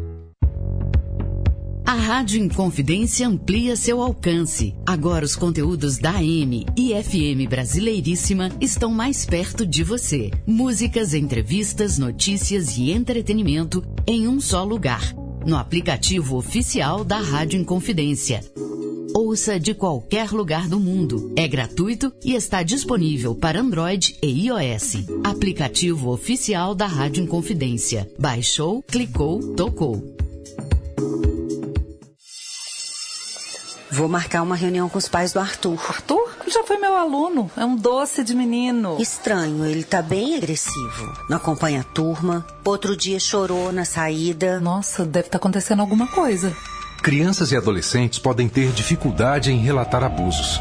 A 1.90 1.94
Rádio 1.94 2.40
Inconfidência 2.40 3.26
amplia 3.26 3.74
seu 3.74 4.00
alcance. 4.00 4.76
Agora 4.86 5.24
os 5.24 5.34
conteúdos 5.34 5.98
da 5.98 6.12
AM 6.12 6.64
e 6.76 6.94
FM 6.94 7.48
Brasileiríssima 7.48 8.48
estão 8.60 8.92
mais 8.92 9.24
perto 9.24 9.66
de 9.66 9.82
você. 9.82 10.30
Músicas, 10.46 11.14
entrevistas, 11.14 11.98
notícias 11.98 12.78
e 12.78 12.92
entretenimento 12.92 13.82
em 14.06 14.28
um 14.28 14.40
só 14.40 14.62
lugar. 14.62 15.02
No 15.44 15.56
aplicativo 15.56 16.36
oficial 16.36 17.02
da 17.02 17.18
Rádio 17.18 17.58
Inconfidência. 17.58 18.40
Ouça 19.14 19.58
de 19.58 19.74
qualquer 19.74 20.30
lugar 20.30 20.68
do 20.68 20.78
mundo. 20.78 21.32
É 21.36 21.48
gratuito 21.48 22.12
e 22.24 22.34
está 22.34 22.62
disponível 22.62 23.34
para 23.34 23.60
Android 23.60 24.16
e 24.22 24.46
iOS. 24.46 25.04
Aplicativo 25.24 26.10
oficial 26.10 26.74
da 26.74 26.86
Rádio 26.86 27.24
Inconfidência. 27.24 28.10
Baixou, 28.18 28.82
clicou, 28.82 29.54
tocou. 29.54 30.02
Vou 33.92 34.08
marcar 34.08 34.42
uma 34.42 34.54
reunião 34.54 34.88
com 34.88 34.98
os 34.98 35.08
pais 35.08 35.32
do 35.32 35.40
Arthur. 35.40 35.78
Arthur? 35.88 36.30
Já 36.46 36.62
foi 36.62 36.78
meu 36.78 36.94
aluno. 36.94 37.50
É 37.56 37.64
um 37.64 37.74
doce 37.74 38.22
de 38.22 38.34
menino. 38.34 38.96
Estranho, 39.00 39.66
ele 39.66 39.82
tá 39.82 40.00
bem 40.00 40.36
agressivo. 40.36 41.12
Não 41.28 41.38
acompanha 41.38 41.80
a 41.80 41.84
turma. 41.84 42.46
Outro 42.64 42.96
dia 42.96 43.18
chorou 43.18 43.72
na 43.72 43.84
saída. 43.84 44.60
Nossa, 44.60 45.04
deve 45.04 45.26
estar 45.26 45.38
acontecendo 45.38 45.80
alguma 45.80 46.06
coisa. 46.06 46.56
Crianças 47.02 47.50
e 47.50 47.56
adolescentes 47.56 48.18
podem 48.18 48.46
ter 48.46 48.72
dificuldade 48.72 49.50
em 49.50 49.58
relatar 49.58 50.04
abusos. 50.04 50.60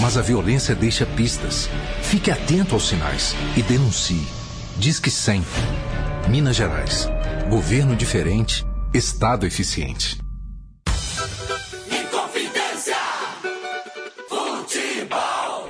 Mas 0.00 0.16
a 0.16 0.22
violência 0.22 0.74
deixa 0.74 1.04
pistas. 1.04 1.68
Fique 2.02 2.30
atento 2.30 2.74
aos 2.74 2.88
sinais 2.88 3.34
e 3.54 3.62
denuncie. 3.62 4.26
Disque 4.78 5.10
100. 5.10 5.44
Minas 6.30 6.56
Gerais. 6.56 7.06
Governo 7.50 7.94
diferente, 7.94 8.66
Estado 8.94 9.46
eficiente. 9.46 10.18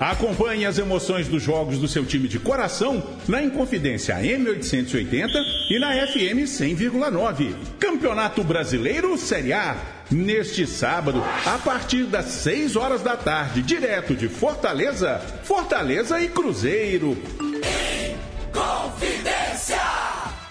Acompanhe 0.09 0.65
as 0.65 0.79
emoções 0.79 1.29
dos 1.29 1.43
jogos 1.43 1.77
do 1.77 1.87
seu 1.87 2.03
time 2.03 2.29
de 2.29 2.39
coração 2.39 3.03
na 3.29 3.43
Inconfidência 3.43 4.15
M880 4.15 5.29
e 5.69 5.79
na 5.79 5.93
FM 6.07 6.49
100,9. 6.49 7.55
Campeonato 7.79 8.43
Brasileiro 8.43 9.19
Série 9.19 9.53
A. 9.53 9.77
Neste 10.11 10.67
sábado, 10.67 11.23
a 11.45 11.59
partir 11.59 12.05
das 12.05 12.25
6 12.25 12.77
horas 12.77 13.03
da 13.03 13.19
tarde, 13.19 13.61
direto 13.61 14.15
de 14.15 14.27
Fortaleza, 14.31 15.21
Fortaleza 15.45 16.19
e 16.19 16.29
Cruzeiro. 16.29 17.15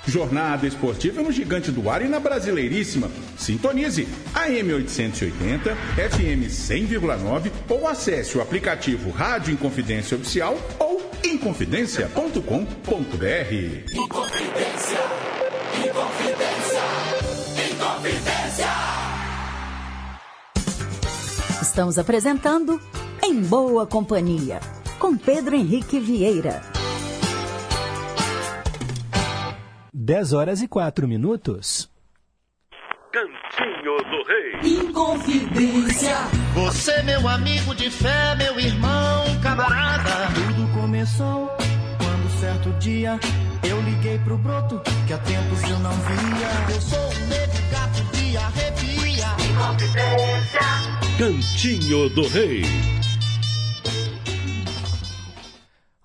Jornada 0.07 0.65
esportiva 0.65 1.21
no 1.21 1.31
Gigante 1.33 1.69
do 1.69 1.89
Ar 1.89 2.01
e 2.01 2.07
na 2.07 2.19
Brasileiríssima. 2.19 3.11
Sintonize 3.37 4.07
AM 4.33 4.73
880, 4.73 5.75
FM 5.75 6.47
100,9 6.49 7.51
ou 7.69 7.87
acesse 7.87 8.37
o 8.37 8.41
aplicativo 8.41 9.09
Rádio 9.11 9.53
Inconfidência 9.53 10.15
Oficial 10.15 10.57
ou 10.79 11.11
inconfidência.com.br. 11.25 12.41
Inconfidência! 13.93 14.99
Inconfidência! 15.85 16.81
Inconfidência! 17.69 18.67
Estamos 21.61 21.99
apresentando 21.99 22.79
Em 23.21 23.41
Boa 23.41 23.85
Companhia, 23.85 24.61
com 24.97 25.17
Pedro 25.17 25.53
Henrique 25.55 25.99
Vieira. 25.99 26.76
10 30.07 30.31
horas 30.31 30.61
e 30.61 30.69
4 30.69 31.05
minutos. 31.05 31.89
Cantinho 33.11 33.97
do 33.97 34.23
Rei. 34.23 34.79
Inconfidência! 34.79 36.15
Você, 36.53 37.03
meu 37.03 37.27
amigo 37.27 37.75
de 37.75 37.91
fé, 37.91 38.33
meu 38.37 38.57
irmão, 38.57 39.25
camarada. 39.43 40.29
Tudo 40.33 40.73
começou 40.79 41.47
quando 41.97 42.39
certo 42.39 42.69
dia 42.79 43.19
eu 43.69 43.81
liguei 43.81 44.17
pro 44.19 44.37
broto 44.37 44.81
que 45.05 45.11
há 45.11 45.17
tempos 45.17 45.61
eu 45.63 45.79
não 45.79 45.91
via. 45.91 46.73
Eu 46.73 46.79
sou 46.79 46.99
um 46.99 47.27
negro 47.27 47.61
gato 47.69 48.01
de 48.15 48.37
arrepia. 48.37 49.27
Inconfidência! 49.51 50.61
Cantinho 51.17 52.07
do 52.11 52.25
Rei. 52.29 52.63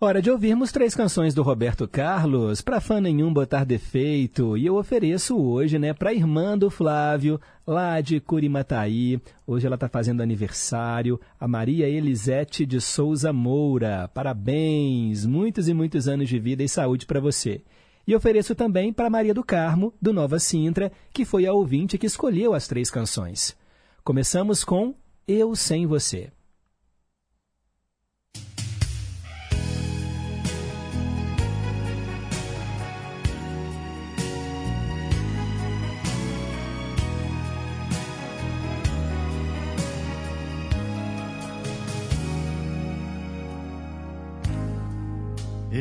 Hora 0.05 0.21
de 0.21 0.33
ouvirmos 0.33 0.73
três 0.73 0.97
canções 0.97 1.33
do 1.33 1.45
Roberto 1.45 1.87
Carlos, 1.87 2.61
para 2.61 2.81
fã 2.81 3.01
nenhum 3.01 3.33
botar 3.33 3.63
defeito, 3.63 4.57
e 4.59 4.67
eu 4.67 4.75
ofereço 4.75 5.41
hoje, 5.41 5.79
né, 5.79 5.95
para 5.95 6.13
irmã 6.13 6.59
do 6.59 6.69
Flávio, 6.69 7.41
lá 7.65 8.01
de 8.01 8.19
Curimataí. 8.19 9.23
Hoje 9.47 9.65
ela 9.65 9.77
está 9.77 9.89
fazendo 9.89 10.21
aniversário, 10.21 11.21
a 11.39 11.47
Maria 11.47 11.89
Elisete 11.89 12.67
de 12.67 12.81
Souza 12.81 13.33
Moura. 13.33 14.11
Parabéns, 14.13 15.25
muitos 15.25 15.69
e 15.69 15.73
muitos 15.73 16.09
anos 16.09 16.29
de 16.29 16.37
vida 16.37 16.65
e 16.65 16.69
saúde 16.69 17.07
para 17.07 17.21
você. 17.21 17.63
E 18.05 18.13
ofereço 18.13 18.57
também 18.57 18.93
para 18.93 19.09
Maria 19.09 19.33
do 19.33 19.45
Carmo, 19.45 19.95
do 20.03 20.13
Nova 20.13 20.41
Sintra, 20.41 20.91
que 21.13 21.25
foi 21.25 21.47
a 21.47 21.53
ouvinte 21.53 21.97
que 21.97 22.07
escolheu 22.07 22.55
as 22.55 22.67
três 22.67 22.91
canções. 22.91 23.57
Começamos 24.03 24.65
com 24.65 24.97
Eu 25.29 25.55
Sem 25.55 25.87
Você. 25.87 26.33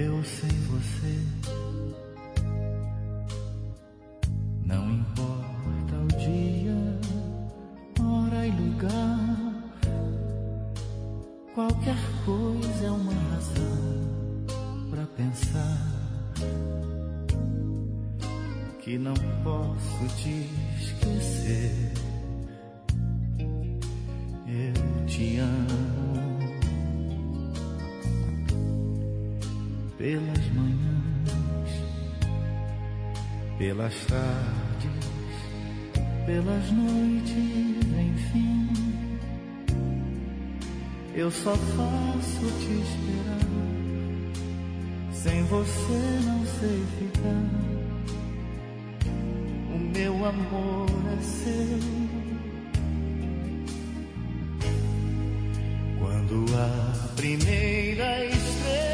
Eu 0.04 0.24
sem 0.24 0.50
você. 0.50 1.16
Não 4.66 4.90
importa 4.90 5.96
o 5.96 6.08
dia, 6.18 7.00
hora 8.04 8.48
e 8.48 8.52
lugar. 8.52 9.20
Qualquer 11.54 12.00
coisa 12.26 12.86
é 12.88 12.90
uma 12.90 13.14
razão 13.14 14.48
para 14.90 15.06
pensar 15.06 15.78
que 18.80 18.98
não 18.98 19.14
posso 19.44 20.16
te 20.18 20.50
esquecer. 20.80 21.94
Eu 24.48 25.06
te 25.06 25.38
amo. 25.38 26.11
Pelas 30.02 30.48
manhãs, 30.56 31.70
pelas 33.60 33.94
tardes, 34.06 34.90
pelas 36.26 36.72
noites, 36.72 37.36
enfim. 38.00 38.68
Eu 41.14 41.30
só 41.30 41.56
faço 41.56 42.46
te 42.62 42.74
esperar. 42.82 43.46
Sem 45.14 45.44
você 45.44 46.20
não 46.26 46.44
sei 46.48 46.84
ficar. 46.98 47.46
O 49.72 49.78
meu 49.78 50.26
amor 50.26 50.90
é 51.14 51.22
seu. 51.22 51.80
Quando 56.00 56.46
a 56.58 57.14
primeira 57.16 58.26
estrela 58.26 58.91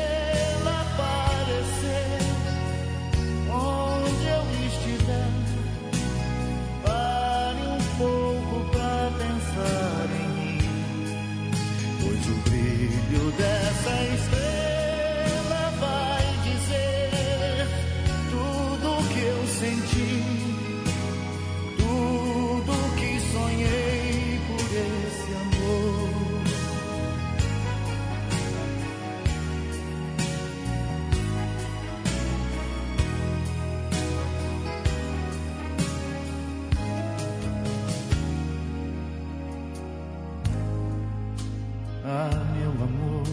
amor, 42.88 43.24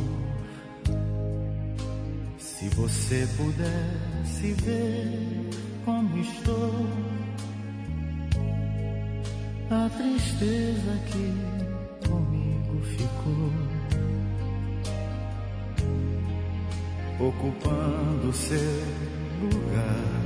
se 2.39 2.69
você 2.71 3.27
pudesse 3.37 4.53
ver 4.63 5.51
como 5.85 6.19
estou, 6.19 6.87
a 9.71 9.89
tristeza 9.91 10.99
que 11.07 12.09
comigo 12.09 12.81
ficou, 12.97 13.53
ocupando 17.29 18.33
seu 18.33 18.59
lugar. 19.41 20.25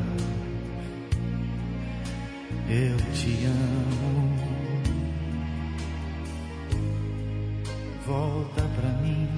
Eu 2.71 2.97
te 3.15 3.47
amo. 3.47 4.49
volta 8.09 8.68
pra 8.79 8.91
mim. 9.01 9.29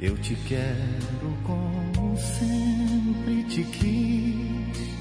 Eu 0.00 0.16
te 0.18 0.34
quero 0.46 1.36
como 1.44 2.16
sempre 2.16 3.42
te 3.44 3.64
quis. 3.64 4.94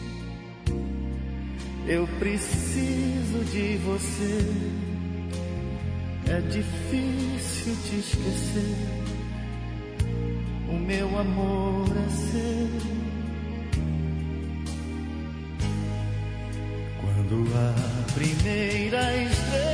Eu 1.87 2.07
preciso 2.19 3.43
de 3.51 3.77
você. 3.77 4.39
É 6.25 6.39
difícil 6.41 7.75
te 7.83 7.95
esquecer. 7.99 8.77
O 10.69 10.73
meu 10.73 11.19
amor 11.19 11.85
é 11.89 12.09
seu. 12.09 12.69
Quando 17.01 17.45
a 17.55 18.13
primeira 18.13 19.17
estrela 19.17 19.72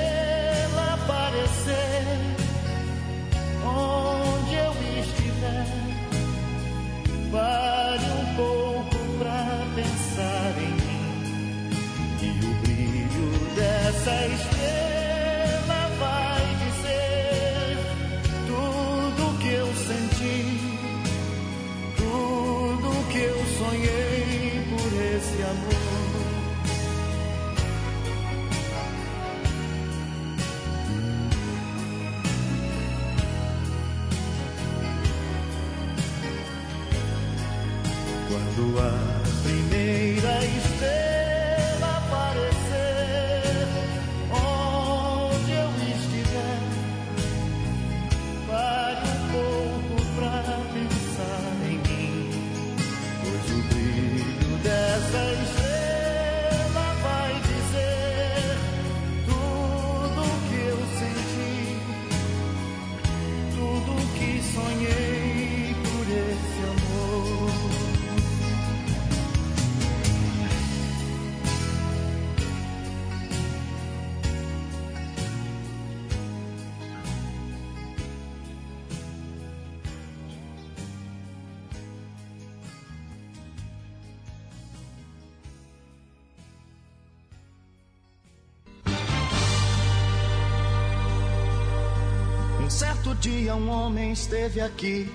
um 93.59 93.69
homem 93.69 94.13
esteve 94.13 94.61
aqui, 94.61 95.11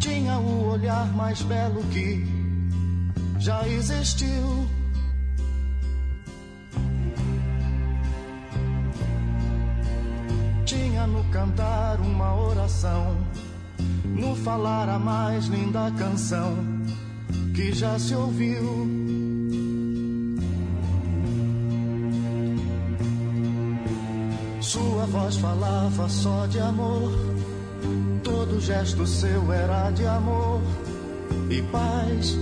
tinha 0.00 0.38
o 0.38 0.70
olhar 0.70 1.06
mais 1.14 1.40
belo 1.42 1.82
que 1.84 2.26
já 3.38 3.66
existiu. 3.68 4.68
Tinha 10.64 11.06
no 11.06 11.22
cantar 11.30 12.00
uma 12.00 12.34
oração, 12.34 13.16
no 14.04 14.34
falar 14.34 14.88
a 14.88 14.98
mais 14.98 15.46
linda 15.46 15.92
canção 15.92 16.56
que 17.54 17.72
já 17.72 17.98
se 17.98 18.14
ouviu. 18.16 19.01
Sua 25.02 25.20
voz 25.20 25.36
falava 25.36 26.08
só 26.08 26.46
de 26.46 26.60
amor, 26.60 27.10
todo 28.22 28.60
gesto 28.60 29.04
seu 29.04 29.52
era 29.52 29.90
de 29.90 30.06
amor 30.06 30.62
e 31.50 31.60
paz. 31.60 32.38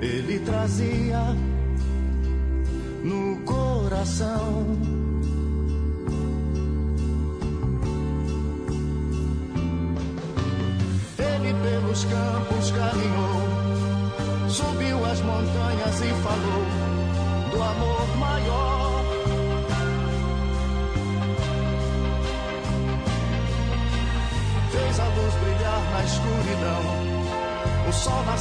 Ele 0.00 0.38
trazia 0.38 1.36
no 3.02 3.40
coração. 3.40 4.99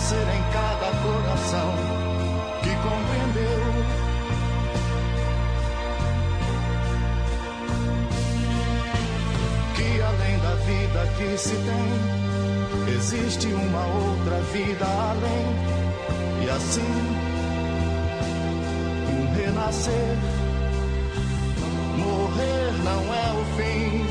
Nascer 0.10 0.28
em 0.28 0.44
cada 0.52 0.90
coração 1.04 1.74
que 2.64 2.70
compreendeu. 2.82 3.62
Que 9.76 10.02
além 10.02 10.40
da 10.40 10.56
vida 10.66 11.00
que 11.16 11.38
se 11.38 11.56
tem, 11.56 12.96
existe 12.96 13.48
uma 13.48 13.86
outra 13.86 14.42
vida 14.52 14.86
além, 14.86 15.46
e 16.44 16.50
assim 16.50 16.94
um 19.12 19.36
renascer. 19.36 20.18
Morrer 21.98 22.72
não 22.84 23.14
é 23.14 23.34
o 23.34 23.46
fim. 23.58 24.09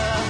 myself 0.00 0.29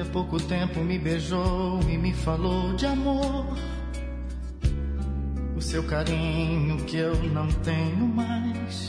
Há 0.00 0.04
pouco 0.06 0.40
tempo 0.40 0.80
me 0.80 0.98
beijou 0.98 1.78
e 1.82 1.98
me 1.98 2.14
falou 2.14 2.72
de 2.74 2.86
amor. 2.86 3.54
O 5.54 5.60
seu 5.60 5.82
carinho 5.84 6.78
que 6.84 6.96
eu 6.96 7.14
não 7.24 7.46
tenho 7.46 8.06
mais. 8.06 8.88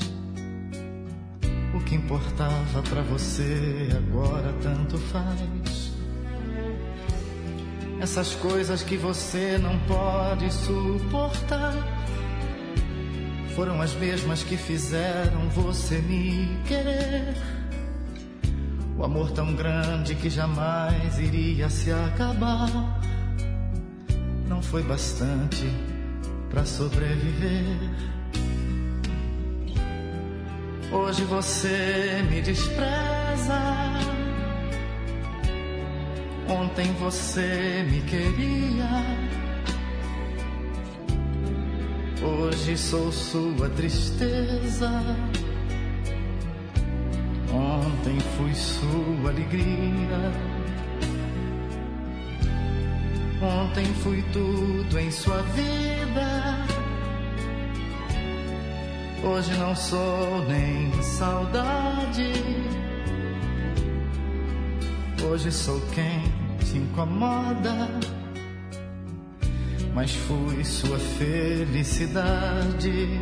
O 1.75 1.81
que 1.81 1.95
importava 1.95 2.81
pra 2.83 3.01
você 3.01 3.89
agora 3.91 4.53
tanto 4.61 4.97
faz. 4.97 5.91
Essas 7.99 8.33
coisas 8.35 8.81
que 8.81 8.95
você 8.95 9.57
não 9.57 9.77
pode 9.79 10.49
suportar 10.53 11.73
foram 13.53 13.81
as 13.81 13.93
mesmas 13.95 14.43
que 14.43 14.55
fizeram 14.55 15.49
você 15.49 15.97
me 15.99 16.57
querer. 16.65 17.60
O 19.02 19.06
amor 19.06 19.32
tão 19.32 19.56
grande 19.56 20.14
que 20.14 20.30
jamais 20.30 21.18
iria 21.18 21.68
se 21.72 21.91
acabar 21.91 22.69
não 24.48 24.61
foi 24.61 24.84
bastante 24.84 25.65
pra 26.52 26.64
sobreviver. 26.64 27.80
Hoje 30.91 31.23
você 31.23 32.23
me 32.30 32.44
despreza. 32.44 33.60
Ontem 36.48 36.94
você 36.99 37.84
me 37.90 38.02
queria. 38.02 39.03
Hoje 42.22 42.78
sou 42.78 43.11
sua 43.11 43.68
tristeza. 43.69 44.91
Ontem 48.02 48.19
fui 48.36 48.53
sua 48.56 49.30
alegria. 49.30 50.34
Ontem 53.40 53.86
fui 54.02 54.23
tudo 54.34 54.99
em 54.99 55.11
sua 55.11 55.44
vida. 55.44 56.65
Hoje 59.23 59.53
não 59.53 59.76
sou 59.76 60.44
nem 60.48 60.91
saudade. 61.03 62.34
Hoje 65.23 65.52
sou 65.52 65.80
quem 65.94 66.23
te 66.65 66.80
incomoda. 66.80 67.88
Mas 69.94 70.11
fui 70.11 70.64
sua 70.64 70.98
felicidade. 70.98 73.20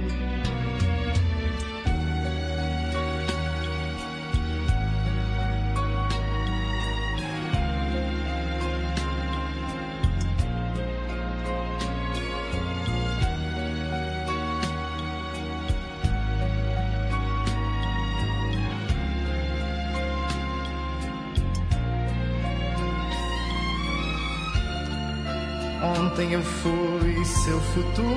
Eu 26.32 26.44
fui 26.44 27.26
seu 27.26 27.60
futuro, 27.60 28.08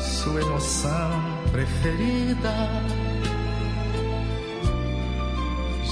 sua 0.00 0.40
emoção 0.40 1.22
preferida. 1.52 2.52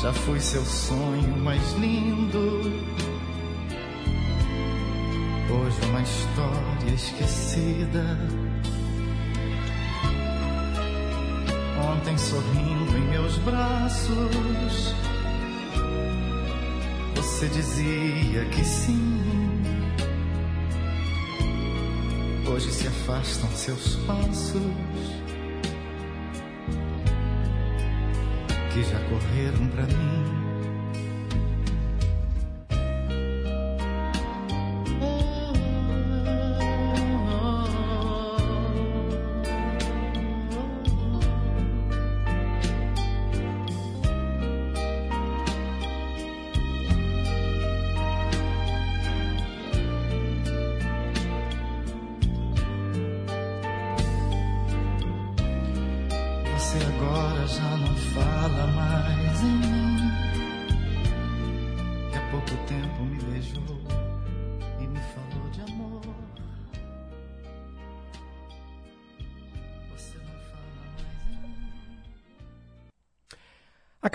Já 0.03 0.13
fui 0.13 0.41
seu 0.41 0.65
sonho 0.65 1.37
mais 1.37 1.75
lindo. 1.75 2.61
Hoje 5.49 5.79
uma 5.91 6.03
história 6.03 6.95
esquecida. 6.95 8.19
Ontem 11.93 12.19
sorrindo 12.19 12.99
em 12.99 13.09
meus 13.11 13.39
braços. 13.39 15.04
Você 17.35 17.49
dizia 17.49 18.45
que 18.45 18.65
sim. 18.65 19.21
Hoje 22.47 22.71
se 22.71 22.87
afastam 22.87 23.51
seus 23.51 23.97
passos 24.07 24.63
que 28.73 28.85
já 28.85 29.01
correram 29.09 29.67
pra 29.67 29.83
mim. 29.83 30.34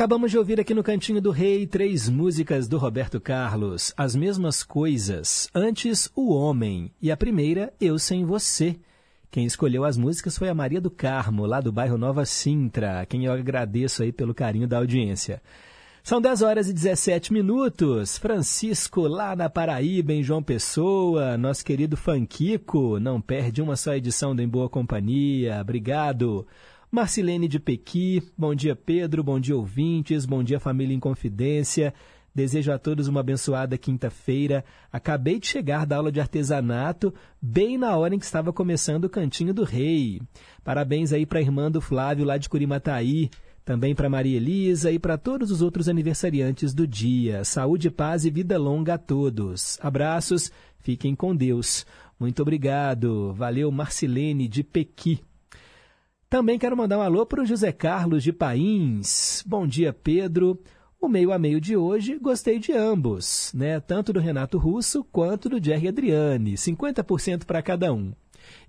Acabamos 0.10 0.32
de 0.32 0.40
ouvir 0.40 0.60
aqui 0.60 0.74
no 0.74 0.82
Cantinho 0.82 1.22
do 1.22 1.30
Rei 1.30 1.68
três 1.68 2.10
músicas 2.10 2.68
do 2.68 2.80
Roberto 2.80 3.22
Carlos, 3.22 3.94
As 3.96 4.16
Mesmas 4.16 4.64
Coisas, 4.64 5.48
Antes 5.54 6.10
o 6.16 6.34
Homem 6.34 6.92
e 7.00 7.12
a 7.12 7.16
primeira, 7.16 7.72
Eu 7.80 8.00
Sem 8.00 8.26
Você. 8.26 8.76
Quem 9.30 9.46
escolheu 9.46 9.86
as 9.86 9.98
músicas 9.98 10.36
foi 10.36 10.50
a 10.50 10.56
Maria 10.56 10.82
do 10.82 10.90
Carmo, 10.90 11.46
lá 11.46 11.62
do 11.62 11.72
bairro 11.72 11.96
Nova 11.96 12.26
Sintra, 12.26 13.02
a 13.02 13.06
quem 13.06 13.26
eu 13.26 13.32
agradeço 13.32 14.02
aí 14.02 14.12
pelo 14.12 14.34
carinho 14.34 14.68
da 14.68 14.80
audiência. 14.80 15.44
São 16.02 16.20
10 16.20 16.42
horas 16.42 16.68
e 16.68 16.74
17 16.74 17.32
minutos. 17.32 18.18
Francisco, 18.18 19.02
lá 19.02 19.36
na 19.36 19.48
Paraíba, 19.48 20.12
em 20.12 20.24
João 20.24 20.42
Pessoa, 20.42 21.38
nosso 21.38 21.64
querido 21.64 21.96
Fanquico, 21.96 23.00
não 23.00 23.22
perde 23.22 23.62
uma 23.62 23.76
só 23.76 23.94
edição 23.94 24.36
do 24.36 24.42
Em 24.42 24.48
Boa 24.48 24.68
Companhia. 24.70 25.60
Obrigado. 25.62 26.48
Marcilene 26.92 27.48
de 27.48 27.60
Pequi, 27.60 28.20
bom 28.36 28.56
dia 28.56 28.76
Pedro, 28.76 29.24
bom 29.24 29.40
dia 29.40 29.56
ouvintes, 29.56 30.26
bom 30.26 30.44
dia 30.44 30.60
família 30.60 30.96
em 30.96 31.00
confidência. 31.00 31.94
Desejo 32.34 32.72
a 32.72 32.80
todos 32.80 33.08
uma 33.08 33.20
abençoada 33.20 33.78
quinta-feira. 33.78 34.66
Acabei 34.92 35.40
de 35.40 35.46
chegar 35.46 35.86
da 35.86 35.98
aula 35.98 36.12
de 36.12 36.20
artesanato, 36.20 37.14
bem 37.40 37.78
na 37.78 37.96
hora 37.96 38.16
em 38.16 38.18
que 38.18 38.26
estava 38.26 38.52
começando 38.52 39.06
o 39.06 39.10
Cantinho 39.10 39.54
do 39.54 39.64
Rei. 39.64 40.20
Parabéns 40.64 41.14
aí 41.14 41.28
para 41.28 41.38
a 41.38 41.44
irmã 41.44 41.70
do 41.70 41.80
Flávio 41.80 42.26
lá 42.26 42.40
de 42.40 42.50
Curimataí, 42.50 43.30
também 43.64 43.94
para 43.94 44.10
Maria 44.10 44.38
Elisa 44.38 44.92
e 44.92 44.98
para 44.98 45.16
todos 45.16 45.52
os 45.52 45.62
outros 45.62 45.88
aniversariantes 45.88 46.74
do 46.74 46.88
dia. 46.88 47.44
Saúde, 47.44 47.92
paz 47.92 48.26
e 48.26 48.32
vida 48.32 48.58
longa 48.58 48.96
a 48.96 48.98
todos. 48.98 49.78
Abraços, 49.80 50.52
fiquem 50.80 51.14
com 51.14 51.36
Deus. 51.36 51.86
Muito 52.20 52.42
obrigado. 52.42 53.32
Valeu, 53.34 53.72
Marcilene 53.72 54.48
de 54.48 54.64
Pequi. 54.64 55.22
Também 56.30 56.60
quero 56.60 56.78
mandar 56.78 57.00
um 57.00 57.02
alô 57.02 57.26
para 57.26 57.42
o 57.42 57.46
José 57.46 57.72
Carlos 57.72 58.22
de 58.22 58.32
Pains. 58.32 59.44
Bom 59.48 59.66
dia, 59.66 59.92
Pedro. 59.92 60.62
O 61.02 61.08
meio 61.08 61.32
a 61.32 61.40
meio 61.40 61.60
de 61.60 61.76
hoje, 61.76 62.20
gostei 62.20 62.60
de 62.60 62.72
ambos, 62.72 63.52
né? 63.56 63.80
Tanto 63.80 64.14
do 64.14 64.20
Renato 64.20 64.60
Russo 64.60 65.04
quanto 65.06 65.50
do 65.50 65.64
Jerry 65.64 65.88
Adriani, 65.88 66.54
50% 66.54 67.46
para 67.46 67.64
cada 67.64 67.92
um. 67.92 68.14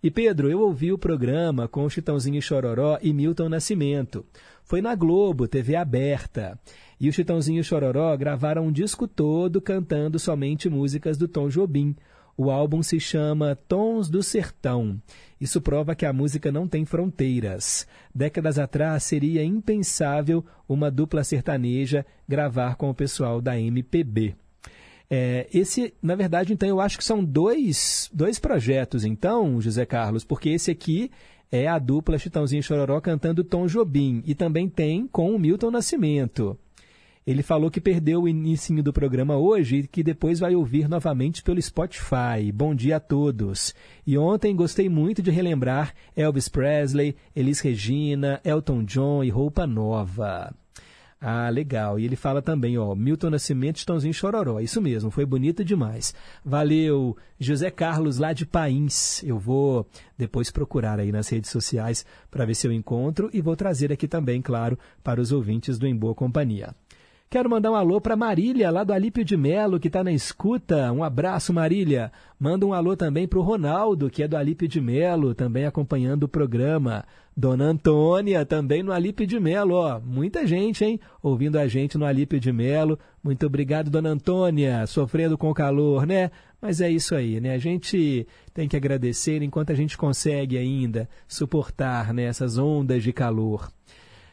E 0.03 0.11
Pedro, 0.11 0.49
eu 0.49 0.61
ouvi 0.61 0.91
o 0.91 0.97
programa 0.97 1.69
com 1.69 1.85
o 1.85 1.91
Chitãozinho 1.91 2.41
Chororó 2.41 2.99
e 3.03 3.13
Milton 3.13 3.51
Nascimento. 3.51 4.25
Foi 4.65 4.81
na 4.81 4.95
Globo, 4.95 5.47
TV 5.47 5.77
aberta. 5.77 6.59
E 6.99 7.11
o 7.11 7.13
Chitãozinho 7.13 7.63
Chororó 7.63 8.17
gravaram 8.17 8.69
um 8.69 8.73
disco 8.73 9.07
todo 9.07 9.61
cantando 9.61 10.19
somente 10.19 10.71
músicas 10.71 11.19
do 11.19 11.29
Tom 11.29 11.51
Jobim. 11.51 11.95
O 12.43 12.51
álbum 12.51 12.83
se 12.83 12.99
chama 12.99 13.55
Tons 13.69 14.09
do 14.09 14.23
Sertão. 14.23 14.99
Isso 15.39 15.61
prova 15.61 15.95
que 15.95 16.07
a 16.07 16.13
música 16.13 16.51
não 16.51 16.67
tem 16.67 16.87
fronteiras. 16.87 17.87
Décadas 18.15 18.59
atrás 18.59 19.05
seria 19.05 19.45
impensável 19.45 20.43
uma 20.67 20.91
dupla 20.91 21.23
sertaneja 21.23 22.03
gravar 22.27 22.77
com 22.77 22.89
o 22.89 22.95
pessoal 22.95 23.43
da 23.43 23.61
MPB. 23.61 24.35
É, 25.11 25.49
esse, 25.53 25.93
na 26.03 26.15
verdade, 26.15 26.55
então, 26.55 26.67
eu 26.67 26.81
acho 26.81 26.97
que 26.97 27.05
são 27.05 27.23
dois, 27.23 28.09
dois 28.11 28.39
projetos, 28.39 29.05
então, 29.05 29.61
José 29.61 29.85
Carlos, 29.85 30.25
porque 30.25 30.49
esse 30.49 30.71
aqui 30.71 31.11
é 31.53 31.69
a 31.69 31.79
dupla 31.79 32.17
Chitãozinho 32.17 32.61
e 32.61 32.63
Chororó 32.63 33.03
cantando 33.03 33.45
Tom 33.45 33.67
Jobim 33.67 34.23
e 34.25 34.35
também 34.35 34.67
tem 34.67 35.07
com 35.07 35.35
o 35.35 35.39
Milton 35.39 35.71
Nascimento. 35.71 36.59
Ele 37.27 37.43
falou 37.43 37.71
que 37.71 37.81
perdeu 37.81 38.23
o 38.23 38.29
início 38.29 38.83
do 38.83 38.93
programa 38.93 39.37
hoje 39.37 39.77
e 39.77 39.87
que 39.87 40.03
depois 40.03 40.41
vai 40.41 40.55
ouvir 40.55 40.89
novamente 40.89 41.43
pelo 41.43 41.61
Spotify. 41.61 42.51
Bom 42.53 42.75
dia 42.75 42.97
a 42.97 43.01
todos. 43.01 43.75
E 44.07 44.17
ontem 44.17 44.57
gostei 44.57 44.89
muito 44.89 45.21
de 45.21 45.31
relembrar 45.31 45.95
Elvis 46.17 46.49
Presley, 46.49 47.15
Elis 47.37 47.61
Regina, 47.61 48.41
Elton 48.43 48.85
John 48.85 49.23
e 49.23 49.29
Roupa 49.29 49.67
Nova. 49.67 50.55
Ah, 51.21 51.51
legal. 51.51 52.01
E 52.01 52.07
ele 52.07 52.17
fala 52.17 52.41
também, 52.41 52.79
ó, 52.79 52.95
Milton 52.95 53.29
Nascimento, 53.29 53.77
Estãozinho 53.77 54.15
Chororó. 54.15 54.59
Isso 54.59 54.81
mesmo, 54.81 55.11
foi 55.11 55.27
bonito 55.27 55.63
demais. 55.63 56.15
Valeu, 56.43 57.15
José 57.39 57.71
Carlos 57.71 58.17
lá 58.17 58.33
de 58.33 58.47
Pains. 58.47 59.23
Eu 59.23 59.39
vou 59.39 59.87
depois 60.17 60.51
procurar 60.51 60.99
aí 60.99 61.13
nas 61.13 61.29
redes 61.29 61.51
sociais 61.51 62.07
para 62.31 62.47
ver 62.47 62.55
se 62.55 62.67
eu 62.67 62.73
encontro 62.73 63.29
e 63.35 63.43
vou 63.43 63.55
trazer 63.55 63.93
aqui 63.93 64.09
também, 64.09 64.41
claro, 64.41 64.79
para 65.05 65.21
os 65.21 65.31
ouvintes 65.31 65.79
do 65.79 65.87
Em 65.87 65.95
Boa 65.95 66.15
Companhia. 66.15 66.75
Quero 67.33 67.49
mandar 67.49 67.71
um 67.71 67.77
alô 67.77 68.01
para 68.01 68.17
Marília, 68.17 68.73
lá 68.73 68.83
do 68.83 68.93
Alípio 68.93 69.25
de 69.25 69.37
Melo, 69.37 69.79
que 69.79 69.87
está 69.87 70.03
na 70.03 70.11
escuta. 70.11 70.91
Um 70.91 71.05
abraço, 71.05 71.53
Marília. 71.53 72.11
Manda 72.41 72.67
um 72.67 72.75
alô 72.75 72.97
também 72.97 73.29
para 73.29 73.39
o 73.39 73.43
Ronaldo, 73.43 74.11
que 74.11 74.25
é 74.25 74.27
do 74.27 74.37
Alípio 74.37 74.67
de 74.67 74.81
Melo, 74.81 75.33
também 75.33 75.65
acompanhando 75.65 76.25
o 76.25 76.29
programa. 76.29 77.05
Dona 77.37 77.67
Antônia, 77.67 78.45
também 78.45 78.83
no 78.83 78.91
Alípio 78.91 79.29
de 79.29 79.39
Melo, 79.39 79.77
ó. 79.77 80.01
Muita 80.01 80.45
gente, 80.45 80.85
hein? 80.85 80.99
Ouvindo 81.23 81.57
a 81.57 81.69
gente 81.69 81.97
no 81.97 82.05
Alípio 82.05 82.41
de 82.41 82.53
Melo. 82.53 82.99
Muito 83.23 83.47
obrigado, 83.47 83.91
Dona 83.91 84.09
Antônia. 84.09 84.85
Sofrendo 84.89 85.39
com 85.39 85.51
o 85.51 85.55
calor, 85.55 86.05
né? 86.05 86.33
Mas 86.61 86.81
é 86.81 86.91
isso 86.91 87.15
aí, 87.15 87.41
né? 87.41 87.55
A 87.55 87.59
gente 87.59 88.27
tem 88.53 88.67
que 88.67 88.77
agradecer 88.77 89.41
enquanto 89.41 89.71
a 89.71 89.77
gente 89.77 89.97
consegue 89.97 90.59
ainda 90.59 91.09
suportar 91.29 92.13
né, 92.13 92.25
essas 92.25 92.59
ondas 92.59 93.05
de 93.05 93.13
calor. 93.13 93.71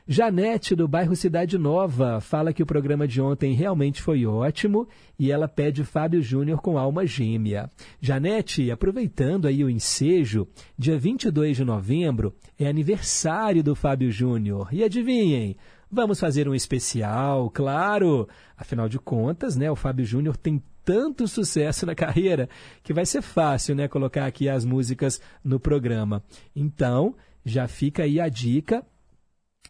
Janete, 0.09 0.73
do 0.73 0.87
bairro 0.87 1.17
Cidade 1.17 1.57
Nova, 1.57 2.21
fala 2.21 2.53
que 2.53 2.63
o 2.63 2.65
programa 2.65 3.05
de 3.05 3.21
ontem 3.21 3.53
realmente 3.53 4.01
foi 4.01 4.25
ótimo 4.25 4.87
e 5.19 5.33
ela 5.33 5.49
pede 5.49 5.83
Fábio 5.83 6.21
Júnior 6.21 6.61
com 6.61 6.77
alma 6.77 7.05
gêmea. 7.05 7.69
Janete, 7.99 8.71
aproveitando 8.71 9.47
aí 9.47 9.65
o 9.65 9.69
ensejo, 9.69 10.47
dia 10.77 10.97
22 10.97 11.57
de 11.57 11.65
novembro 11.65 12.33
é 12.57 12.67
aniversário 12.67 13.61
do 13.61 13.75
Fábio 13.75 14.09
Júnior. 14.09 14.69
E 14.71 14.81
adivinhem, 14.81 15.57
vamos 15.91 16.21
fazer 16.21 16.47
um 16.47 16.55
especial, 16.55 17.49
claro. 17.49 18.29
Afinal 18.55 18.87
de 18.87 18.97
contas, 18.99 19.57
né, 19.57 19.69
o 19.69 19.75
Fábio 19.75 20.05
Júnior 20.05 20.37
tem 20.37 20.63
tanto 20.85 21.27
sucesso 21.27 21.85
na 21.85 21.93
carreira 21.93 22.47
que 22.81 22.93
vai 22.93 23.05
ser 23.05 23.21
fácil, 23.21 23.75
né, 23.75 23.89
colocar 23.89 24.25
aqui 24.25 24.47
as 24.47 24.63
músicas 24.63 25.19
no 25.43 25.59
programa. 25.59 26.23
Então, 26.55 27.13
já 27.43 27.67
fica 27.67 28.03
aí 28.03 28.21
a 28.21 28.29
dica 28.29 28.85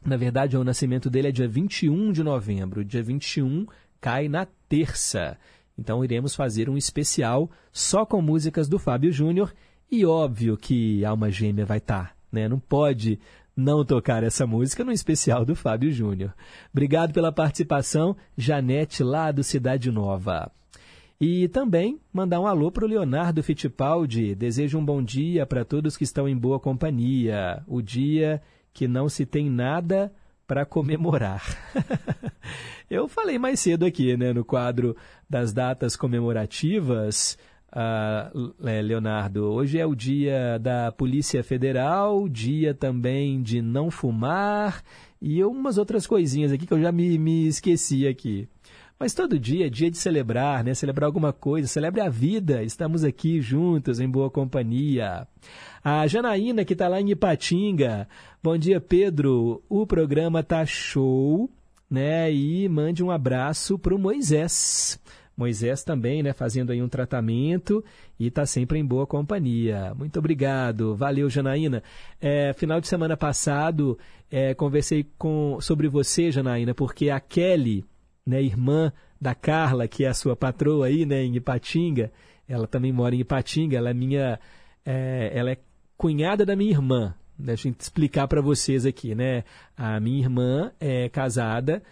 na 0.08 0.16
verdade, 0.16 0.56
o 0.56 0.64
nascimento 0.64 1.10
dele 1.10 1.28
é 1.28 1.32
dia 1.34 1.50
21 1.50 2.14
de 2.14 2.24
novembro. 2.24 2.86
Dia 2.86 3.04
21 3.04 3.66
cai 4.00 4.30
na 4.30 4.48
terça. 4.70 5.38
Então 5.78 6.02
iremos 6.02 6.34
fazer 6.34 6.70
um 6.70 6.78
especial 6.78 7.52
só 7.74 8.06
com 8.06 8.22
músicas 8.22 8.70
do 8.70 8.80
Fábio 8.80 9.12
Júnior. 9.12 9.54
E 9.92 10.06
óbvio 10.06 10.56
que 10.56 11.04
Alma 11.04 11.30
Gêmea 11.30 11.66
vai 11.66 11.80
estar, 11.80 12.16
né? 12.32 12.48
Não 12.48 12.58
pode 12.58 13.20
não 13.54 13.84
tocar 13.84 14.24
essa 14.24 14.48
música 14.48 14.86
no 14.86 14.94
especial 14.94 15.44
do 15.44 15.56
Fábio 15.56 15.92
Júnior. 15.92 16.34
Obrigado 16.72 17.12
pela 17.12 17.32
participação, 17.32 18.16
Janete, 18.38 19.04
lá 19.04 19.30
do 19.30 19.44
Cidade 19.44 19.92
Nova. 19.92 20.50
E 21.20 21.50
também 21.50 22.00
mandar 22.14 22.40
um 22.40 22.48
alô 22.48 22.72
para 22.72 22.86
o 22.86 22.88
Leonardo 22.88 23.44
Fittipaldi. 23.44 24.36
Desejo 24.36 24.78
um 24.78 24.86
bom 24.86 25.04
dia 25.04 25.46
para 25.46 25.66
todos 25.66 25.98
que 25.98 26.06
estão 26.06 26.30
em 26.30 26.38
boa 26.38 26.62
companhia. 26.62 27.62
O 27.68 27.82
dia 27.82 28.42
que 28.78 28.88
não 28.88 29.10
se 29.10 29.26
tem 29.26 29.50
nada 29.50 30.14
para 30.46 30.64
comemorar. 30.64 31.44
Eu 32.88 33.08
falei 33.08 33.40
mais 33.40 33.60
cedo 33.60 33.84
aqui, 33.84 34.16
né, 34.16 34.32
no 34.32 34.46
quadro 34.46 34.96
das 35.28 35.52
datas 35.52 35.96
comemorativas, 35.96 37.40
uh, 37.74 38.54
Leonardo. 38.60 39.46
Hoje 39.46 39.80
é 39.80 39.86
o 39.86 39.96
dia 39.96 40.60
da 40.60 40.92
Polícia 40.92 41.44
Federal, 41.44 42.30
dia 42.30 42.72
também 42.72 43.42
de 43.42 43.64
não 43.64 43.90
fumar 43.90 44.84
e 45.20 45.44
umas 45.44 45.80
outras 45.80 46.06
coisinhas 46.06 46.52
aqui 46.52 46.68
que 46.68 46.74
eu 46.74 46.80
já 46.80 46.92
me, 46.92 47.18
me 47.18 47.48
esqueci 47.48 48.08
aqui. 48.08 48.48
Mas 49.00 49.14
todo 49.14 49.38
dia 49.38 49.68
é 49.68 49.70
dia 49.70 49.92
de 49.92 49.98
celebrar, 49.98 50.64
né? 50.64 50.74
Celebrar 50.74 51.06
alguma 51.06 51.32
coisa, 51.32 51.68
celebre 51.68 52.02
a 52.02 52.10
vida. 52.10 52.64
Estamos 52.64 53.04
aqui 53.04 53.40
juntos, 53.40 54.00
em 54.00 54.10
boa 54.10 54.30
companhia. 54.30 55.28
A 55.84 56.08
Janaína, 56.08 56.66
que 56.66 56.74
está 56.74 56.88
lá 56.88 57.00
em 57.00 57.12
Ipatinga. 57.12 58.08
Bom 58.42 58.58
dia, 58.58 58.82
Pedro. 58.82 59.62
O 59.70 59.86
programa 59.86 60.42
tá 60.42 60.66
show, 60.66 61.48
né? 61.88 62.34
E 62.34 62.68
mande 62.68 63.04
um 63.04 63.12
abraço 63.12 63.78
para 63.78 63.94
o 63.94 64.00
Moisés. 64.00 65.00
Moisés 65.38 65.84
também, 65.84 66.24
né, 66.24 66.34
fazendo 66.34 66.72
aí 66.72 66.82
um 66.82 66.90
tratamento 66.90 67.86
e 68.20 68.26
está 68.26 68.44
sempre 68.48 68.80
em 68.80 68.86
boa 68.86 69.06
companhia. 69.06 69.94
Muito 69.94 70.18
obrigado, 70.18 70.96
valeu, 70.96 71.30
Janaína. 71.30 71.84
É, 72.20 72.54
final 72.54 72.82
de 72.82 72.88
semana 72.88 73.16
passado, 73.16 74.00
é, 74.32 74.56
conversei 74.56 75.06
com, 75.16 75.60
sobre 75.62 75.88
você, 75.88 76.32
Janaína, 76.32 76.74
porque 76.74 77.12
a 77.12 77.20
Kelly, 77.20 77.86
né, 78.28 78.44
irmã 78.44 78.92
da 79.20 79.34
Carla, 79.34 79.88
que 79.88 80.04
é 80.04 80.10
a 80.10 80.14
sua 80.14 80.36
patroa 80.36 80.88
aí, 80.88 81.06
né, 81.06 81.24
em 81.24 81.36
Ipatinga, 81.38 82.12
ela 82.48 82.68
também 82.68 82.92
mora 82.92 83.16
em 83.16 83.20
Ipatinga, 83.20 83.78
ela 83.78 83.90
é 83.90 83.94
minha, 83.94 84.40
é, 84.86 85.32
ela 85.34 85.52
é 85.52 85.58
cunhada 85.98 86.46
da 86.46 86.56
minha 86.56 86.72
irmã. 86.72 87.16
Deixa 87.40 87.68
eu 87.68 87.76
explicar 87.78 88.28
para 88.28 88.42
vocês 88.42 88.86
aqui, 88.86 89.14
né? 89.14 89.44
A 89.76 90.00
minha 90.00 90.20
irmã 90.20 90.72
é 90.80 91.08
casada, 91.08 91.84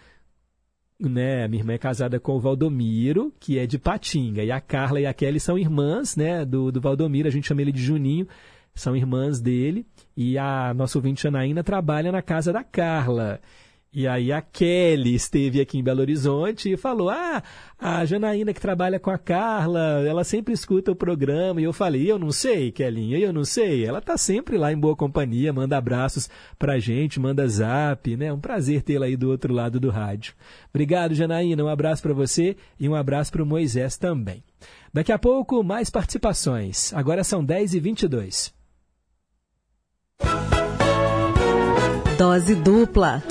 né? 0.98 1.44
A 1.44 1.48
minha 1.48 1.60
irmã 1.60 1.74
é 1.74 1.78
casada 1.78 2.18
com 2.18 2.32
o 2.32 2.40
Valdomiro, 2.40 3.32
que 3.38 3.58
é 3.58 3.66
de 3.66 3.78
Patinga, 3.78 4.42
e 4.42 4.50
a 4.50 4.60
Carla 4.60 5.00
e 5.00 5.06
a 5.06 5.14
Kelly 5.14 5.38
são 5.38 5.56
irmãs, 5.56 6.16
né? 6.16 6.44
Do, 6.44 6.72
do 6.72 6.80
Valdomiro, 6.80 7.28
a 7.28 7.30
gente 7.30 7.46
chama 7.46 7.62
ele 7.62 7.70
de 7.70 7.80
Juninho, 7.80 8.26
são 8.74 8.96
irmãs 8.96 9.40
dele, 9.40 9.86
e 10.16 10.36
a 10.36 10.74
nossa 10.74 10.98
ouvinte 10.98 11.22
Janaína 11.22 11.62
trabalha 11.62 12.10
na 12.10 12.22
casa 12.22 12.52
da 12.52 12.64
Carla. 12.64 13.40
E 13.96 14.06
aí 14.06 14.30
a 14.30 14.42
Kelly 14.42 15.14
esteve 15.14 15.58
aqui 15.58 15.78
em 15.78 15.82
Belo 15.82 16.02
Horizonte 16.02 16.70
e 16.70 16.76
falou: 16.76 17.08
Ah, 17.08 17.42
a 17.78 18.04
Janaína 18.04 18.52
que 18.52 18.60
trabalha 18.60 19.00
com 19.00 19.08
a 19.08 19.16
Carla, 19.16 20.04
ela 20.06 20.22
sempre 20.22 20.52
escuta 20.52 20.92
o 20.92 20.94
programa. 20.94 21.62
E 21.62 21.64
eu 21.64 21.72
falei: 21.72 22.12
Eu 22.12 22.18
não 22.18 22.30
sei, 22.30 22.70
Kellinha, 22.70 23.16
eu 23.16 23.32
não 23.32 23.42
sei. 23.42 23.86
Ela 23.86 24.02
tá 24.02 24.18
sempre 24.18 24.58
lá 24.58 24.70
em 24.70 24.76
boa 24.76 24.94
companhia, 24.94 25.50
manda 25.50 25.78
abraços 25.78 26.28
pra 26.58 26.78
gente, 26.78 27.18
manda 27.18 27.48
zap, 27.48 28.14
né? 28.18 28.30
Um 28.30 28.38
prazer 28.38 28.82
tê-la 28.82 29.06
aí 29.06 29.16
do 29.16 29.30
outro 29.30 29.54
lado 29.54 29.80
do 29.80 29.88
rádio. 29.88 30.34
Obrigado, 30.68 31.14
Janaína. 31.14 31.64
Um 31.64 31.68
abraço 31.68 32.02
para 32.02 32.12
você 32.12 32.54
e 32.78 32.86
um 32.86 32.94
abraço 32.94 33.32
para 33.32 33.42
o 33.42 33.46
Moisés 33.46 33.96
também. 33.96 34.44
Daqui 34.92 35.10
a 35.10 35.18
pouco, 35.18 35.64
mais 35.64 35.88
participações. 35.88 36.92
Agora 36.92 37.24
são 37.24 37.42
10h22. 37.42 38.52
Dose 42.18 42.54
dupla. 42.56 43.22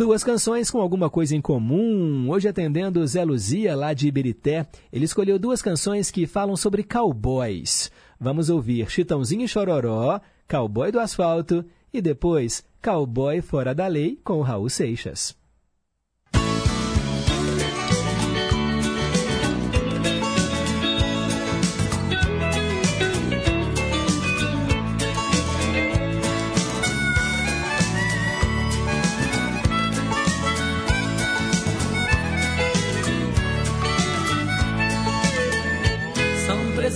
Duas 0.00 0.24
canções 0.24 0.70
com 0.70 0.80
alguma 0.80 1.10
coisa 1.10 1.36
em 1.36 1.42
comum. 1.42 2.30
Hoje 2.30 2.48
atendendo 2.48 3.06
Zé 3.06 3.22
Luzia, 3.22 3.76
lá 3.76 3.92
de 3.92 4.08
Ibirité, 4.08 4.66
ele 4.90 5.04
escolheu 5.04 5.38
duas 5.38 5.60
canções 5.60 6.10
que 6.10 6.26
falam 6.26 6.56
sobre 6.56 6.82
cowboys. 6.82 7.92
Vamos 8.18 8.48
ouvir 8.48 8.90
Chitãozinho 8.90 9.44
e 9.44 9.48
Chororó, 9.48 10.18
Cowboy 10.48 10.90
do 10.90 10.98
Asfalto 10.98 11.62
e 11.92 12.00
depois 12.00 12.64
Cowboy 12.82 13.42
Fora 13.42 13.74
da 13.74 13.86
Lei 13.88 14.18
com 14.24 14.40
Raul 14.40 14.70
Seixas. 14.70 15.38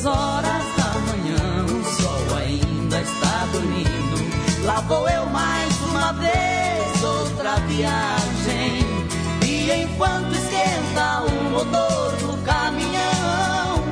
Horas 0.06 0.64
da 0.76 0.98
manhã, 1.01 1.64
o 1.64 1.85
sol 1.85 2.36
ainda 2.36 3.01
está 3.01 3.47
dormindo. 3.52 4.64
Lá 4.64 4.81
vou 4.82 5.09
eu 5.09 5.26
mais 5.26 5.81
uma 5.82 6.12
vez, 6.12 7.02
outra 7.02 7.56
viagem. 7.66 8.85
E 9.43 9.70
enquanto 9.82 10.32
esquenta 10.35 11.22
o 11.22 11.51
motor 11.51 12.16
do 12.16 12.43
caminhão, 12.44 13.85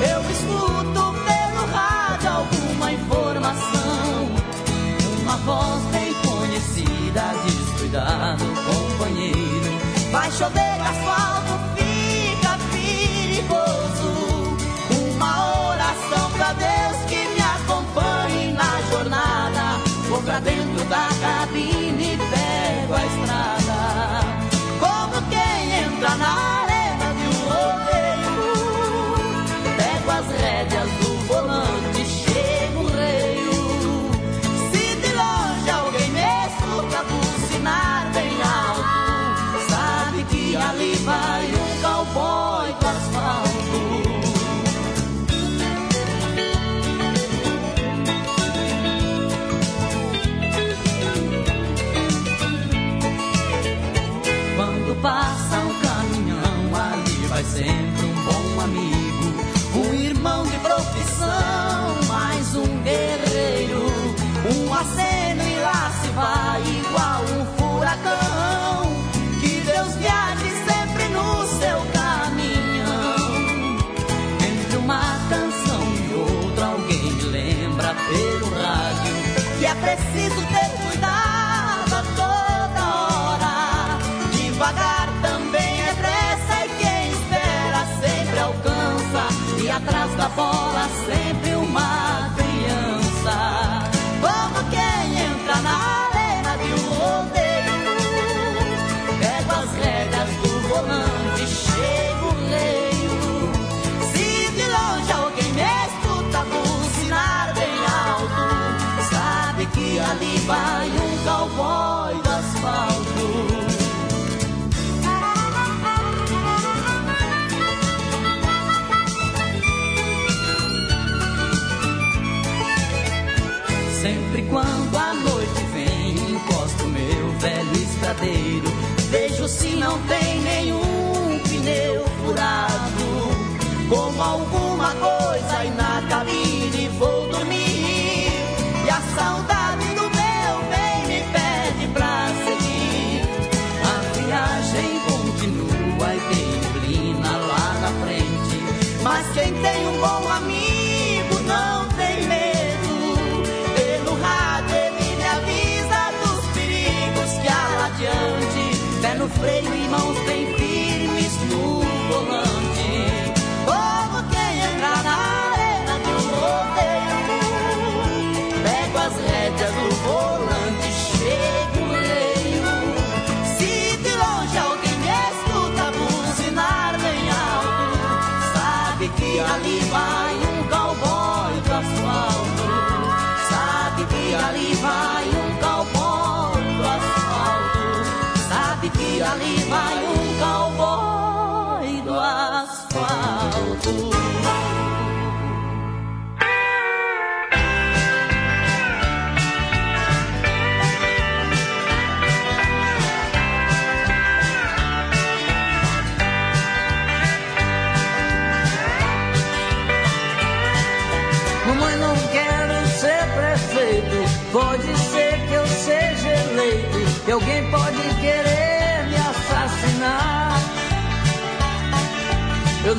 eu 0.00 0.20
escuto 0.30 1.14
pelo 1.24 1.66
rádio 1.72 2.30
alguma 2.30 2.92
informação. 2.92 4.28
Uma 5.22 5.36
voz 5.36 5.82
bem 5.92 6.14
conhecida 6.14 7.22
diz: 7.44 7.80
Cuidado, 7.80 8.44
companheiro, 8.66 10.10
vai 10.10 10.30
chover 10.32 10.70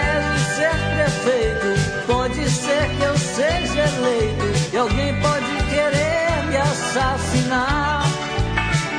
Quero 0.00 0.38
ser 0.56 0.74
prefeito. 0.94 2.06
Pode 2.06 2.50
ser 2.50 2.88
que 2.96 3.02
eu 3.02 3.16
seja 3.18 3.80
eleito. 3.96 4.46
E 4.72 4.76
alguém 4.76 5.20
pode 5.20 5.52
querer 5.68 6.46
me 6.48 6.56
assassinar. 6.56 8.04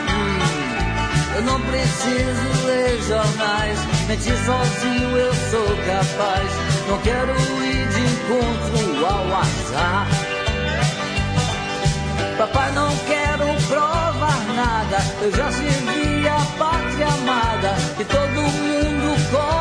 Hum, 0.10 1.36
eu 1.36 1.42
não 1.44 1.62
preciso 1.62 2.66
ler 2.66 3.02
jornais. 3.04 3.80
Mentir 4.08 4.38
sozinho 4.46 5.18
eu 5.18 5.34
sou 5.52 5.68
capaz. 5.86 6.52
Não 6.88 6.98
quero 7.00 7.32
ir 7.64 7.88
de 7.88 8.02
encontro 8.02 9.06
ao 9.06 9.40
azar. 9.40 10.08
Papai, 12.38 12.72
não 12.72 12.90
quero 13.06 13.68
provar 13.68 14.40
nada. 14.56 14.98
Eu 15.22 15.32
já 15.32 15.52
servi 15.52 16.28
a 16.28 16.58
pátria 16.58 17.08
amada. 17.08 17.76
E 18.00 18.04
todo 18.04 18.42
mundo 18.42 19.32
cobra 19.32 19.61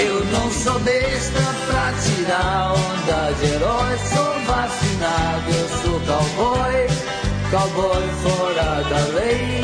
Eu 0.00 0.24
não 0.26 0.50
sou 0.52 0.78
besta 0.78 1.40
pra 1.66 1.92
tirar 1.92 2.72
onda 2.72 3.32
de 3.40 3.46
herói, 3.46 3.98
sou 3.98 4.40
vacinado, 4.46 5.50
eu 5.50 5.68
sou 5.82 6.00
cowboy, 6.00 6.86
cowboy 7.50 8.08
fora 8.22 8.84
da 8.84 9.00
lei. 9.18 9.60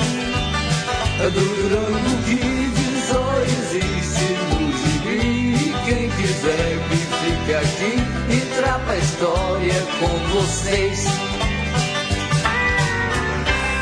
É 1.21 1.27
Adorando 1.27 1.99
no 2.01 2.23
que 2.25 2.73
só 3.07 3.25
existe 3.43 4.27
no 4.51 4.73
gibi, 4.73 5.73
quem 5.85 6.11
quiser 6.11 6.79
que 6.89 6.97
fique 6.97 7.55
aqui 7.55 7.95
e 8.35 8.61
trapa 8.61 8.93
a 8.93 8.99
história 8.99 9.87
com 10.01 10.19
vocês. 10.35 11.05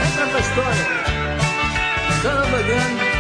É 0.02 0.16
trapa 0.16 0.36
a 0.36 0.40
história, 0.40 0.86
samba 2.20 2.62
grande. 2.62 3.11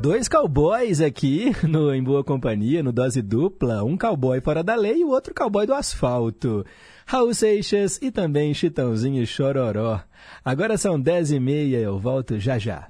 Dois 0.00 0.28
cowboys 0.28 1.02
aqui 1.02 1.52
no 1.62 1.92
Em 1.92 2.02
Boa 2.02 2.24
Companhia, 2.24 2.82
no 2.82 2.90
Dose 2.90 3.20
Dupla. 3.20 3.84
Um 3.84 3.98
cowboy 3.98 4.40
fora 4.40 4.62
da 4.62 4.74
lei 4.74 5.00
e 5.00 5.04
o 5.04 5.10
outro 5.10 5.34
cowboy 5.34 5.66
do 5.66 5.74
asfalto. 5.74 6.64
Raul 7.04 7.34
Seixas 7.34 7.98
e 8.00 8.10
também 8.10 8.54
Chitãozinho 8.54 9.22
e 9.22 9.26
Chororó. 9.26 10.00
Agora 10.42 10.78
são 10.78 10.98
dez 10.98 11.30
e 11.30 11.38
meia, 11.38 11.76
eu 11.76 11.98
volto 11.98 12.38
já 12.38 12.58
já. 12.58 12.88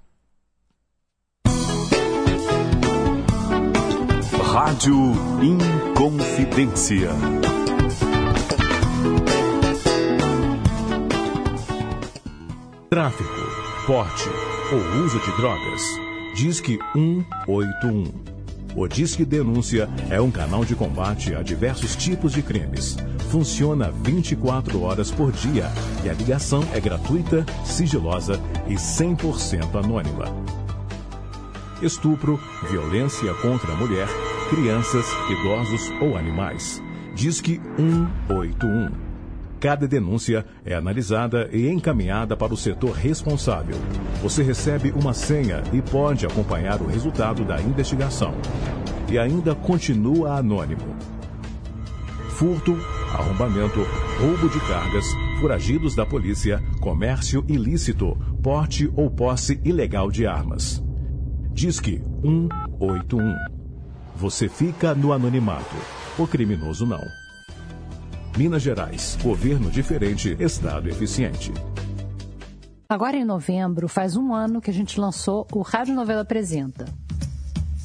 Rádio 4.52 4.94
Inconfidência. 5.42 7.08
Tráfico, 12.88 13.30
porte 13.86 14.28
ou 14.72 15.04
uso 15.04 15.18
de 15.18 15.36
drogas. 15.36 16.09
Disque 16.40 16.78
181. 16.94 18.04
O 18.74 18.88
Disque 18.88 19.26
Denúncia 19.26 19.90
é 20.08 20.18
um 20.18 20.30
canal 20.30 20.64
de 20.64 20.74
combate 20.74 21.34
a 21.34 21.42
diversos 21.42 21.94
tipos 21.94 22.32
de 22.32 22.40
crimes. 22.40 22.96
Funciona 23.30 23.90
24 23.90 24.80
horas 24.80 25.10
por 25.10 25.32
dia 25.32 25.66
e 26.02 26.08
a 26.08 26.14
ligação 26.14 26.66
é 26.72 26.80
gratuita, 26.80 27.44
sigilosa 27.62 28.40
e 28.66 28.72
100% 28.72 29.84
anônima. 29.84 30.34
Estupro, 31.82 32.40
violência 32.70 33.34
contra 33.34 33.74
a 33.74 33.76
mulher, 33.76 34.08
crianças, 34.48 35.04
idosos 35.28 35.90
ou 36.00 36.16
animais. 36.16 36.82
Disque 37.14 37.60
181. 37.76 39.09
Cada 39.60 39.86
denúncia 39.86 40.46
é 40.64 40.74
analisada 40.74 41.50
e 41.52 41.68
encaminhada 41.68 42.34
para 42.34 42.54
o 42.54 42.56
setor 42.56 42.92
responsável. 42.92 43.76
Você 44.22 44.42
recebe 44.42 44.90
uma 44.90 45.12
senha 45.12 45.62
e 45.70 45.82
pode 45.82 46.24
acompanhar 46.24 46.80
o 46.80 46.86
resultado 46.86 47.44
da 47.44 47.60
investigação. 47.60 48.32
E 49.10 49.18
ainda 49.18 49.54
continua 49.54 50.38
anônimo. 50.38 50.96
Furto, 52.30 52.74
arrombamento, 53.12 53.80
roubo 54.18 54.48
de 54.48 54.58
cargas, 54.60 55.04
foragidos 55.42 55.94
da 55.94 56.06
polícia, 56.06 56.62
comércio 56.80 57.44
ilícito, 57.46 58.16
porte 58.42 58.90
ou 58.96 59.10
posse 59.10 59.60
ilegal 59.62 60.10
de 60.10 60.26
armas. 60.26 60.82
Disque 61.52 62.02
181. 62.22 63.34
Você 64.16 64.48
fica 64.48 64.94
no 64.94 65.12
anonimato. 65.12 65.76
O 66.18 66.26
criminoso 66.26 66.86
não. 66.86 67.19
Minas 68.36 68.62
Gerais. 68.62 69.18
Governo 69.22 69.70
diferente, 69.70 70.36
Estado 70.38 70.88
eficiente. 70.88 71.52
Agora 72.88 73.16
em 73.16 73.24
novembro, 73.24 73.88
faz 73.88 74.16
um 74.16 74.34
ano 74.34 74.60
que 74.60 74.70
a 74.70 74.74
gente 74.74 74.98
lançou 74.98 75.46
o 75.52 75.62
Rádio 75.62 75.94
Novela 75.94 76.22
Apresenta. 76.22 76.86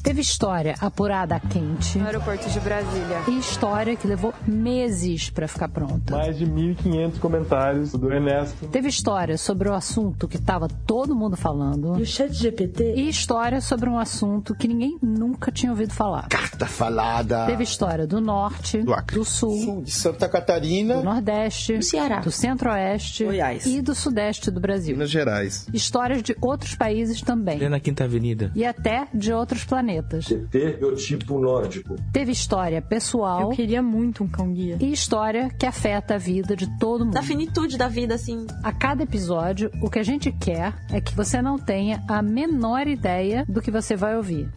Teve 0.06 0.20
história 0.20 0.76
apurada 0.80 1.34
a 1.34 1.40
quente. 1.40 1.98
No 1.98 2.06
aeroporto 2.06 2.48
de 2.48 2.60
Brasília. 2.60 3.22
E 3.26 3.40
história 3.40 3.96
que 3.96 4.06
levou 4.06 4.32
meses 4.46 5.30
para 5.30 5.48
ficar 5.48 5.68
pronta. 5.68 6.16
Mais 6.16 6.38
de 6.38 6.46
1.500 6.46 7.18
comentários 7.18 7.90
do 7.90 8.12
Ernesto. 8.12 8.68
Teve 8.68 8.88
história 8.88 9.36
sobre 9.36 9.68
o 9.68 9.74
assunto 9.74 10.28
que 10.28 10.36
estava 10.36 10.68
todo 10.86 11.12
mundo 11.12 11.36
falando. 11.36 11.98
E 11.98 12.02
o 12.02 12.06
chat 12.06 12.32
GPT? 12.32 12.94
E 12.94 13.08
história 13.08 13.60
sobre 13.60 13.90
um 13.90 13.98
assunto 13.98 14.54
que 14.54 14.68
ninguém 14.68 14.96
nunca 15.02 15.50
tinha 15.50 15.72
ouvido 15.72 15.92
falar. 15.92 16.28
Carta 16.28 16.66
falada. 16.66 17.44
Teve 17.46 17.64
história 17.64 18.06
do 18.06 18.20
norte, 18.20 18.80
do, 18.82 18.94
Acre. 18.94 19.16
do 19.18 19.24
sul, 19.24 19.58
sul, 19.60 19.82
de 19.82 19.90
Santa 19.90 20.28
Catarina, 20.28 20.98
do 20.98 21.02
nordeste, 21.02 21.78
do 21.78 21.82
Ceará, 21.82 22.20
do 22.20 22.30
centro-oeste 22.30 23.24
Goiás. 23.24 23.66
e 23.66 23.82
do 23.82 23.92
sudeste 23.92 24.52
do 24.52 24.60
Brasil. 24.60 24.94
Minas 24.94 25.10
Gerais. 25.10 25.66
Histórias 25.74 26.22
de 26.22 26.36
outros 26.40 26.76
países 26.76 27.20
também. 27.20 27.58
na 27.68 27.80
Quinta 27.80 28.04
Avenida. 28.04 28.52
E 28.54 28.64
até 28.64 29.08
de 29.12 29.32
outros 29.32 29.64
planetas. 29.64 29.95
TT 30.02 30.78
biotipo 30.78 31.38
nórdico. 31.38 31.96
Teve 32.12 32.32
história 32.32 32.80
pessoal. 32.80 33.42
Eu 33.42 33.48
queria 33.50 33.82
muito 33.82 34.24
um 34.24 34.28
cão 34.28 34.52
guia. 34.52 34.76
E 34.80 34.92
história 34.92 35.48
que 35.50 35.66
afeta 35.66 36.14
a 36.14 36.18
vida 36.18 36.56
de 36.56 36.66
todo 36.78 37.04
mundo. 37.04 37.14
Da 37.14 37.22
finitude 37.22 37.76
da 37.76 37.88
vida, 37.88 38.14
assim. 38.14 38.46
A 38.62 38.72
cada 38.72 39.02
episódio, 39.02 39.70
o 39.82 39.90
que 39.90 39.98
a 39.98 40.02
gente 40.02 40.32
quer 40.32 40.74
é 40.90 41.00
que 41.00 41.14
você 41.14 41.40
não 41.40 41.58
tenha 41.58 42.02
a 42.08 42.22
menor 42.22 42.86
ideia 42.86 43.44
do 43.48 43.60
que 43.60 43.70
você 43.70 43.96
vai 43.96 44.16
ouvir. 44.16 44.48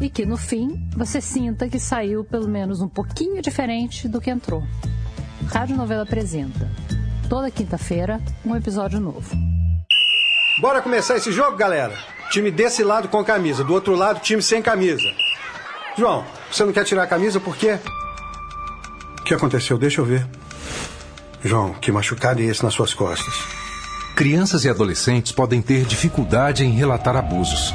E 0.00 0.10
que 0.10 0.26
no 0.26 0.36
fim 0.36 0.88
você 0.96 1.20
sinta 1.20 1.68
que 1.68 1.78
saiu 1.78 2.24
pelo 2.24 2.48
menos 2.48 2.80
um 2.80 2.88
pouquinho 2.88 3.40
diferente 3.40 4.08
do 4.08 4.20
que 4.20 4.30
entrou. 4.30 4.62
Rádio 5.46 5.76
Novela 5.76 6.02
apresenta. 6.02 6.70
Toda 7.28 7.50
quinta-feira, 7.50 8.20
um 8.44 8.54
episódio 8.54 9.00
novo. 9.00 9.55
Bora 10.58 10.80
começar 10.80 11.16
esse 11.16 11.30
jogo, 11.32 11.54
galera? 11.56 11.92
Time 12.30 12.50
desse 12.50 12.82
lado 12.82 13.08
com 13.08 13.22
camisa, 13.22 13.62
do 13.62 13.74
outro 13.74 13.94
lado, 13.94 14.20
time 14.20 14.42
sem 14.42 14.62
camisa. 14.62 15.06
João, 15.98 16.24
você 16.50 16.64
não 16.64 16.72
quer 16.72 16.84
tirar 16.84 17.02
a 17.02 17.06
camisa 17.06 17.38
por 17.38 17.54
quê? 17.56 17.78
O 19.20 19.22
que 19.22 19.34
aconteceu? 19.34 19.76
Deixa 19.76 20.00
eu 20.00 20.04
ver. 20.06 20.26
João, 21.44 21.74
que 21.74 21.92
machucado 21.92 22.40
é 22.40 22.44
esse 22.44 22.62
nas 22.62 22.72
suas 22.72 22.94
costas? 22.94 23.34
Crianças 24.16 24.64
e 24.64 24.70
adolescentes 24.70 25.30
podem 25.30 25.60
ter 25.60 25.84
dificuldade 25.84 26.64
em 26.64 26.70
relatar 26.70 27.16
abusos. 27.16 27.74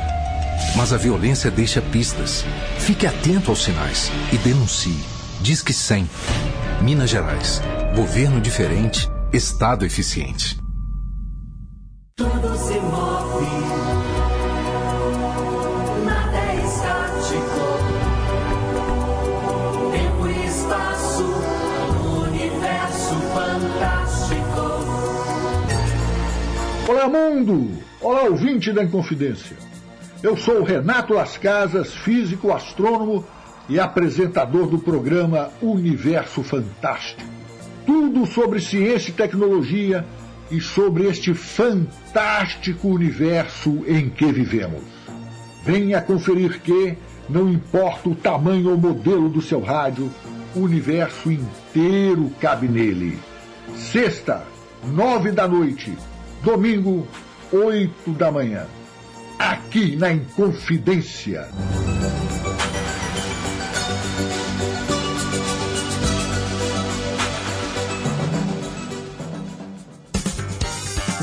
Mas 0.76 0.92
a 0.92 0.98
violência 0.98 1.52
deixa 1.52 1.82
pistas. 1.82 2.44
Fique 2.80 3.06
atento 3.06 3.52
aos 3.52 3.64
sinais 3.64 4.12
e 4.34 4.38
denuncie. 4.38 5.00
Diz 5.40 5.62
que 5.62 5.74
100. 5.74 6.10
Minas 6.82 7.12
Gerais. 7.12 7.62
Governo 7.96 8.42
diferente, 8.42 9.08
Estado 9.32 9.86
eficiente. 9.86 10.61
Tudo 12.22 12.56
se 12.56 12.80
move, 12.80 13.48
nada 16.06 16.38
é 16.38 16.56
estático. 16.64 17.66
Tempo 19.92 20.28
e 20.28 20.46
espaço, 20.46 21.26
universo 22.28 23.16
fantástico. 23.34 24.62
Olá, 26.88 27.10
mundo! 27.10 27.72
Olá, 28.00 28.22
ouvinte 28.26 28.72
da 28.72 28.84
Inconfidência. 28.84 29.58
Eu 30.22 30.38
sou 30.38 30.60
o 30.60 30.64
Renato 30.64 31.16
Las 31.16 31.40
Casas, 31.40 31.92
físico, 31.92 32.54
astrônomo 32.54 33.26
e 33.68 33.80
apresentador 33.80 34.68
do 34.68 34.78
programa 34.78 35.50
Universo 35.60 36.44
Fantástico. 36.44 37.28
Tudo 37.84 38.28
sobre 38.28 38.60
ciência 38.60 39.10
e 39.10 39.14
tecnologia 39.14 40.06
e 40.52 40.60
sobre 40.60 41.08
este 41.08 41.34
fantástico 41.34 42.90
universo 42.90 43.84
em 43.88 44.10
que 44.10 44.32
vivemos. 44.32 44.84
Venha 45.64 46.02
conferir 46.02 46.60
que, 46.60 46.98
não 47.30 47.50
importa 47.50 48.10
o 48.10 48.16
tamanho 48.16 48.72
ou 48.72 48.78
modelo 48.78 49.30
do 49.30 49.42
seu 49.42 49.62
rádio, 49.62 50.12
o 50.56 50.60
universo 50.60 51.32
inteiro 51.32 52.30
cabe 52.40 52.68
nele. 52.68 53.18
Sexta, 53.76 54.44
nove 54.84 55.32
da 55.32 55.48
noite. 55.48 55.98
Domingo, 56.44 57.08
oito 57.52 58.12
da 58.12 58.32
manhã. 58.32 58.66
Aqui 59.40 59.96
na 59.96 60.12
Inconfidência. 60.12 61.48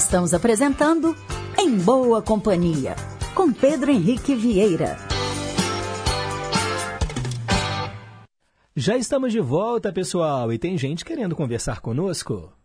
Estamos 0.09 0.33
apresentando 0.33 1.15
Em 1.59 1.77
Boa 1.77 2.23
Companhia, 2.23 2.97
com 3.35 3.53
Pedro 3.53 3.91
Henrique 3.91 4.35
Vieira. 4.35 4.97
Já 8.75 8.97
estamos 8.97 9.33
de 9.33 9.41
volta, 9.41 9.93
pessoal, 9.93 10.51
e 10.51 10.59
tem 10.59 10.79
gente 10.79 11.05
querendo 11.05 11.37
conversar 11.37 11.83
conosco. 11.83 12.58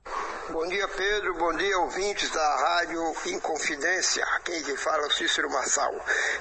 Bom 0.64 0.70
dia, 0.70 0.88
Pedro. 0.88 1.34
Bom 1.34 1.52
dia, 1.58 1.78
ouvintes 1.78 2.30
da 2.30 2.56
Rádio 2.56 3.14
Inconfidência. 3.26 4.26
Quem 4.46 4.64
que 4.64 4.78
fala 4.78 5.04
é 5.04 5.08
o 5.08 5.12
Cícero 5.12 5.52
Massal. 5.52 5.94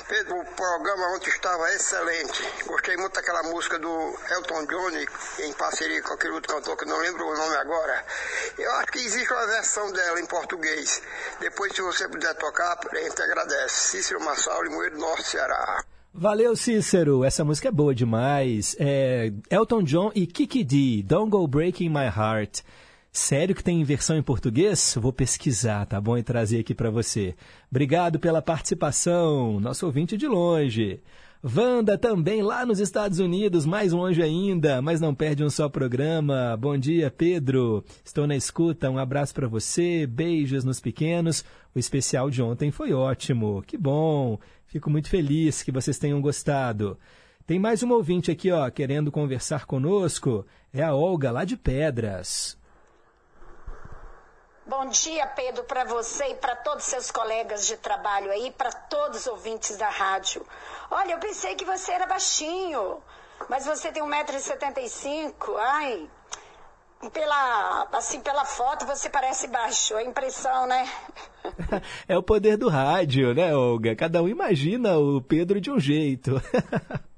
Pedro, 0.08 0.38
o 0.38 0.44
programa 0.54 1.16
ontem 1.16 1.28
estava 1.28 1.68
excelente. 1.74 2.40
Gostei 2.64 2.96
muito 2.96 3.14
daquela 3.14 3.42
música 3.42 3.80
do 3.80 4.16
Elton 4.30 4.64
John, 4.66 4.90
em 5.44 5.52
parceria 5.54 6.00
com 6.02 6.14
aquele 6.14 6.34
outro 6.34 6.54
cantor 6.54 6.76
que 6.76 6.84
não 6.84 7.00
lembro 7.00 7.26
o 7.26 7.36
nome 7.36 7.56
agora. 7.56 8.04
Eu 8.56 8.70
acho 8.74 8.92
que 8.92 9.00
existe 9.00 9.32
uma 9.32 9.46
versão 9.48 9.90
dela 9.90 10.20
em 10.20 10.26
português. 10.26 11.02
Depois, 11.40 11.74
se 11.74 11.82
você 11.82 12.06
puder 12.06 12.32
tocar, 12.36 12.78
a 12.78 12.96
gente 13.00 13.20
agradece. 13.20 13.90
Cícero 13.90 14.24
Massal, 14.24 14.62
Limoeiro 14.62 14.98
Norte, 14.98 15.24
Ceará. 15.24 15.82
Valeu, 16.14 16.54
Cícero. 16.54 17.24
Essa 17.24 17.44
música 17.44 17.70
é 17.70 17.72
boa 17.72 17.92
demais. 17.92 18.76
É 18.78 19.32
Elton 19.50 19.82
John 19.82 20.12
e 20.14 20.28
Kiki 20.28 20.62
D, 20.62 21.02
Don't 21.02 21.28
Go 21.28 21.44
Breaking 21.48 21.88
My 21.88 22.06
Heart. 22.06 22.62
Sério 23.14 23.54
que 23.54 23.62
tem 23.62 23.84
versão 23.84 24.16
em 24.16 24.22
português? 24.22 24.96
Vou 24.98 25.12
pesquisar, 25.12 25.84
tá 25.84 26.00
bom? 26.00 26.16
E 26.16 26.22
trazer 26.22 26.60
aqui 26.60 26.74
para 26.74 26.88
você. 26.88 27.34
Obrigado 27.70 28.18
pela 28.18 28.40
participação, 28.40 29.60
nosso 29.60 29.84
ouvinte 29.84 30.16
de 30.16 30.26
longe. 30.26 30.98
Wanda 31.44 31.98
também 31.98 32.40
lá 32.40 32.64
nos 32.64 32.80
Estados 32.80 33.18
Unidos, 33.18 33.66
mais 33.66 33.92
longe 33.92 34.22
ainda, 34.22 34.80
mas 34.80 34.98
não 34.98 35.14
perde 35.14 35.44
um 35.44 35.50
só 35.50 35.68
programa. 35.68 36.56
Bom 36.58 36.78
dia, 36.78 37.10
Pedro. 37.10 37.84
Estou 38.02 38.26
na 38.26 38.34
escuta. 38.34 38.88
Um 38.88 38.96
abraço 38.96 39.34
para 39.34 39.46
você. 39.46 40.06
Beijos 40.06 40.64
nos 40.64 40.80
pequenos. 40.80 41.44
O 41.74 41.78
especial 41.78 42.30
de 42.30 42.40
ontem 42.40 42.70
foi 42.70 42.94
ótimo. 42.94 43.62
Que 43.66 43.76
bom. 43.76 44.38
Fico 44.66 44.88
muito 44.88 45.10
feliz 45.10 45.62
que 45.62 45.70
vocês 45.70 45.98
tenham 45.98 46.22
gostado. 46.22 46.98
Tem 47.46 47.58
mais 47.58 47.82
um 47.82 47.90
ouvinte 47.90 48.30
aqui, 48.30 48.50
ó, 48.50 48.70
querendo 48.70 49.12
conversar 49.12 49.66
conosco. 49.66 50.46
É 50.72 50.82
a 50.82 50.94
Olga 50.94 51.30
lá 51.30 51.44
de 51.44 51.58
Pedras. 51.58 52.56
Bom 54.74 54.86
dia, 54.86 55.26
Pedro, 55.26 55.64
para 55.64 55.84
você 55.84 56.28
e 56.28 56.34
para 56.34 56.56
todos 56.56 56.84
os 56.84 56.90
seus 56.90 57.10
colegas 57.10 57.66
de 57.66 57.76
trabalho 57.76 58.30
aí, 58.30 58.50
para 58.56 58.72
todos 58.72 59.20
os 59.20 59.26
ouvintes 59.26 59.76
da 59.76 59.90
rádio. 59.90 60.46
Olha, 60.90 61.12
eu 61.12 61.18
pensei 61.18 61.54
que 61.54 61.62
você 61.62 61.92
era 61.92 62.06
baixinho, 62.06 62.96
mas 63.50 63.66
você 63.66 63.92
tem 63.92 64.02
1,75m. 64.02 65.56
Ai, 65.58 66.08
pela, 67.12 67.86
assim, 67.92 68.22
pela 68.22 68.46
foto 68.46 68.86
você 68.86 69.10
parece 69.10 69.46
baixo, 69.46 69.94
é 69.98 70.04
impressão, 70.04 70.66
né? 70.66 70.90
É 72.08 72.16
o 72.16 72.22
poder 72.22 72.56
do 72.56 72.70
rádio, 72.70 73.34
né, 73.34 73.54
Olga? 73.54 73.94
Cada 73.94 74.22
um 74.22 74.28
imagina 74.28 74.96
o 74.96 75.20
Pedro 75.20 75.60
de 75.60 75.70
um 75.70 75.78
jeito. 75.78 76.40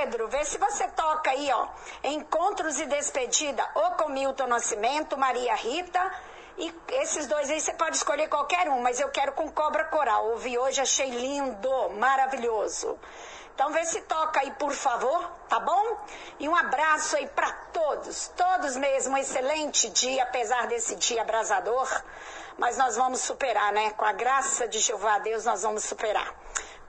Pedro, 0.00 0.28
vê 0.28 0.42
se 0.46 0.56
você 0.56 0.88
toca 0.88 1.30
aí, 1.30 1.52
ó. 1.52 1.68
Encontros 2.04 2.80
e 2.80 2.86
despedida, 2.86 3.62
ou 3.74 3.90
com 3.92 4.08
Milton 4.08 4.46
Nascimento, 4.46 5.18
Maria 5.18 5.54
Rita. 5.54 6.00
E 6.56 6.74
esses 6.92 7.26
dois 7.26 7.50
aí 7.50 7.60
você 7.60 7.74
pode 7.74 7.98
escolher 7.98 8.26
qualquer 8.28 8.70
um, 8.70 8.80
mas 8.80 8.98
eu 8.98 9.10
quero 9.10 9.32
com 9.32 9.50
Cobra 9.50 9.84
Coral. 9.84 10.30
Ouvi 10.30 10.58
hoje, 10.58 10.80
achei 10.80 11.10
lindo, 11.10 11.90
maravilhoso. 11.98 12.98
Então 13.54 13.70
vê 13.72 13.84
se 13.84 14.00
toca 14.02 14.40
aí, 14.40 14.50
por 14.52 14.72
favor, 14.72 15.30
tá 15.50 15.60
bom? 15.60 15.98
E 16.38 16.48
um 16.48 16.56
abraço 16.56 17.16
aí 17.16 17.26
para 17.26 17.52
todos, 17.70 18.28
todos 18.28 18.76
mesmo. 18.78 19.12
Um 19.12 19.18
excelente 19.18 19.90
dia, 19.90 20.22
apesar 20.22 20.66
desse 20.66 20.96
dia 20.96 21.20
abrasador. 21.20 21.88
Mas 22.56 22.78
nós 22.78 22.96
vamos 22.96 23.20
superar, 23.20 23.70
né? 23.70 23.90
Com 23.90 24.06
a 24.06 24.12
graça 24.12 24.66
de 24.66 24.78
Jeová 24.78 25.18
Deus, 25.18 25.44
nós 25.44 25.62
vamos 25.62 25.84
superar. 25.84 26.39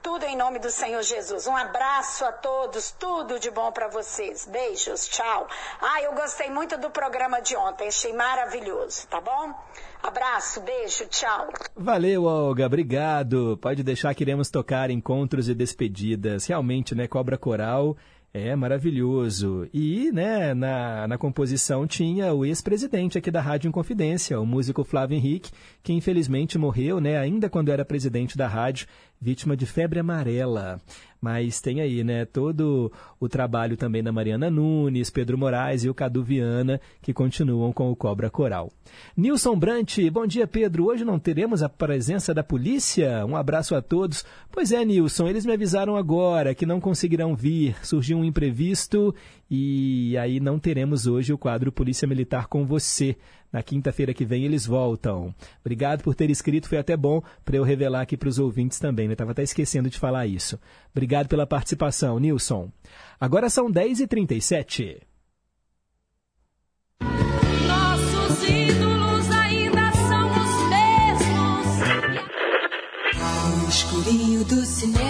Tudo 0.02 0.24
em 0.24 0.36
nome 0.36 0.58
do 0.58 0.68
Senhor 0.68 1.00
Jesus. 1.02 1.46
Um 1.46 1.56
abraço 1.56 2.24
a 2.24 2.32
todos, 2.32 2.90
tudo 2.98 3.38
de 3.38 3.50
bom 3.52 3.70
para 3.70 3.86
vocês. 3.88 4.48
Beijos, 4.50 5.06
tchau. 5.06 5.46
Ah, 5.80 6.02
eu 6.02 6.12
gostei 6.12 6.50
muito 6.50 6.76
do 6.76 6.90
programa 6.90 7.40
de 7.40 7.56
ontem, 7.56 7.86
achei 7.86 8.12
maravilhoso, 8.12 9.06
tá 9.06 9.20
bom? 9.20 9.54
Abraço, 10.02 10.60
beijo, 10.62 11.06
tchau. 11.06 11.48
Valeu, 11.76 12.24
Olga, 12.24 12.66
obrigado. 12.66 13.56
Pode 13.62 13.84
deixar 13.84 14.12
que 14.14 14.24
iremos 14.24 14.50
tocar 14.50 14.90
encontros 14.90 15.48
e 15.48 15.54
despedidas. 15.54 16.46
Realmente, 16.46 16.96
né, 16.96 17.06
Cobra 17.06 17.38
Coral 17.38 17.96
é 18.34 18.56
maravilhoso. 18.56 19.68
E, 19.74 20.10
né, 20.10 20.54
na, 20.54 21.06
na 21.06 21.18
composição 21.18 21.86
tinha 21.86 22.32
o 22.32 22.46
ex-presidente 22.46 23.18
aqui 23.18 23.30
da 23.30 23.42
Rádio 23.42 23.68
Inconfidência, 23.68 24.40
o 24.40 24.46
músico 24.46 24.84
Flávio 24.84 25.16
Henrique, 25.16 25.52
que 25.82 25.92
infelizmente 25.92 26.56
morreu, 26.56 26.98
né, 26.98 27.18
ainda 27.18 27.50
quando 27.50 27.70
era 27.70 27.84
presidente 27.84 28.36
da 28.36 28.48
rádio, 28.48 28.86
vítima 29.22 29.56
de 29.56 29.64
febre 29.64 30.00
amarela. 30.00 30.80
Mas 31.20 31.60
tem 31.60 31.80
aí, 31.80 32.02
né, 32.02 32.24
todo 32.24 32.90
o 33.20 33.28
trabalho 33.28 33.76
também 33.76 34.02
da 34.02 34.10
Mariana 34.10 34.50
Nunes, 34.50 35.08
Pedro 35.08 35.38
Moraes 35.38 35.84
e 35.84 35.88
o 35.88 35.94
Cadu 35.94 36.24
Viana, 36.24 36.80
que 37.00 37.12
continuam 37.12 37.72
com 37.72 37.92
o 37.92 37.94
Cobra 37.94 38.28
Coral. 38.28 38.72
Nilson 39.16 39.56
Brant, 39.56 39.98
bom 40.10 40.26
dia, 40.26 40.48
Pedro. 40.48 40.86
Hoje 40.86 41.04
não 41.04 41.20
teremos 41.20 41.62
a 41.62 41.68
presença 41.68 42.34
da 42.34 42.42
polícia? 42.42 43.24
Um 43.24 43.36
abraço 43.36 43.76
a 43.76 43.80
todos. 43.80 44.24
Pois 44.50 44.72
é, 44.72 44.84
Nilson, 44.84 45.28
eles 45.28 45.46
me 45.46 45.52
avisaram 45.52 45.96
agora 45.96 46.56
que 46.56 46.66
não 46.66 46.80
conseguirão 46.80 47.36
vir. 47.36 47.76
Surgiu 47.84 48.18
um 48.18 48.24
imprevisto 48.24 49.14
e 49.54 50.16
aí 50.16 50.40
não 50.40 50.58
teremos 50.58 51.06
hoje 51.06 51.30
o 51.30 51.36
quadro 51.36 51.70
Polícia 51.70 52.08
Militar 52.08 52.46
com 52.46 52.64
você. 52.64 53.18
Na 53.52 53.62
quinta-feira 53.62 54.14
que 54.14 54.24
vem 54.24 54.46
eles 54.46 54.64
voltam. 54.64 55.34
Obrigado 55.60 56.02
por 56.02 56.14
ter 56.14 56.30
escrito, 56.30 56.70
foi 56.70 56.78
até 56.78 56.96
bom 56.96 57.20
para 57.44 57.58
eu 57.58 57.62
revelar 57.62 58.00
aqui 58.00 58.16
para 58.16 58.30
os 58.30 58.38
ouvintes 58.38 58.78
também, 58.78 59.06
né? 59.06 59.12
Estava 59.12 59.32
até 59.32 59.42
esquecendo 59.42 59.90
de 59.90 59.98
falar 59.98 60.26
isso. 60.26 60.58
Obrigado 60.90 61.28
pela 61.28 61.46
participação, 61.46 62.18
Nilson. 62.18 62.72
Agora 63.20 63.50
são 63.50 63.70
10h37. 63.70 65.02
Nossos 67.02 68.48
ídolos 68.48 69.30
ainda 69.32 69.92
são 69.92 70.30
os 70.30 70.70
mesmos. 70.70 71.76
No 73.60 73.68
escurinho 73.68 74.44
do 74.46 74.64
cinema. 74.64 75.01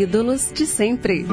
Ídolos 0.00 0.50
de 0.54 0.64
sempre. 0.64 1.26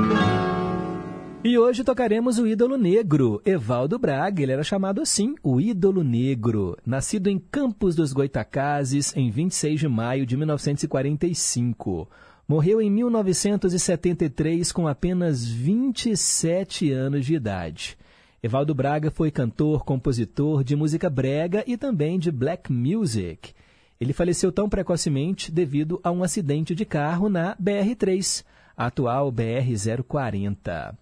E 1.42 1.58
hoje 1.58 1.86
tocaremos 1.86 2.38
o 2.38 2.46
ídolo 2.46 2.76
negro, 2.76 3.42
Evaldo 3.46 3.98
Braga. 3.98 4.44
Ele 4.44 4.52
era 4.52 4.62
chamado 4.62 5.02
assim, 5.02 5.36
o 5.42 5.62
ídolo 5.62 6.04
negro. 6.04 6.76
Nascido 6.86 7.30
em 7.30 7.40
Campos 7.40 7.96
dos 7.96 8.12
Goitacazes 8.12 9.16
em 9.16 9.32
26 9.32 9.80
de 9.80 9.88
maio 9.88 10.26
de 10.26 10.36
1945. 10.36 12.10
Morreu 12.46 12.82
em 12.82 12.92
1973 12.92 14.70
com 14.74 14.86
apenas 14.86 15.48
27 15.48 16.92
anos 16.92 17.26
de 17.26 17.36
idade. 17.36 17.98
Evaldo 18.44 18.76
Braga 18.76 19.10
foi 19.10 19.32
cantor, 19.32 19.86
compositor 19.86 20.62
de 20.62 20.76
música 20.76 21.10
brega 21.10 21.64
e 21.66 21.78
também 21.78 22.20
de 22.20 22.30
black 22.32 22.70
music. 22.70 23.54
Ele 23.98 24.12
faleceu 24.12 24.52
tão 24.52 24.68
precocemente 24.68 25.54
devido 25.54 26.02
a 26.04 26.12
um 26.12 26.22
acidente 26.22 26.76
de 26.76 26.84
carro 26.84 27.30
na 27.30 27.56
BR-3, 27.56 28.44
a 28.44 28.57
atual 28.78 29.32
BR-040. 29.32 30.96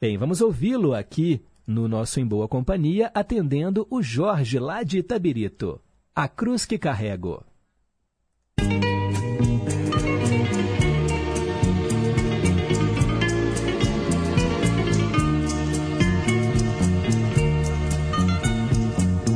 Bem, 0.00 0.18
vamos 0.18 0.40
ouvi-lo 0.40 0.92
aqui 0.92 1.40
no 1.66 1.88
nosso 1.88 2.20
Em 2.20 2.26
Boa 2.26 2.46
Companhia, 2.48 3.10
atendendo 3.14 3.86
o 3.90 4.02
Jorge 4.02 4.58
lá 4.58 4.82
de 4.82 4.98
Itabirito. 4.98 5.80
A 6.14 6.28
cruz 6.28 6.66
que 6.66 6.78
carrego. 6.78 7.42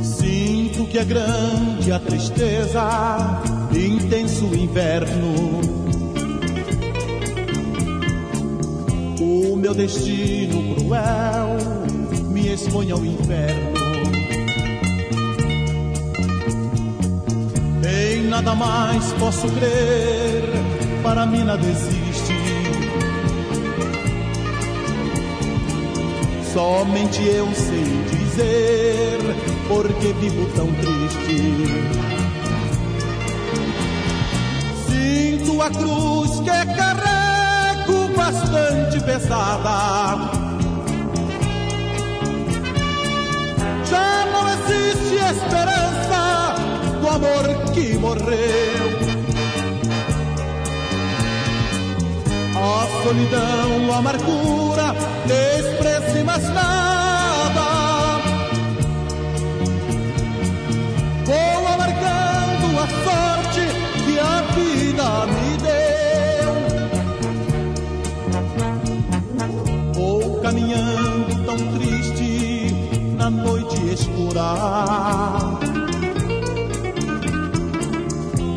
Sinto 0.03 0.87
que 0.87 0.97
é 0.97 1.05
grande 1.05 1.91
a 1.91 1.99
tristeza, 1.99 3.41
intenso 3.73 4.47
o 4.47 4.55
inverno. 4.55 5.80
O 9.21 9.55
meu 9.55 9.75
destino 9.75 10.73
cruel 10.73 11.57
me 12.31 12.51
expõe 12.51 12.89
ao 12.89 13.05
inferno. 13.05 13.79
Em 17.87 18.23
nada 18.23 18.55
mais 18.55 19.13
posso 19.19 19.47
crer, 19.47 20.43
para 21.03 21.27
mim 21.27 21.43
nada 21.43 21.63
existe. 21.63 22.33
Somente 26.51 27.23
eu 27.23 27.47
sei 27.53 27.83
dizer 28.09 29.19
porque 29.67 30.13
vivo 30.13 30.49
tão 30.55 30.67
triste. 30.73 31.67
Sinto 34.87 35.61
a 35.61 35.69
cruz 35.69 36.39
que 36.39 36.75
carrego 36.75 37.20
bastante 38.31 38.99
pesada. 39.01 40.17
Já 43.85 44.25
não 44.31 44.47
existe 44.49 45.15
esperança 45.15 46.55
do 47.01 47.07
amor 47.07 47.71
que 47.73 47.97
morreu. 47.97 49.01
solidão, 53.03 53.93
a 53.93 53.97
amargura, 53.97 54.95
despreze 55.25 56.23
mais 56.23 56.43
nada. 56.49 56.90
Noite 73.41 73.93
escura. 73.93 74.53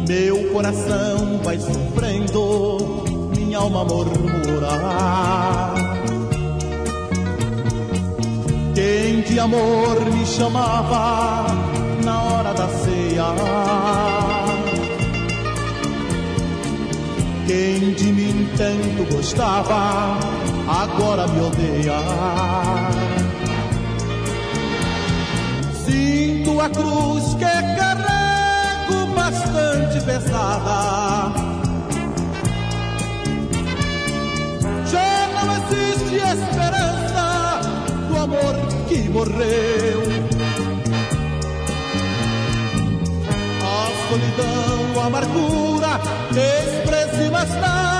Meu 0.08 0.52
coração 0.52 1.40
vai 1.42 1.58
sofrendo, 1.58 3.04
minha 3.36 3.58
alma 3.58 3.84
murmura. 3.84 4.34
Quem 8.74 9.22
de 9.22 9.38
amor 9.38 10.00
me 10.12 10.26
chamava 10.26 11.46
na 12.04 12.22
hora 12.22 12.52
da 12.52 12.68
ceia? 12.68 13.24
Quem 17.46 17.92
de 17.94 18.12
mim 18.12 18.48
tanto 18.56 19.14
gostava, 19.14 20.18
agora 20.66 21.26
me 21.28 21.40
odeia. 21.40 23.03
Sinto 25.94 26.60
a 26.60 26.68
cruz 26.70 27.34
que 27.34 27.54
carrego 27.78 29.06
bastante 29.14 30.00
pesada. 30.04 31.32
Já 34.90 35.28
não 35.36 35.46
existe 35.56 36.16
esperança 36.16 37.60
do 38.08 38.16
amor 38.16 38.56
que 38.88 39.08
morreu. 39.08 40.02
A 43.62 44.08
solidão, 44.08 45.00
a 45.00 45.06
amargura, 45.06 46.00
despreze 46.32 47.30
mais. 47.30 47.93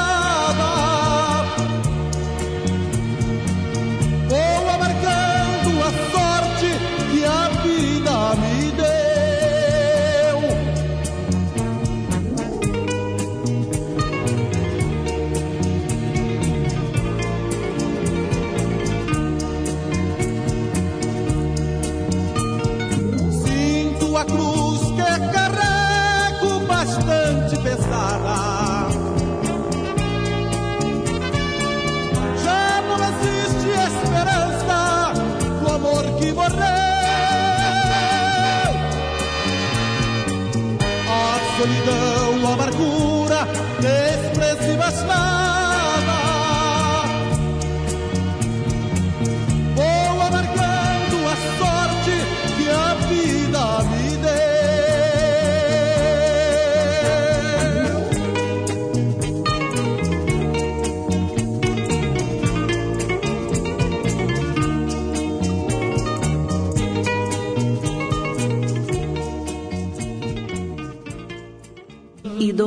Solidão, 41.65 42.53
amargura, 42.53 43.49
despreze 43.81 44.77
mais 44.77 45.03
nada. 45.05 45.44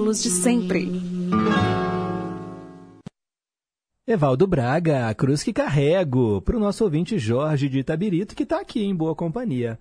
Ídolos 0.07 0.23
de 0.23 0.29
sempre. 0.29 0.89
Evaldo 4.07 4.47
Braga, 4.47 5.09
a 5.09 5.13
cruz 5.13 5.43
que 5.43 5.51
carrego, 5.51 6.41
para 6.41 6.55
o 6.55 6.59
nosso 6.59 6.85
ouvinte 6.85 7.19
Jorge 7.19 7.67
de 7.67 7.79
Itabirito, 7.79 8.34
que 8.34 8.43
está 8.43 8.61
aqui 8.61 8.85
em 8.85 8.95
boa 8.95 9.13
companhia. 9.13 9.77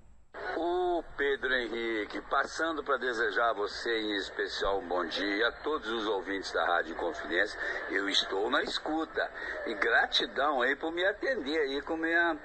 O 0.56 1.00
Pedro 1.16 1.54
Henrique, 1.54 2.20
passando 2.28 2.82
para 2.82 2.96
desejar 2.96 3.50
a 3.50 3.54
você 3.54 3.88
em 4.00 4.16
especial 4.16 4.80
um 4.80 4.88
bom 4.88 5.06
dia, 5.06 5.46
a 5.46 5.52
todos 5.62 5.88
os 5.88 6.06
ouvintes 6.08 6.52
da 6.52 6.66
Rádio 6.66 6.96
Confidência, 6.96 7.56
eu 7.92 8.08
estou 8.08 8.50
na 8.50 8.64
escuta. 8.64 9.30
E 9.64 9.74
gratidão 9.74 10.60
aí 10.60 10.74
por 10.74 10.92
me 10.92 11.04
atender 11.04 11.56
aí 11.56 11.80
com, 11.82 11.96
minha, 11.96 12.36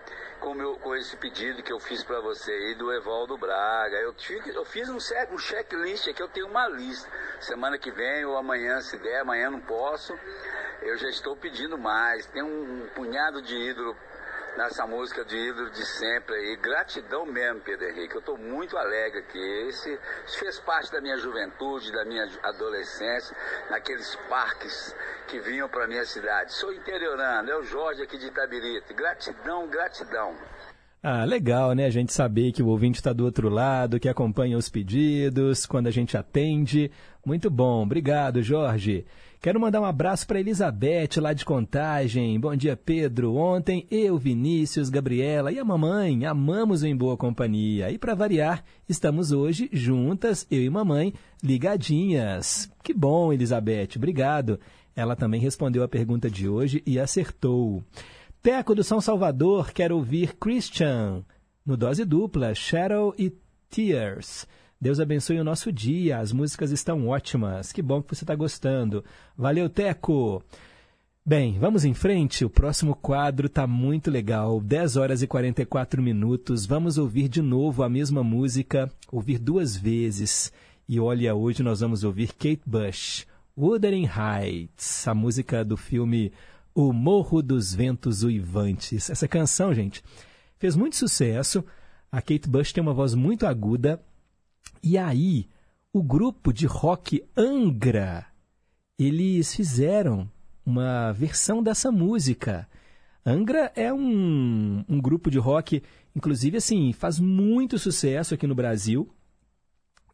com, 0.41 0.53
meu, 0.55 0.76
com 0.80 0.95
esse 0.95 1.15
pedido 1.15 1.61
que 1.63 1.72
eu 1.72 1.80
fiz 1.80 2.03
para 2.03 2.19
você 2.19 2.51
aí 2.51 2.76
do 2.76 2.91
Evaldo 2.91 3.38
Braga. 3.38 3.95
Eu, 3.97 4.11
tive- 4.13 4.53
eu 4.53 4.65
fiz 4.65 4.89
um, 4.89 4.97
um 4.97 5.38
checklist 5.38 6.07
aqui, 6.09 6.22
eu 6.22 6.27
tenho 6.27 6.47
uma 6.47 6.68
lista. 6.68 7.07
Semana 7.39 7.77
que 7.77 7.91
vem 7.91 8.26
ou 8.26 8.35
amanhã, 8.35 8.81
se 8.81 8.97
der, 8.97 9.22
amanhã 9.22 9.51
não 9.51 9.61
posso. 9.61 10.18
Eu 10.81 10.97
já 10.97 11.07
estou 11.09 11.38
pedindo 11.38 11.77
mais. 11.77 12.26
Tem 12.26 12.41
um, 12.41 12.84
um 12.84 12.88
punhado 12.89 13.41
de 13.41 13.55
ídolo 13.55 13.95
nessa 14.57 14.86
música 14.86 15.23
de 15.23 15.38
ídolo 15.38 15.69
de 15.69 15.86
sempre 15.86 16.36
aí. 16.36 16.56
Gratidão 16.57 17.26
mesmo, 17.26 17.61
Pedro 17.61 17.88
Henrique. 17.88 18.15
Eu 18.15 18.19
estou 18.19 18.38
muito 18.38 18.78
alegre 18.78 19.19
aqui. 19.19 19.40
Esse, 19.68 19.99
isso 20.26 20.40
fez 20.40 20.60
parte 20.60 20.91
da 20.91 21.02
minha 21.02 21.18
juventude, 21.18 21.91
da 21.91 22.06
minha 22.06 22.28
adolescência, 22.44 23.36
naqueles 23.69 24.15
parques 24.30 24.95
que 25.28 25.40
vinham 25.40 25.69
para 25.69 25.88
minha 25.88 26.06
cidade. 26.06 26.53
Sou 26.53 26.73
interiorano, 26.73 27.49
é 27.49 27.56
o 27.56 27.64
Jorge 27.64 28.02
aqui 28.02 28.18
de 28.18 28.28
Itabirito. 28.28 28.94
Gratidão, 28.94 29.68
gratidão. 29.68 30.36
Ah, 31.03 31.26
legal, 31.26 31.73
né? 31.73 31.86
A 31.86 31.90
gente 31.90 32.14
saber 32.14 32.52
que 32.52 32.61
o 32.61 32.68
ouvinte 32.68 32.99
está 32.99 33.11
do 33.11 33.26
outro 33.26 33.49
lado, 33.49 33.99
que 33.99 34.07
acompanha 34.07 34.56
os 34.56 34.69
pedidos, 34.69 35.65
quando 35.65 35.88
a 35.88 35.91
gente 35.91 36.15
atende. 36.15 36.91
Muito 37.26 37.49
bom. 37.49 37.82
Obrigado, 37.82 38.44
Jorge. 38.44 39.03
Quero 39.41 39.60
mandar 39.60 39.82
um 39.82 39.86
abraço 39.86 40.28
para 40.28 40.40
Elizabeth, 40.40 41.19
lá 41.19 41.34
de 41.34 41.44
Contagem. 41.44 42.40
Bom 42.40 42.56
dia, 42.56 42.78
Pedro. 42.78 43.34
Ontem 43.34 43.88
eu, 43.90 44.15
Vinícius, 44.15 44.90
Gabriela 44.90 45.52
e 45.52 45.57
a 45.57 45.65
mamãe 45.65 46.23
amamos 46.28 46.84
o 46.84 46.86
Em 46.86 46.95
Boa 46.95 47.18
Companhia. 47.18 47.90
E 47.90 47.98
para 47.98 48.14
variar, 48.14 48.64
estamos 48.88 49.32
hoje 49.32 49.72
juntas, 49.73 50.45
eu 50.52 50.61
e 50.61 50.69
mamãe, 50.69 51.15
ligadinhas. 51.44 52.72
Que 52.84 52.94
bom, 52.94 53.34
Elizabeth. 53.34 53.95
Obrigado. 53.95 54.60
Ela 54.95 55.15
também 55.15 55.41
respondeu 55.41 55.82
a 55.82 55.88
pergunta 55.88 56.30
de 56.30 56.48
hoje 56.48 56.84
e 56.86 56.99
acertou. 56.99 57.84
Teco 58.41 58.73
do 58.73 58.84
São 58.84 58.99
Salvador 58.99 59.72
quer 59.72 59.91
ouvir 59.91 60.35
Christian 60.35 61.23
no 61.63 61.77
dose 61.77 62.03
dupla, 62.03 62.55
Shadow 62.55 63.13
e 63.15 63.31
Tears. 63.69 64.47
Deus 64.81 64.99
abençoe 64.99 65.39
o 65.39 65.43
nosso 65.43 65.72
dia, 65.72 66.18
as 66.18 66.34
músicas 66.34 66.72
estão 66.72 67.07
ótimas. 67.07 67.72
Que 67.72 67.84
bom 67.84 68.01
que 68.01 68.15
você 68.15 68.23
está 68.23 68.34
gostando. 68.34 69.05
Valeu, 69.38 69.69
Teco! 69.69 70.43
Bem, 71.23 71.59
vamos 71.59 71.85
em 71.85 71.93
frente. 71.93 72.43
O 72.43 72.49
próximo 72.49 72.95
quadro 72.95 73.45
está 73.45 73.68
muito 73.68 74.09
legal. 74.09 74.59
10 74.59 74.95
horas 74.95 75.22
e 75.22 75.27
44 75.27 76.01
minutos. 76.01 76.65
Vamos 76.65 76.97
ouvir 76.97 77.27
de 77.27 77.43
novo 77.43 77.84
a 77.84 77.89
mesma 77.89 78.23
música, 78.23 78.91
ouvir 79.11 79.38
duas 79.38 79.77
vezes. 79.77 80.51
E 80.89 80.99
olha, 80.99 81.35
hoje 81.35 81.61
nós 81.61 81.81
vamos 81.81 82.03
ouvir 82.03 82.34
Kate 82.34 82.63
Bush, 82.65 83.27
Wuthering 83.55 84.07
Heights, 84.07 85.07
a 85.07 85.13
música 85.13 85.63
do 85.63 85.77
filme 85.77 86.34
O 86.73 86.93
Morro 86.93 87.41
dos 87.41 87.73
Ventos 87.73 88.23
Uivantes. 88.23 89.10
Essa 89.10 89.27
canção, 89.27 89.73
gente, 89.73 90.03
fez 90.57 90.76
muito 90.76 90.95
sucesso. 90.95 91.64
A 92.11 92.22
Kate 92.22 92.48
Bush 92.48 92.72
tem 92.72 92.81
uma 92.81 92.93
voz 92.93 93.14
muito 93.14 93.45
aguda. 93.45 94.02
E 94.81 94.98
aí, 94.98 95.48
o 95.91 96.02
grupo 96.02 96.53
de 96.53 96.65
rock 96.65 97.23
Angra, 97.35 98.26
eles 98.98 99.53
fizeram 99.53 100.30
uma 100.65 101.11
versão 101.11 101.61
dessa 101.61 101.91
música. 101.91 102.68
Angra 103.26 103.72
é 103.76 103.93
um, 103.93 104.84
um 104.88 104.99
grupo 104.99 105.30
de 105.30 105.38
rock, 105.38 105.84
inclusive 106.15 106.57
assim, 106.57 106.93
faz 106.93 107.19
muito 107.19 107.77
sucesso 107.77 108.34
aqui 108.34 108.48
no 108.48 108.56
Brasil. 108.56 109.10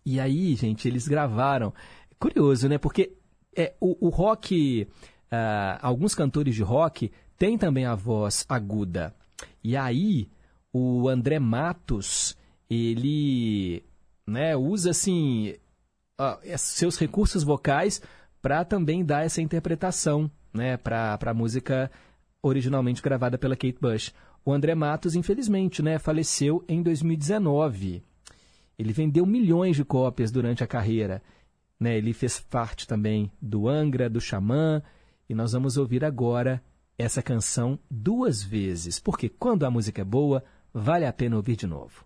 E 0.05 0.19
aí, 0.19 0.55
gente, 0.55 0.87
eles 0.87 1.07
gravaram. 1.07 1.73
Curioso, 2.19 2.67
né? 2.67 2.77
Porque 2.77 3.13
é, 3.55 3.75
o, 3.79 4.07
o 4.07 4.09
rock, 4.09 4.87
uh, 5.31 5.79
alguns 5.81 6.15
cantores 6.15 6.55
de 6.55 6.63
rock 6.63 7.11
têm 7.37 7.57
também 7.57 7.85
a 7.85 7.95
voz 7.95 8.45
aguda. 8.47 9.13
E 9.63 9.75
aí, 9.75 10.29
o 10.73 11.07
André 11.07 11.39
Matos, 11.39 12.37
ele 12.69 13.83
né, 14.25 14.55
usa 14.55 14.91
assim 14.91 15.55
uh, 16.19 16.57
seus 16.57 16.97
recursos 16.97 17.43
vocais 17.43 18.01
para 18.41 18.63
também 18.63 19.03
dar 19.03 19.25
essa 19.25 19.41
interpretação 19.41 20.29
né, 20.53 20.77
para 20.77 21.17
a 21.25 21.33
música 21.33 21.91
originalmente 22.41 23.01
gravada 23.01 23.37
pela 23.37 23.55
Kate 23.55 23.77
Bush. 23.79 24.13
O 24.45 24.53
André 24.53 24.75
Matos, 24.75 25.15
infelizmente, 25.15 25.81
né, 25.81 25.99
faleceu 25.99 26.63
em 26.67 26.81
2019. 26.81 28.01
Ele 28.79 28.93
vendeu 28.93 29.25
milhões 29.25 29.75
de 29.75 29.83
cópias 29.83 30.31
durante 30.31 30.63
a 30.63 30.67
carreira. 30.67 31.21
Né? 31.79 31.97
Ele 31.97 32.13
fez 32.13 32.39
parte 32.39 32.87
também 32.87 33.31
do 33.41 33.67
Angra, 33.67 34.09
do 34.09 34.21
Xamã, 34.21 34.81
e 35.29 35.35
nós 35.35 35.51
vamos 35.51 35.77
ouvir 35.77 36.05
agora 36.05 36.63
essa 36.97 37.21
canção 37.21 37.77
duas 37.89 38.41
vezes, 38.41 38.99
porque 38.99 39.29
quando 39.29 39.65
a 39.65 39.71
música 39.71 40.01
é 40.01 40.05
boa, 40.05 40.43
vale 40.73 41.05
a 41.05 41.13
pena 41.13 41.35
ouvir 41.35 41.55
de 41.55 41.67
novo. 41.67 42.05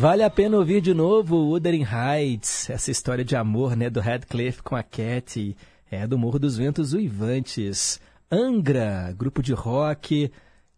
Vale 0.00 0.22
a 0.22 0.30
pena 0.30 0.56
ouvir 0.56 0.80
de 0.80 0.94
novo 0.94 1.36
Wuthering 1.50 1.84
Heights, 1.84 2.70
essa 2.70 2.90
história 2.90 3.22
de 3.22 3.36
amor 3.36 3.76
né, 3.76 3.90
do 3.90 4.00
Radcliffe 4.00 4.62
com 4.62 4.74
a 4.74 4.82
Cat, 4.82 5.54
é 5.90 6.06
do 6.06 6.16
Morro 6.16 6.38
dos 6.38 6.56
Ventos 6.56 6.94
Uivantes. 6.94 8.00
Angra, 8.32 9.14
grupo 9.14 9.42
de 9.42 9.52
rock, 9.52 10.32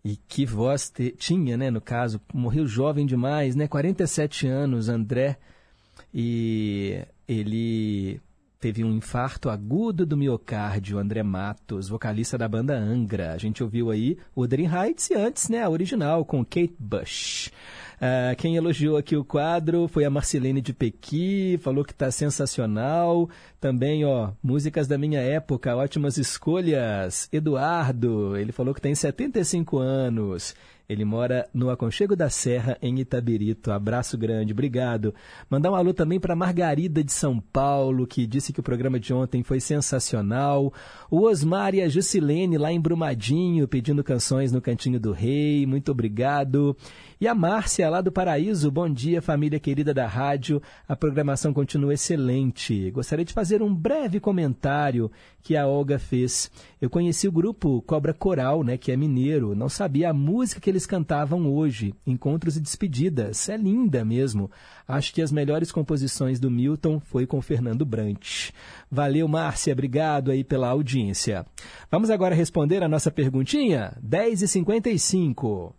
e 0.05 0.17
que 0.27 0.45
voz 0.45 0.91
te- 0.91 1.13
tinha, 1.13 1.57
né, 1.57 1.71
no 1.71 1.81
caso, 1.81 2.21
morreu 2.35 2.67
jovem 2.67 3.07
demais, 3.07 3.55
né, 3.55 3.69
47 3.69 4.49
anos, 4.49 4.89
André, 4.89 5.39
e 6.13 7.07
ele 7.29 8.21
teve 8.59 8.83
um 8.83 8.93
infarto 8.93 9.49
agudo 9.49 10.05
do 10.05 10.17
miocárdio, 10.17 10.99
André 10.99 11.23
Matos, 11.23 11.89
vocalista 11.89 12.37
da 12.37 12.49
banda 12.49 12.77
Angra. 12.77 13.35
A 13.35 13.39
gente 13.39 13.63
ouviu 13.63 13.93
aí 13.93 14.19
Wuthering 14.37 14.69
Heights 14.69 15.11
e 15.11 15.15
antes, 15.15 15.49
né, 15.49 15.63
a 15.63 15.71
original 15.71 16.25
com 16.25 16.45
Kate 16.45 16.75
Bush. 16.77 17.53
Ah, 18.05 18.35
quem 18.35 18.57
elogiou 18.57 18.97
aqui 18.97 19.17
o 19.17 19.25
quadro 19.25 19.87
foi 19.87 20.05
a 20.05 20.11
Marcelene 20.11 20.61
de 20.61 20.73
Pequi, 20.73 21.57
falou 21.63 21.85
que 21.85 21.93
está 21.93 22.11
sensacional. 22.11 23.31
Também, 23.61 24.05
ó, 24.05 24.33
músicas 24.43 24.89
da 24.89 24.99
minha 24.99 25.21
época, 25.21 25.77
ótimas 25.77 26.19
escolhas. 26.19 27.29
Eduardo, 27.33 28.37
ele 28.37 28.51
falou 28.51 28.75
que 28.75 28.81
tem 28.81 28.93
75 28.93 29.79
anos. 29.79 30.53
Ele 30.89 31.05
mora 31.05 31.49
no 31.55 31.71
Aconchego 31.71 32.17
da 32.17 32.29
Serra, 32.29 32.77
em 32.83 32.99
Itabirito. 32.99 33.71
Abraço 33.71 34.19
grande, 34.19 34.53
obrigado. 34.53 35.15
Mandar 35.49 35.71
um 35.71 35.75
alô 35.75 35.95
também 35.95 36.19
para 36.21 36.37
Margarida 36.37 37.03
de 37.03 37.13
São 37.13 37.41
Paulo, 37.41 38.07
que 38.07 38.27
disse 38.27 38.53
que 38.53 38.61
o 38.61 38.65
programa 38.65 38.99
de 38.99 39.15
ontem 39.15 39.43
foi 39.43 39.61
sensacional. 39.61 40.73
O 41.11 41.23
Osmar 41.23 41.75
e 41.75 41.81
a 41.81 41.89
Jusilene, 41.89 42.59
lá 42.59 42.73
em 42.73 42.81
Brumadinho, 42.81 43.69
pedindo 43.69 44.05
canções 44.05 44.53
no 44.53 44.61
Cantinho 44.61 44.99
do 44.99 45.13
Rei. 45.13 45.65
Muito 45.67 45.93
obrigado. 45.93 46.77
E 47.23 47.29
a 47.29 47.37
Márcia, 47.37 47.89
lá 47.89 48.01
do 48.01 48.11
Paraíso, 48.11 48.69
bom 48.69 48.93
dia, 48.93 49.23
família 49.23 49.61
querida 49.61 49.95
da 49.95 50.09
rádio. 50.09 50.61
A 50.89 50.97
programação 50.97 51.55
continua 51.55 51.95
excelente. 51.95 52.91
Gostaria 52.91 53.25
de 53.25 53.33
fazer 53.33 53.63
um 53.63 53.73
breve 53.73 54.19
comentário 54.19 55.09
que 55.41 55.57
a 55.57 55.65
Olga 55.65 56.01
fez. 56.01 56.51
Eu 56.81 56.91
conheci 56.91 57.29
o 57.29 57.33
grupo 57.33 57.81
Cobra 57.83 58.13
Coral, 58.13 58.65
né, 58.65 58.77
que 58.77 58.91
é 58.91 58.97
mineiro. 58.97 59.55
Não 59.55 59.69
sabia 59.69 60.11
a 60.11 60.13
música 60.13 60.61
que 60.61 60.69
eles 60.69 60.85
cantavam 60.85 61.47
hoje, 61.47 61.95
Encontros 62.05 62.57
e 62.57 62.61
Despedidas. 62.61 63.49
É 63.49 63.57
linda 63.57 64.05
mesmo. 64.05 64.51
Acho 64.89 65.15
que 65.15 65.23
as 65.23 65.31
melhores 65.31 65.71
composições 65.71 66.41
do 66.41 66.51
Milton 66.51 66.99
foi 66.99 67.25
com 67.25 67.41
Fernando 67.41 67.87
Brant. 67.87 68.51
Valeu, 68.91 69.29
Márcia, 69.29 69.73
obrigado 69.73 70.33
aí 70.33 70.43
pela 70.43 70.71
audiência. 70.71 71.47
Vamos 71.89 72.11
agora 72.11 72.35
responder 72.35 72.83
a 72.83 72.89
nossa 72.89 73.13
perguntinha? 73.13 73.97
10h55. 74.05 75.73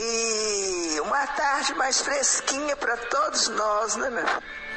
e 0.00 1.00
uma 1.00 1.26
tarde 1.26 1.74
mais 1.74 2.00
fresquinha 2.00 2.76
para 2.76 2.96
todos 2.96 3.48
nós, 3.48 3.96
né, 3.96 4.10
meu? 4.10 4.24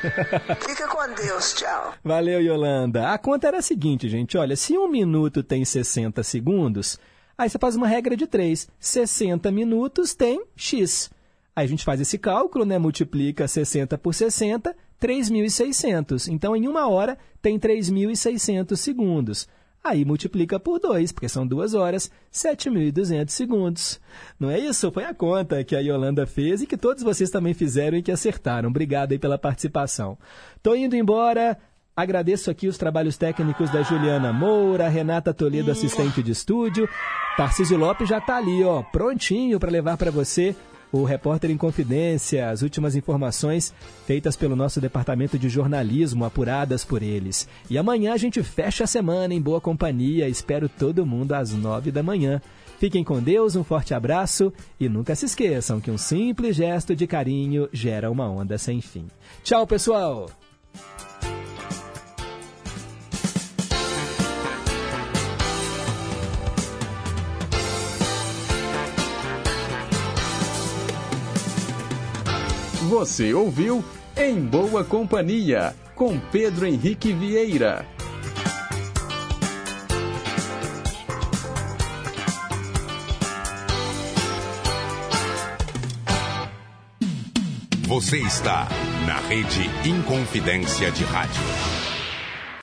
Fica 0.68 0.88
com 0.88 1.14
Deus, 1.14 1.54
tchau. 1.54 1.94
Valeu, 2.04 2.42
Yolanda. 2.42 3.10
A 3.10 3.18
conta 3.18 3.48
era 3.48 3.60
a 3.60 3.62
seguinte, 3.62 4.10
gente. 4.10 4.38
Olha, 4.38 4.56
se 4.56 4.78
um 4.78 4.88
minuto 4.88 5.44
tem 5.44 5.64
60 5.64 6.24
segundos, 6.24 7.00
aí 7.38 7.50
você 7.50 7.60
faz 7.60 7.76
uma 7.76 7.88
regra 7.88 8.16
de 8.18 8.26
3. 8.26 8.68
60 8.80 9.52
minutos 9.52 10.16
tem 10.16 10.44
X. 10.56 11.10
Aí 11.56 11.66
a 11.66 11.68
gente 11.68 11.86
faz 11.86 12.02
esse 12.02 12.18
cálculo, 12.18 12.66
né? 12.66 12.80
Multiplica 12.80 13.48
60 13.48 13.98
por 13.98 14.14
60, 14.14 14.76
3.600. 15.02 16.28
Então, 16.28 16.56
em 16.56 16.68
uma 16.68 16.88
hora, 16.88 17.18
tem 17.42 17.60
3.600 17.60 18.76
segundos. 18.76 19.48
Aí 19.84 20.06
multiplica 20.06 20.60
por 20.60 20.80
2, 20.80 21.12
porque 21.12 21.28
são 21.28 21.46
duas 21.46 21.74
horas, 21.74 22.12
7.200 22.32 23.30
segundos. 23.30 24.00
Não 24.40 24.52
é 24.52 24.60
isso? 24.60 24.92
Foi 24.92 25.04
a 25.04 25.14
conta 25.14 25.64
que 25.64 25.76
a 25.76 25.80
Yolanda 25.80 26.28
fez 26.28 26.62
e 26.62 26.68
que 26.68 26.78
todos 26.78 27.02
vocês 27.02 27.32
também 27.32 27.56
fizeram 27.56 27.98
e 27.98 28.04
que 28.04 28.12
acertaram. 28.12 28.70
Obrigado 28.70 29.12
aí 29.12 29.18
pela 29.18 29.40
participação. 29.40 30.20
Tô 30.62 30.76
indo 30.76 30.96
embora. 30.96 31.58
Agradeço 31.96 32.52
aqui 32.52 32.68
os 32.68 32.78
trabalhos 32.78 33.18
técnicos 33.18 33.72
da 33.72 33.82
Juliana 33.82 34.32
Moura, 34.32 34.88
Renata 34.88 35.34
Toledo, 35.34 35.72
assistente 35.72 36.22
de 36.22 36.32
estúdio. 36.32 36.88
Tarcísio 37.36 37.78
Lopes 37.78 38.08
já 38.08 38.20
está 38.20 38.38
ali, 38.38 38.64
ó, 38.64 38.84
prontinho 38.84 39.60
para 39.60 39.72
levar 39.72 39.98
para 39.98 40.12
você 40.12 40.56
o 40.92 41.04
Repórter 41.04 41.50
em 41.50 41.58
Confidência, 41.58 42.50
as 42.50 42.62
últimas 42.62 42.96
informações 42.96 43.74
feitas 44.06 44.36
pelo 44.36 44.56
nosso 44.56 44.82
departamento 44.82 45.38
de 45.40 45.50
jornalismo, 45.50 46.26
apuradas 46.26 46.84
por 46.84 47.02
eles. 47.02 47.48
E 47.70 47.78
amanhã 47.78 48.14
a 48.14 48.18
gente 48.18 48.44
fecha 48.44 48.84
a 48.84 48.88
semana 48.88 49.34
em 49.34 49.42
boa 49.42 49.62
companhia. 49.62 50.28
Espero 50.28 50.68
todo 50.68 51.06
mundo 51.06 51.34
às 51.34 51.54
nove 51.54 51.92
da 51.92 52.04
manhã. 52.04 52.42
Fiquem 52.80 53.04
com 53.04 53.22
Deus, 53.22 53.56
um 53.56 53.64
forte 53.64 53.94
abraço 53.94 54.52
e 54.80 54.90
nunca 54.90 55.14
se 55.14 55.26
esqueçam 55.26 55.80
que 55.80 55.92
um 55.92 56.00
simples 56.00 56.56
gesto 56.56 56.96
de 56.96 57.06
carinho 57.06 57.70
gera 57.72 58.10
uma 58.10 58.28
onda 58.28 58.58
sem 58.58 58.82
fim. 58.82 59.06
Tchau, 59.44 59.68
pessoal! 59.68 60.41
Você 72.92 73.34
ouviu 73.34 73.82
Em 74.18 74.38
Boa 74.42 74.84
Companhia, 74.84 75.74
com 75.96 76.20
Pedro 76.20 76.66
Henrique 76.66 77.14
Vieira. 77.14 77.86
Você 87.88 88.18
está 88.18 88.68
na 89.08 89.20
rede 89.22 89.70
Inconfidência 89.88 90.92
de 90.92 91.06
Rádio. 91.06 91.71